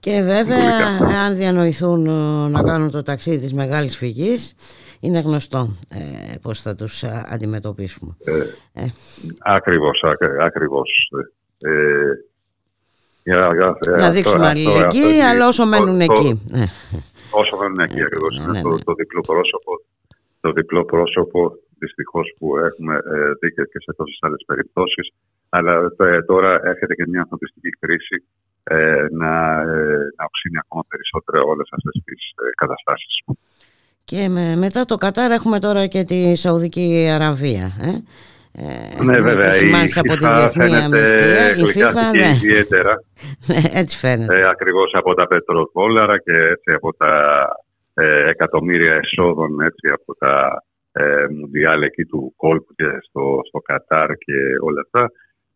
[0.00, 2.02] Και βέβαια, αν διανοηθούν
[2.50, 4.54] να κάνουν το ταξίδι της Μεγάλης Φυγής,
[5.00, 8.16] είναι γνωστό ε, πώς θα τους αντιμετωπίσουμε.
[8.24, 8.32] Ε,
[8.82, 8.86] ε.
[9.38, 10.04] Ακριβώς,
[10.40, 10.90] ακριβώς.
[11.58, 11.70] Ε,
[13.22, 16.40] για, για, να δείξουμε αλληλεγγύη, αλλά όσο μένουν εκεί.
[17.30, 18.38] Όσο μένουν εκεί, ακριβώς.
[18.38, 18.78] Ναι, ναι, το, ναι.
[18.78, 19.72] το, διπλό πρόσωπο,
[20.40, 25.10] το διπλό πρόσωπο δυστυχώς που έχουμε ε, δει και σε τόσες άλλες περιπτώσεις.
[25.50, 28.16] Αλλά ε, τώρα έρχεται και μια ανθρωπιστική κρίση
[28.62, 33.14] ε, να, ε, να οξύνει ακόμα περισσότερο όλες αυτές τις ε, καταστάσεις.
[34.04, 37.66] Και με, μετά το Κατάρ έχουμε τώρα και τη Σαουδική Αραβία.
[37.80, 37.90] Ε;
[38.52, 39.56] Ε, ναι, βέβαια.
[39.56, 41.50] Η από τη Διεθνή Αμνηστία.
[41.56, 42.30] Η FIFA, ναι.
[42.42, 43.02] ιδιαίτερα.
[43.48, 44.40] ναι, έτσι φαίνεται.
[44.40, 47.14] Ε, ακριβώς από τα πετροδόλαρα και έτσι από τα
[47.94, 50.62] ε, εκατομμύρια εσόδων έτσι, από τα
[50.92, 55.10] ε, μουντιάλ εκεί του κόλπου και στο, στο Κατάρ και όλα αυτά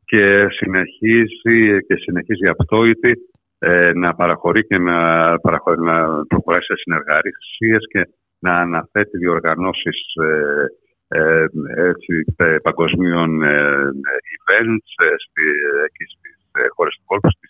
[0.04, 3.12] και συνεχίζει και συνεχίζει απτόητη
[3.58, 4.98] ε, να παραχωρεί και να,
[5.38, 8.08] παραχωρεί, να προχωράει σε συνεργασίες και
[8.38, 10.64] να αναθέτει διοργανώσεις ε,
[11.08, 11.46] ε,
[11.88, 13.90] έτσι, ε, παγκοσμίων ε,
[14.36, 15.46] events ε, στη,
[15.86, 17.46] εκεί στις ε, χώρες του κόλπου, στη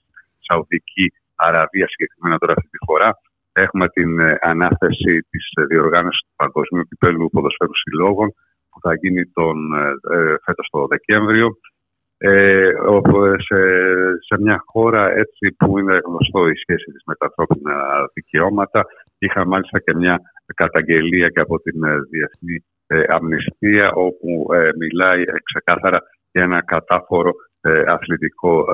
[0.47, 3.11] Σαουδική Αραβία συγκεκριμένα τώρα αυτή τη φορά.
[3.53, 4.11] Έχουμε την
[4.41, 8.29] ανάθεση της διοργάνωσης του Παγκοσμίου Κυπέλου Ποδοσφαίρου Συλλόγων
[8.71, 9.57] που θα γίνει τον,
[10.45, 11.49] φέτος το Δεκέμβριο.
[12.19, 12.71] Ε,
[13.47, 13.61] σε,
[14.27, 17.75] σε μια χώρα έτσι που είναι γνωστό η σχέση της με τα ανθρώπινα
[18.15, 18.85] δικαιώματα
[19.19, 20.21] είχα μάλιστα και μια
[20.55, 21.81] καταγγελία και από την
[22.11, 25.99] Διεθνή ε, αμνηστία όπου ε, μιλάει ξεκάθαρα
[26.33, 28.65] για ένα κατάφορο ε, αθλητικό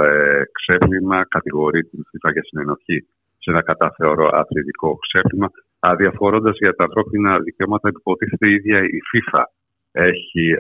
[0.52, 3.06] ξέπλυμα, κατηγορεί την FIFA για συνενοχή
[3.38, 5.48] σε ένα κατάφορο αθλητικό ξέπλυμα,
[5.78, 9.42] αδιαφορώντας για τα ανθρώπινα δικαιώματα που υποτίθεται η ίδια η FIFA
[9.92, 10.54] έχει,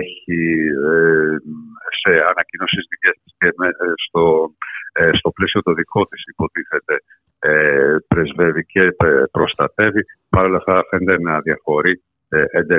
[0.00, 0.40] έχει
[2.00, 3.48] σε ανακοινώσεις δικές και
[4.06, 4.50] στο,
[5.12, 6.96] στο πλαίσιο το δικό της υποτίθεται
[7.46, 10.04] ε, πρεσβεύει και ε, προστατεύει.
[10.28, 12.02] Παρ' όλα αυτά φαίνεται να διαφορεί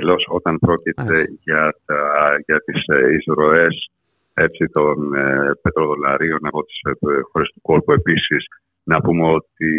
[0.06, 2.00] ε, εντελώς όταν πρόκειται για, τα,
[2.46, 2.82] για τις
[3.18, 3.90] εισρωές
[4.34, 4.96] έτσι, των
[5.62, 6.80] πετροδολαρίων από τις
[7.32, 7.92] χώρες του κόλπου.
[7.92, 8.46] Επίσης,
[8.84, 9.72] να πούμε ότι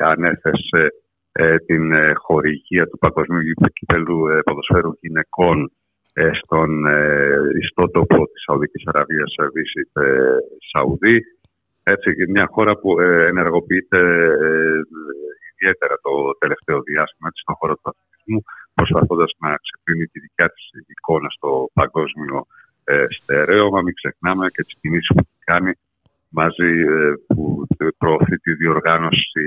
[0.00, 0.92] ανέθεσε
[1.66, 5.72] την χορηγία του Παγκοσμίου Κυπέλου Ποδοσφαίρου Γυναικών
[6.42, 6.70] στον
[7.60, 10.02] ιστότοπο της Σαουδικής Αραβίας Visit
[10.70, 11.18] Σαουδή.
[11.92, 14.00] Έτσι, μια χώρα που ε, ενεργοποιείται
[14.48, 14.80] ε,
[15.52, 18.40] ιδιαίτερα το τελευταίο διάστημα στον χώρο του αθλητισμού,
[18.80, 20.64] προσπαθώντας να ξεπλύνει τη δικιά της
[20.94, 22.36] εικόνα στο παγκόσμιο
[22.84, 23.80] ε, στερέωμα.
[23.82, 25.72] Μην ξεχνάμε και τις κινήσεις που κάνει
[26.40, 26.72] μαζί
[27.26, 27.66] που
[27.98, 29.38] προωθεί τη διοργάνωση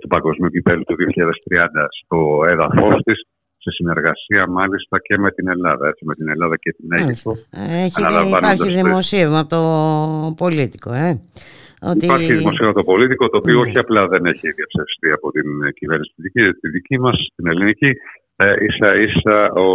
[0.00, 1.66] του Παγκοσμίου Κυπέλου του 2030
[2.00, 2.18] στο
[2.52, 3.18] έδαφος της,
[3.64, 7.32] σε συνεργασία μάλιστα και με την Ελλάδα, έτσι, με την Ελλάδα και την Αίγυπτο.
[7.84, 8.02] Έχει,
[8.36, 11.20] υπάρχει δημοσίευμα από το πολίτικο, ε.
[11.90, 12.04] Ότι...
[12.04, 13.64] Υπάρχει δημοσίευμα το πολίτικο, το οποίο mm.
[13.64, 15.46] όχι απλά δεν έχει διαψευστεί από την
[15.78, 17.90] κυβέρνηση τη δική, τη δική μας, την ελληνική,
[18.36, 19.68] ε, ίσα ίσα ο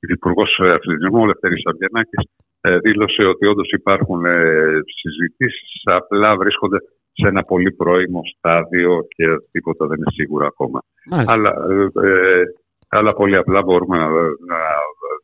[0.00, 2.22] Υπουργός Αθλητισμού, ο Λευτέρης Αμπιανάκης,
[2.60, 6.78] ε, δήλωσε ότι όντως υπάρχουν ε, συζητήσεις, απλά βρίσκονται
[7.12, 10.80] σε ένα πολύ πρώιμο στάδιο και τίποτα δεν είναι σίγουρο ακόμα.
[11.10, 11.50] Αλλά,
[12.04, 12.42] ε,
[12.88, 14.08] αλλά πολύ απλά μπορούμε να,
[14.52, 14.58] να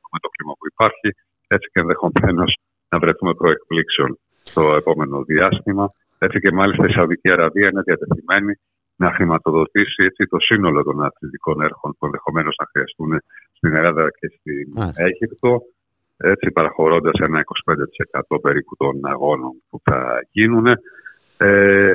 [0.01, 1.09] δούμε το κλίμα που υπάρχει,
[1.47, 2.57] έτσι και ενδεχομένως
[2.89, 5.93] να βρεθούμε προεκπλήξεων στο επόμενο διάστημα.
[6.25, 8.53] Έτσι και μάλιστα η Σαουδική Αραβία είναι διατεθειμένη
[8.97, 13.11] να χρηματοδοτήσει έτσι, το σύνολο των αθλητικών έρχων που ενδεχομένως να χρειαστούν
[13.57, 15.63] στην Ελλάδα και στην Αίγυπτο
[16.17, 17.45] έτσι παραχωρώντας ένα
[18.37, 20.67] 25% περίπου των αγώνων που θα γίνουν
[21.39, 21.93] ε,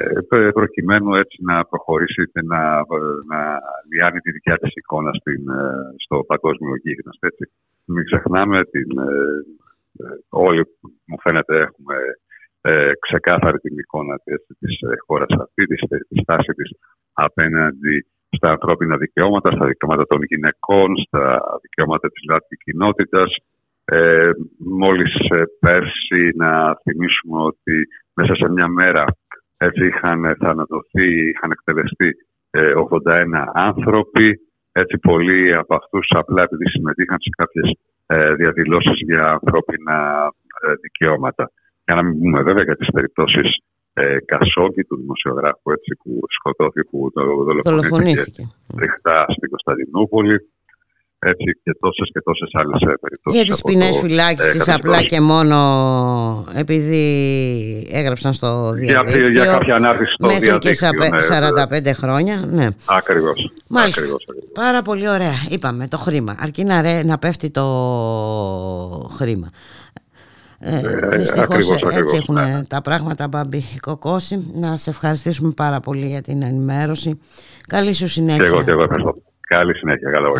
[0.53, 2.61] προκειμένου έτσι να προχωρήσει και να,
[3.31, 3.59] να
[3.91, 7.27] λιάνει τη δικιά της εικόνα στην, ε, στο παγκόσμιο γίγναστο.
[7.27, 7.51] Έτσι.
[7.85, 10.63] Μην ξεχνάμε την, ε, ε, όλοι
[11.05, 11.95] μου φαίνεται έχουμε
[12.61, 16.69] ε, ξεκάθαρη την εικόνα της, της χώρας αυτή, της, της στάσης της
[17.13, 23.35] απέναντι στα ανθρώπινα δικαιώματα, στα δικαιώματα των γυναικών, στα δικαιώματα της λάτρης κοινότητας,
[23.85, 29.05] ε, μόλις ε, πέρσι να θυμίσουμε ότι μέσα σε μια μέρα
[29.57, 32.09] έτσι είχαν θανατωθεί, είχαν εκτελεστεί
[32.51, 34.39] 81 ε, άνθρωποι.
[34.71, 40.29] Έτσι πολλοί από αυτούς απλά επειδή συμμετείχαν σε κάποιες ε, διαδηλώσεις για ανθρώπινα
[40.61, 41.51] ε, δικαιώματα.
[41.89, 43.57] Για να μην πούμε βέβαια για τις περιπτώσεις
[43.93, 47.11] ε, Κασόκη, του δημοσιογράφου έτσι, που σκοτώθηκε, που
[47.63, 48.47] δολοφονήθηκε
[48.77, 50.35] ριχτά στην Κωνσταντινούπολη
[51.19, 53.41] έτσι και τόσες και τόσες άλλες περιπτώσεις.
[53.41, 55.57] Για τις ποινές φυλάκισης, απλά και μόνο
[56.55, 57.03] επειδή
[57.91, 59.29] έγραψαν στο διαδίκτυο.
[59.29, 60.89] Για, για κάποια ανάρτηση στο μέχρι διαδίκτυο.
[60.89, 62.45] και 45 ναι, χρόνια.
[62.51, 62.67] Ναι.
[62.85, 63.51] Ακριβώς.
[63.67, 64.01] Μάλιστα.
[64.01, 65.35] Ακριβώς, Πάρα πολύ ωραία.
[65.49, 66.35] Είπαμε το χρήμα.
[66.39, 67.65] Αρκεί να, ρε, να πέφτει το
[69.17, 69.49] χρήμα.
[70.59, 72.63] Ε, ε, Δυστυχώς έτσι έχουν ναι.
[72.63, 74.51] τα πράγματα, Μπάμπη Κοκόση.
[74.53, 77.19] Να σε ευχαριστήσουμε πάρα πολύ για την ενημέρωση.
[77.67, 78.43] Καλή σου συνέχεια.
[78.43, 79.15] Και εγώ, και εγώ ευχαριστώ.
[79.47, 80.09] Καλή συνέχεια.
[80.11, 80.31] Καλό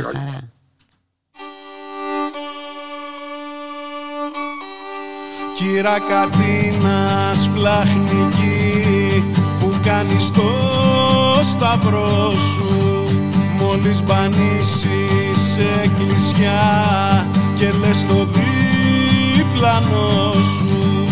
[5.57, 9.23] Κύρα Κατίνας πλαχνική
[9.59, 10.49] που κάνεις το
[11.43, 12.89] σταυρό σου
[13.59, 16.61] μόλις μπανίσεις εκκλησιά
[17.55, 18.27] και λες το
[19.59, 21.05] διπλανό σου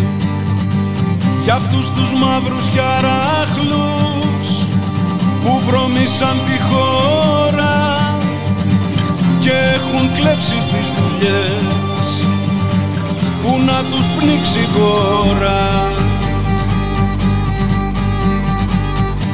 [1.43, 4.47] για αυτούς τους μαύρους χαράχλους
[5.43, 8.09] που βρωμήσαν τη χώρα
[9.39, 12.27] και έχουν κλέψει τις δουλειές
[13.43, 15.91] που να τους πνίξει γόρα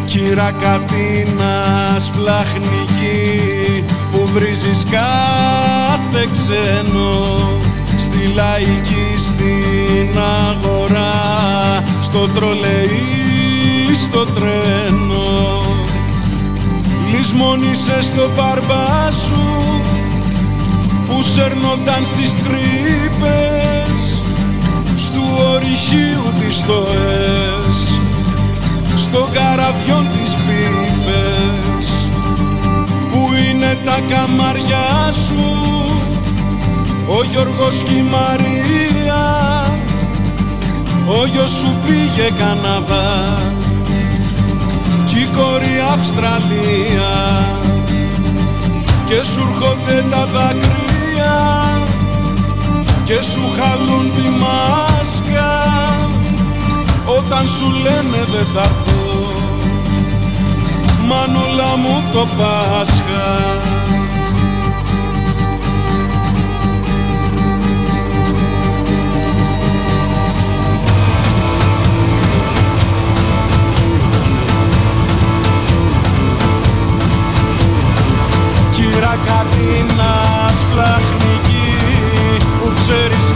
[0.06, 7.72] Κύρα Κατίνας πλαχνική που βρίζεις κάθε ξένο
[8.14, 10.20] στη λαϊκή στην
[10.50, 15.62] αγορά στο τρολεϊ στο τρένο.
[17.12, 19.82] Λησμόνισε στο παρμπά σου
[21.08, 24.24] που σέρνονταν στις τρύπες
[24.96, 25.24] στου
[25.54, 28.00] ορυχείου τις στοές
[28.96, 31.88] στο καραβιόν τις πίπες
[33.12, 35.83] που είναι τα καμαριά σου
[37.08, 39.24] ο Γιώργος και η Μαρία.
[41.08, 43.42] Ο γιος σου πήγε Καναδά
[45.06, 47.48] κι η κόρη Αυστραλία.
[49.06, 51.38] Και σου έρχονται τα δάκρυα.
[53.04, 55.52] Και σου χαλούν τη μάσκα.
[57.18, 58.94] Όταν σου λένε δεν θα έρθω
[61.08, 63.73] μανούλα μου το Πάσχα
[82.86, 83.33] που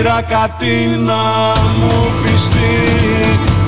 [0.00, 2.76] Κύρα Κατίνα μου πιστή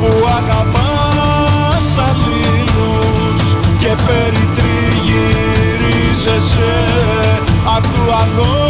[0.01, 3.43] που αγαπάς αλλήλους
[3.79, 6.77] και περιτριγυρίζεσαι.
[7.77, 8.62] Απ' του και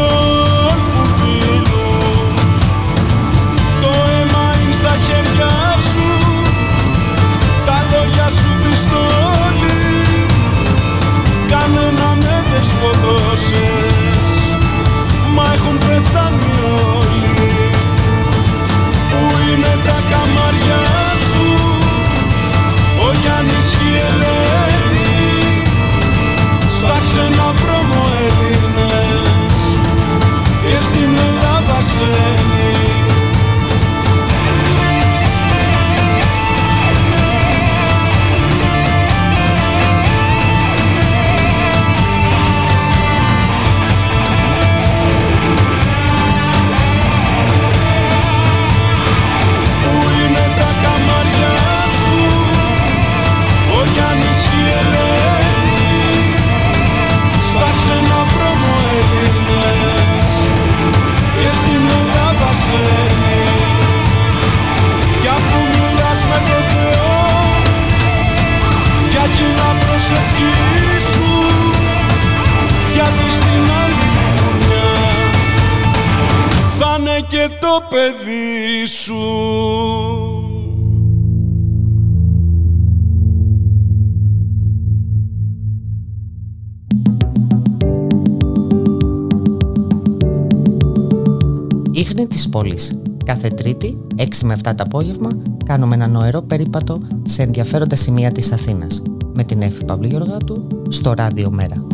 [92.53, 92.93] πόλης.
[93.25, 95.31] Κάθε Τρίτη, 6 με 7 το απόγευμα,
[95.65, 99.03] κάνουμε ένα νοερό περίπατο σε ενδιαφέροντα σημεία της Αθήνας
[99.33, 101.87] με την Έφη Παυλή Γεωργάτου στο Ράδιο Μέρα.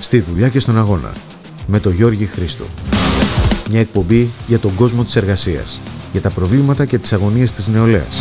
[0.00, 1.12] Στη δουλειά και στον αγώνα
[1.66, 2.64] με τον Γιώργη Χρήστο.
[3.72, 5.80] Μια εκπομπή για τον κόσμο της εργασίας,
[6.12, 8.18] για τα προβλήματα και τις αγωνίες της νεολαίας,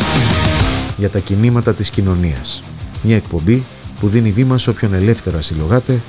[0.97, 2.63] για τα κινήματα της κοινωνίας.
[3.03, 3.63] Μια εκπομπή
[3.99, 5.99] που δίνει βήμα σε όποιον ελεύθερα συλλογάται,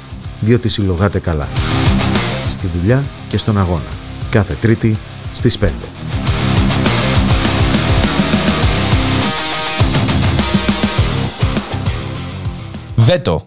[0.40, 1.48] διότι συλλογάται καλά.
[2.48, 3.90] Στη δουλειά και στον αγώνα.
[4.30, 4.96] Κάθε Τρίτη
[5.34, 5.68] στις 5.
[12.96, 13.46] Βέτο.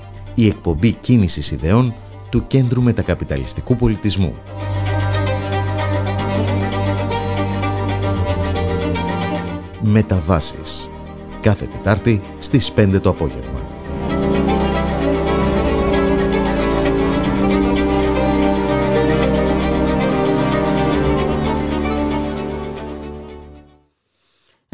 [0.35, 1.95] Η εκπομπή κίνησης ιδεών
[2.29, 4.35] του Κέντρου Μετακαπιταλιστικού Πολιτισμού.
[9.81, 10.89] Μεταβάσεις.
[11.41, 13.50] Κάθε Τετάρτη στις 5 το απόγευμα.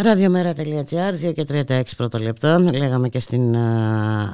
[0.08, 2.60] Ραδιομέρα.gr, 2 και 36 πρώτα λεπτά.
[2.60, 3.58] Λέγαμε και στην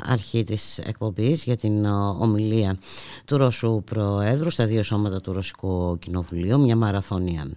[0.04, 1.86] αρχή της εκπομπής για την
[2.20, 2.78] ομιλία
[3.26, 7.48] του Ρώσου Προέδρου στα δύο σώματα του Ρωσικού Κοινοβουλίου, μια μαραθώνια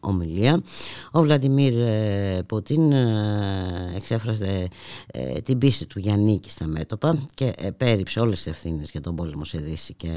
[0.00, 0.62] ομιλία.
[1.10, 4.68] Ο Βλαντιμίρ ε, Πούτιν ε, εξέφρασε
[5.06, 9.16] ε, την πίστη του για νίκη στα μέτωπα και πέριψε όλες τις ευθύνες για τον
[9.16, 10.10] πόλεμο σε Δύση και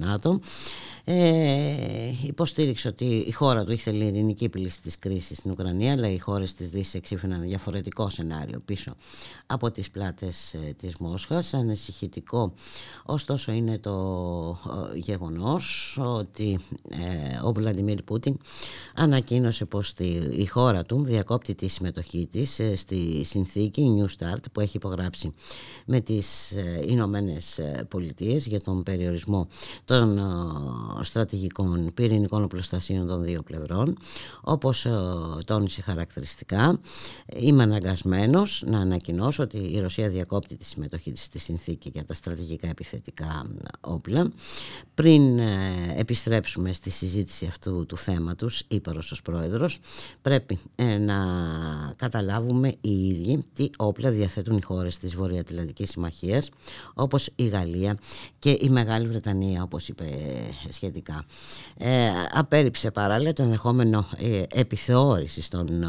[0.00, 0.40] ΝΑΤΟ.
[1.10, 6.18] Ε, υποστήριξε ότι η χώρα του ήθελε ειρηνική επίλυση της κρίσης στην Ουκρανία αλλά οι
[6.18, 8.94] χώρες της Δύσης εξήφθηναν διαφορετικό σενάριο πίσω
[9.46, 11.54] από τις πλάτες ε, της Μόσχας.
[11.54, 12.52] Ανησυχητικό
[13.04, 13.90] ωστόσο είναι το
[14.94, 16.58] ε, γεγονός ότι
[16.88, 18.36] ε, ο Βλαντιμίρ Πούτιν
[18.94, 24.42] ανακοίνωσε πως τη, η χώρα του διακόπτει τη συμμετοχή της ε, στη συνθήκη New Start
[24.52, 25.34] που έχει υπογράψει
[25.86, 26.54] με τις
[26.86, 29.46] Ηνωμένες Πολιτείες για τον περιορισμό
[29.84, 30.18] των
[31.04, 33.96] στρατηγικών πυρηνικών οπλοστασίων των δύο πλευρών
[34.40, 34.86] όπως
[35.44, 36.80] τόνισε χαρακτηριστικά
[37.36, 42.14] είμαι αναγκασμένος να ανακοινώσω ότι η Ρωσία διακόπτει τη συμμετοχή της στη συνθήκη για τα
[42.14, 43.46] στρατηγικά επιθετικά
[43.80, 44.30] όπλα
[44.94, 49.78] πριν ε, επιστρέψουμε στη συζήτηση αυτού του θέματος είπε ο Ρωσος Πρόεδρος
[50.22, 51.16] πρέπει ε, να
[51.96, 56.50] καταλάβουμε οι ίδιοι τι όπλα διαθέτουν οι χώρες της Βορειοατλαντικής Συμμαχίας
[56.94, 57.98] όπως η Γαλλία
[58.38, 60.04] και η Μεγάλη Βρετανία όπως είπε
[60.68, 60.87] σχετικά.
[61.76, 65.86] Ε, απέριψε παράλληλα το ενδεχόμενο ε, επιθεώρησης των ε,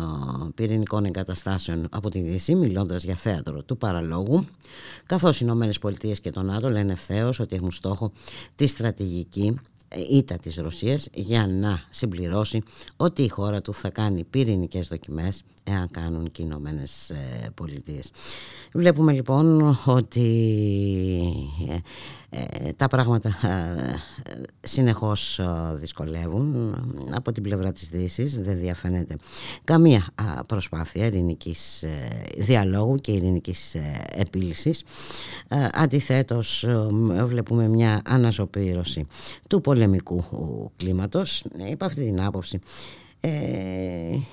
[0.55, 4.45] πυρηνικών εγκαταστάσεων από τη Δύση, μιλώντας για θέατρο του παραλόγου,
[5.05, 8.11] καθώς οι Ηνωμένες Πολιτείες και το ΝΑΤΟ λένε ευθέως ότι έχουν στόχο
[8.55, 9.59] τη στρατηγική
[10.09, 12.61] ήττα της Ρωσίας για να συμπληρώσει
[12.97, 17.11] ότι η χώρα του θα κάνει πυρηνικές δοκιμές εάν κάνουν και οι Ηνωμένες
[17.53, 18.11] Πολιτείες.
[18.73, 20.29] Βλέπουμε λοιπόν ότι
[22.29, 23.95] ε, ε, τα πράγματα ε,
[24.61, 25.39] συνεχώς
[25.73, 26.75] δυσκολεύουν.
[27.11, 29.15] Από την πλευρά της Δύσης δεν διαφαίνεται
[29.63, 30.07] καμία
[30.47, 31.83] προσπάθεια ειρηνικής
[32.37, 33.75] διαλόγου και ειρηνικής
[34.15, 34.83] επίλυσης.
[35.71, 36.65] Αντιθέτως
[37.25, 39.05] βλέπουμε μια αναζωπήρωση
[39.47, 40.23] του πολεμικού
[40.75, 41.45] κλίματος.
[41.69, 42.59] Υπ' αυτή την άποψη
[43.21, 43.29] ε,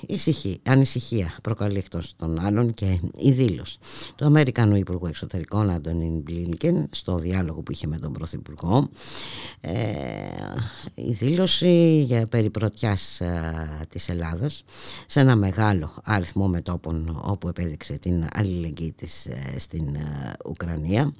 [0.06, 3.78] ησυχή, ανησυχία προκαλεί εκτός των άλλων και η δήλωση
[4.16, 8.88] του Αμερικανού Υπουργού Εξωτερικών Αντωνίν Μπλίνκεν στο διάλογο που είχε με τον Πρωθυπουργό
[9.60, 9.72] ε,
[10.94, 14.64] η δήλωση για περί πρωτιάς ε, της Ελλάδας
[15.06, 21.14] σε ένα μεγάλο αριθμό μετόπων όπου επέδειξε την αλληλεγγύη της ε, στην ε, Ουκρανία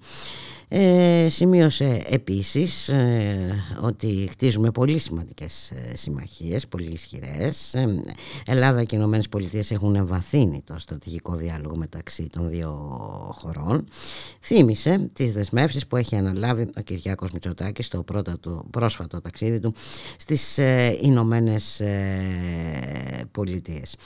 [0.68, 7.55] ε, σημείωσε επίσης ε, ότι χτίζουμε πολύ σημαντικές ε, συμμαχίες, πολύ ισχυρές.
[7.74, 8.00] Ε,
[8.46, 12.70] Ελλάδα και Ηνωμένες Πολιτείες έχουν εμβαθύνει το στρατηγικό διάλογο μεταξύ των δύο
[13.38, 13.88] χωρών.
[14.40, 19.66] Θύμησε τις δεσμεύσεις που έχει αναλάβει ο Κυριάκος Μητσοτάκης στο πρώτο του πρόσφατο ταξίδι του
[19.66, 19.74] του
[20.18, 20.58] στις
[21.00, 21.82] Ηνωμένες
[23.30, 23.96] Πολιτείες.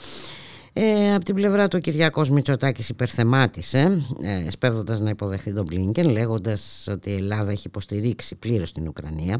[0.73, 6.09] Ε, από την πλευρά του ο Κυριάκος Μητσοτάκης υπερθεμάτισε ε, σπέβδοντας να υποδεχθεί τον Μπλίνκεν
[6.09, 9.37] λέγοντας ότι η Ελλάδα έχει υποστηρίξει πλήρως την Ουκρανία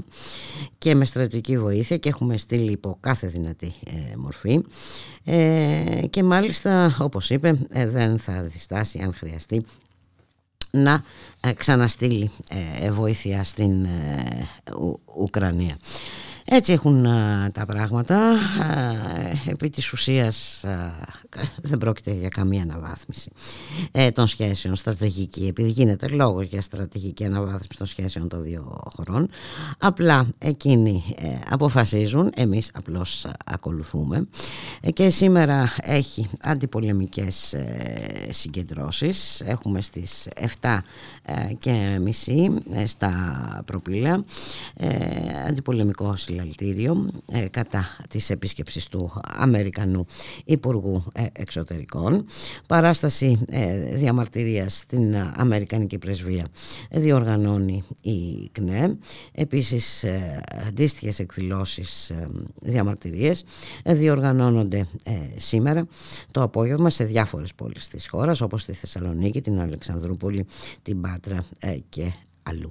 [0.77, 4.65] και με στρατιωτική βοήθεια και έχουμε στείλει υπό κάθε δυνατή ε, μορφή
[5.23, 9.65] ε, και μάλιστα όπως είπε ε, δεν θα διστάσει αν χρειαστεί
[10.71, 11.03] να
[11.55, 12.31] ξαναστείλει
[12.91, 13.87] βοήθεια στην
[15.17, 15.77] Ουκρανία.
[16.53, 17.03] Έτσι έχουν
[17.51, 18.19] τα πράγματα.
[19.45, 20.63] επί της ουσίας
[21.61, 23.31] δεν πρόκειται για καμία αναβάθμιση
[23.91, 29.29] ε, των σχέσεων στρατηγική επειδή γίνεται λόγος για στρατηγική αναβάθμιση των σχέσεων των δύο χωρών.
[29.77, 34.27] Απλά εκείνοι ε, αποφασίζουν, εμείς απλώς ακολουθούμε
[34.81, 37.55] ε, και σήμερα έχει αντιπολεμικές
[38.29, 39.41] συγκεντρώσεις.
[39.45, 40.27] Έχουμε στις
[40.61, 40.77] 7
[41.57, 42.53] και μισή
[42.85, 43.13] στα
[43.65, 44.23] προπήλαια
[45.47, 50.05] αντιπολεμικό συλλαλητήριο ε, κατά της επίσκεψης του Αμερικανού
[50.45, 52.25] Υπουργού ε, Εξωτερικών.
[52.67, 56.45] Παράσταση ε, διαμαρτυρίας στην Αμερικανική Πρεσβεία
[56.91, 58.97] διοργανώνει η ΚΝΕ.
[59.31, 60.05] Επίσης
[60.67, 62.11] αντίστοιχες εκδηλώσεις
[62.61, 63.43] διαμαρτυρίες
[63.85, 64.87] διοργανώνονται
[65.37, 65.87] σήμερα
[66.31, 70.45] το απόγευμα σε διάφορες πόλεις της χώρας όπως τη Θεσσαλονίκη, την Αλεξανδρούπολη,
[70.81, 71.45] την Πάτρα
[71.89, 72.11] και
[72.43, 72.69] αλλού.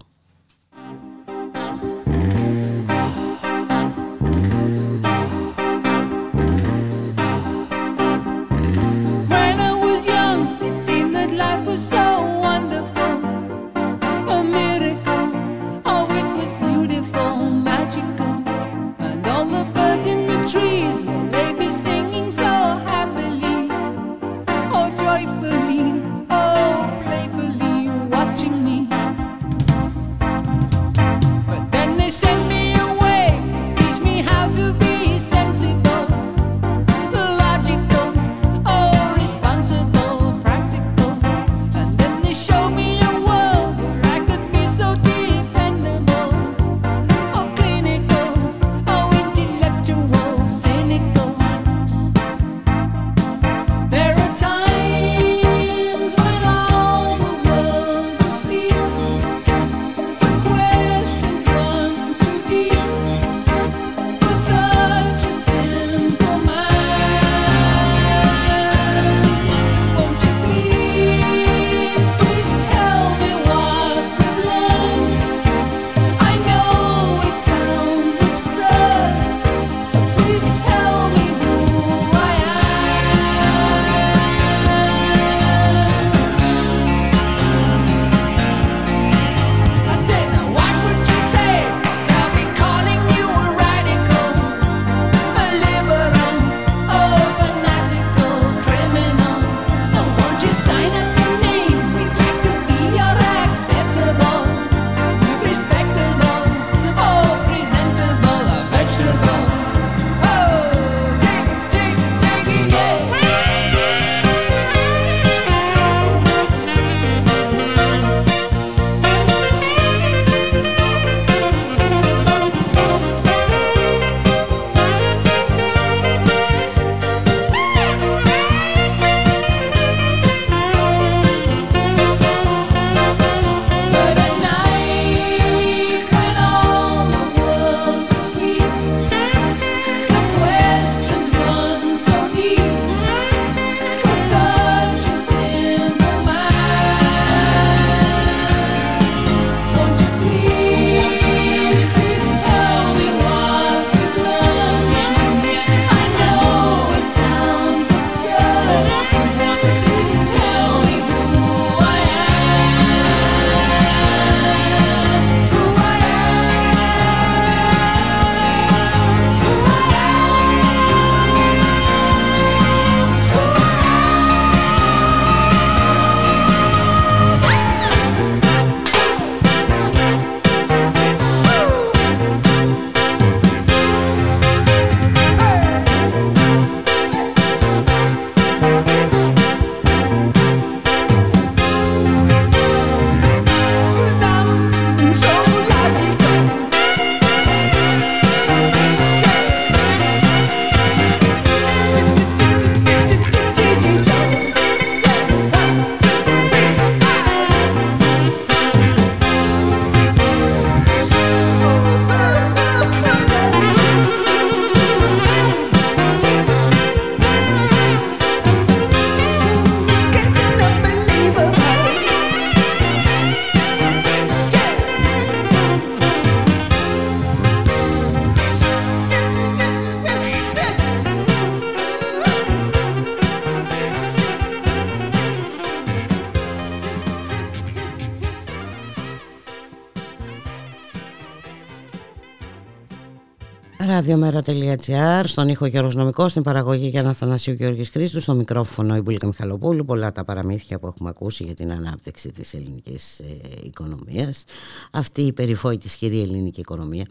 [244.01, 249.01] Ραδιομέρα.gr, στον ήχο Γιώργος Νομικός, στην παραγωγή για να Θανασίου Γιώργης Χρήστου, στο μικρόφωνο η
[249.01, 249.85] Μπουλίκα Μιχαλοπούλου.
[249.85, 253.25] Πολλά τα παραμύθια που έχουμε ακούσει για την ανάπτυξη της ελληνικής ε,
[253.63, 254.45] οικονομίας.
[254.91, 257.07] Αυτή η περιφόητη ισχυρή ελληνική οικονομία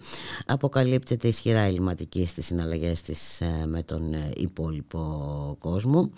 [0.46, 6.10] αποκαλύπτεται ισχυρά ελληματική στις συναλλαγές της ε, με τον ε, υπόλοιπο κόσμο.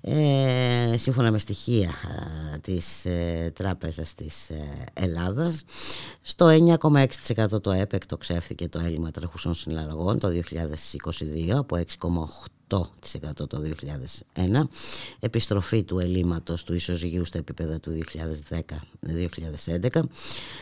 [0.00, 1.90] Ε, σύμφωνα με στοιχεία
[2.54, 4.50] ε, της ε, Τράπεζας της
[4.92, 5.64] Ελλάδας,
[6.22, 6.46] στο
[6.80, 12.63] 9,6% το ΕΠΕΚ το ξέφθηκε το έλλειμμα τρεχουσών συναλλαγών το 2022 από 6,8%
[13.46, 13.62] το
[14.34, 14.62] 2001
[15.20, 17.98] επιστροφή του ελλείμματος του ισοζυγίου στα επίπεδα του
[19.92, 20.00] 2010-2011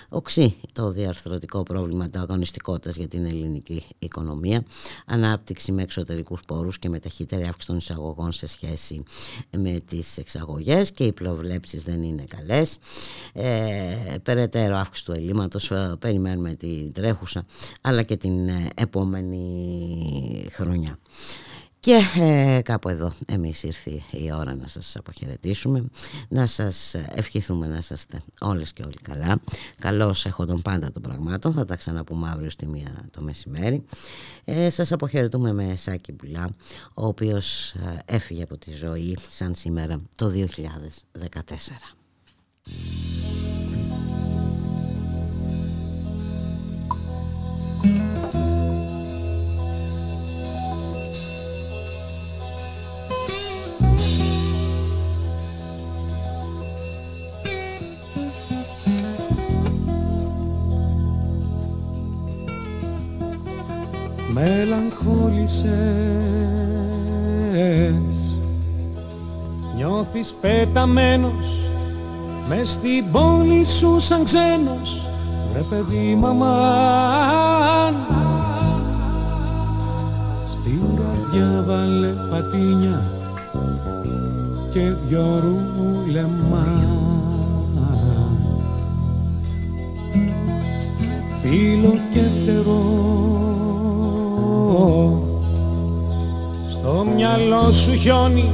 [0.09, 4.65] οξύ το διαρθρωτικό πρόβλημα αγωνιστικότητας για την ελληνική οικονομία.
[5.07, 9.03] Ανάπτυξη με εξωτερικούς πόρους και με ταχύτερη αύξηση των εισαγωγών σε σχέση
[9.57, 12.79] με τις εξαγωγές και οι προβλέψεις δεν είναι καλές.
[13.33, 17.47] Ε, περαιτέρω αύξηση του ελλείμματος ε, περιμένουμε την τρέχουσα
[17.81, 20.99] αλλά και την ε, επόμενη χρονιά
[21.83, 25.85] και ε, κάπου εδώ εμείς ήρθε η ώρα να σας αποχαιρετήσουμε,
[26.29, 29.41] να σας ευχηθούμε να είστε όλες και όλοι καλά.
[29.81, 33.85] Καλώς έχω τον πάντα των πραγμάτων, θα τα ξαναπούμε αύριο στη μία το μεσημέρι.
[34.45, 36.49] Ε, σας αποχαιρετούμε με Σάκη Μπουλά,
[36.95, 40.49] ο οποίος ε, έφυγε από τη ζωή σαν σήμερα το 2014.
[64.33, 65.73] Μελαγχόλησες.
[69.77, 71.63] Νιώθεις πεταμένος
[72.49, 75.07] μες στην πόλη σου σαν ξένος.
[75.53, 77.95] Βρε παιδί μαμάν.
[80.51, 83.03] Στην καρδιά βάλε πατίνια
[84.73, 86.67] και δυο ρούλεμα
[91.43, 93.22] Φίλο και φτερό
[96.69, 98.51] στο μυαλό σου χιόνι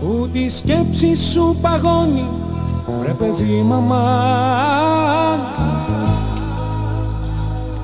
[0.00, 2.24] που τη σκέψη σου παγώνει
[3.00, 4.04] Βρε παιδί μαμά.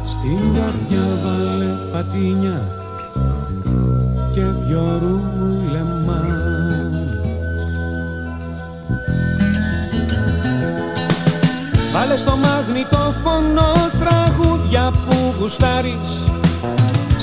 [0.04, 2.68] Στην καρδιά βάλε πατίνια
[4.34, 6.22] και δυο ρούλεμα
[11.92, 12.38] Βάλε στο
[13.22, 16.33] φωνό τραγούδια που γουστάρεις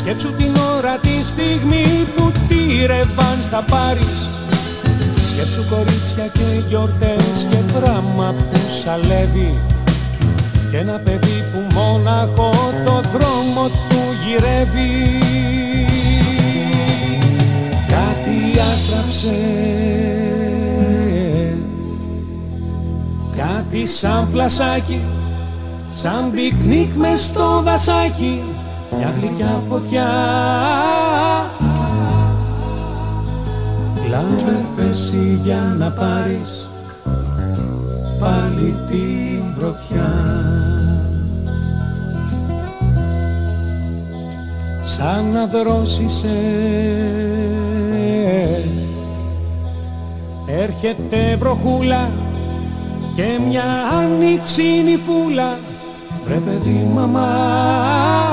[0.01, 4.29] Σκέψου την ώρα τη στιγμή που τη ρεβάν στα πάρεις.
[5.31, 9.59] Σκέψου κορίτσια και γιορτές και πράγμα που σαλεύει.
[10.71, 12.51] Και ένα παιδί που μόναχο
[12.85, 15.19] το δρόμο του γυρεύει.
[17.87, 19.35] Κάτι άστραψε.
[23.37, 25.01] Κάτι σαν πλασάκι
[25.93, 28.43] Σαν πικνίκ μες στο δασάκι
[28.97, 30.09] μια γλυκιά φωτιά.
[34.09, 36.69] Λάβε θέση για να πάρεις
[38.19, 40.13] πάλι την πρωτιά
[44.83, 46.39] Σαν να δρόσισε
[50.45, 52.11] Έρχεται βροχούλα
[53.15, 53.63] και μια
[54.01, 55.57] άνοιξη φούλα.
[56.27, 58.30] Ρε παιδί μαμά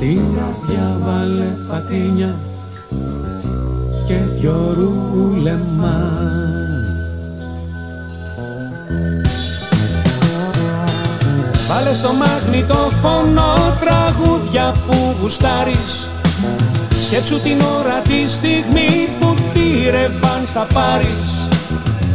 [0.00, 2.38] Στην καρδιά βάλε πατίνια
[4.06, 6.12] και δυο ρούλεμα.
[11.68, 12.08] Βάλε στο
[13.02, 16.10] φωνό τραγούδια που γουστάρεις.
[17.00, 21.48] Σκέψου την ώρα τη στιγμή που τη ρεβάν στα πάρεις.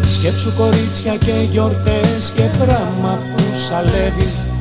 [0.07, 4.52] Σκέψου κορίτσια και γιορτές και πράγμα που σαλεύει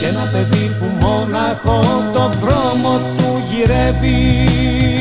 [0.00, 1.80] και ένα παιδί που μόναχο
[2.14, 4.97] το δρόμο του γυρεύει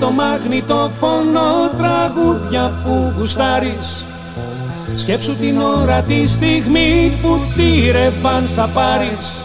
[0.00, 0.12] στο
[1.00, 4.04] φωνό τραγούδια που γουστάρεις.
[4.96, 9.40] Σκέψου την ώρα τη στιγμή που τη ρεβάν στα πάρεις.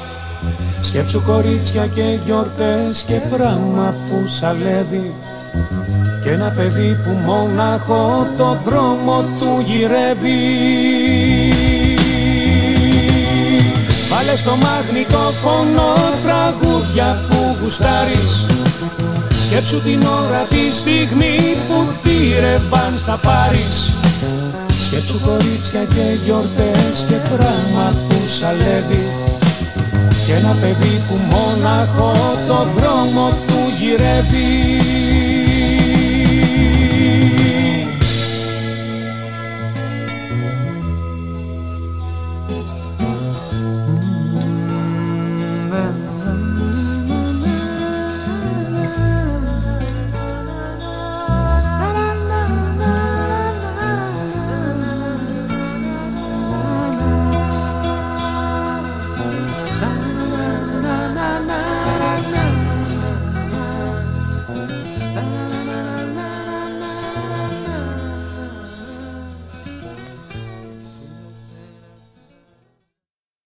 [0.82, 5.14] Σκέψου κορίτσια και γιορτές και πράμα που σαλεύει.
[6.24, 10.40] Και ένα παιδί που μόναχο το δρόμο του γυρεύει.
[14.10, 14.52] Βάλε στο
[15.42, 18.46] φωνό τραγούδια που γουστάρεις
[19.56, 21.38] Σκέψου την ώρα τη στιγμή
[21.68, 23.94] που τη ρεβάν στα πάρεις
[24.84, 29.06] Σκέψου κορίτσια και γιορτές και πράμα που σαλεύει
[30.26, 32.14] Και ένα παιδί που μόναχο
[32.48, 34.55] το δρόμο του γυρεύει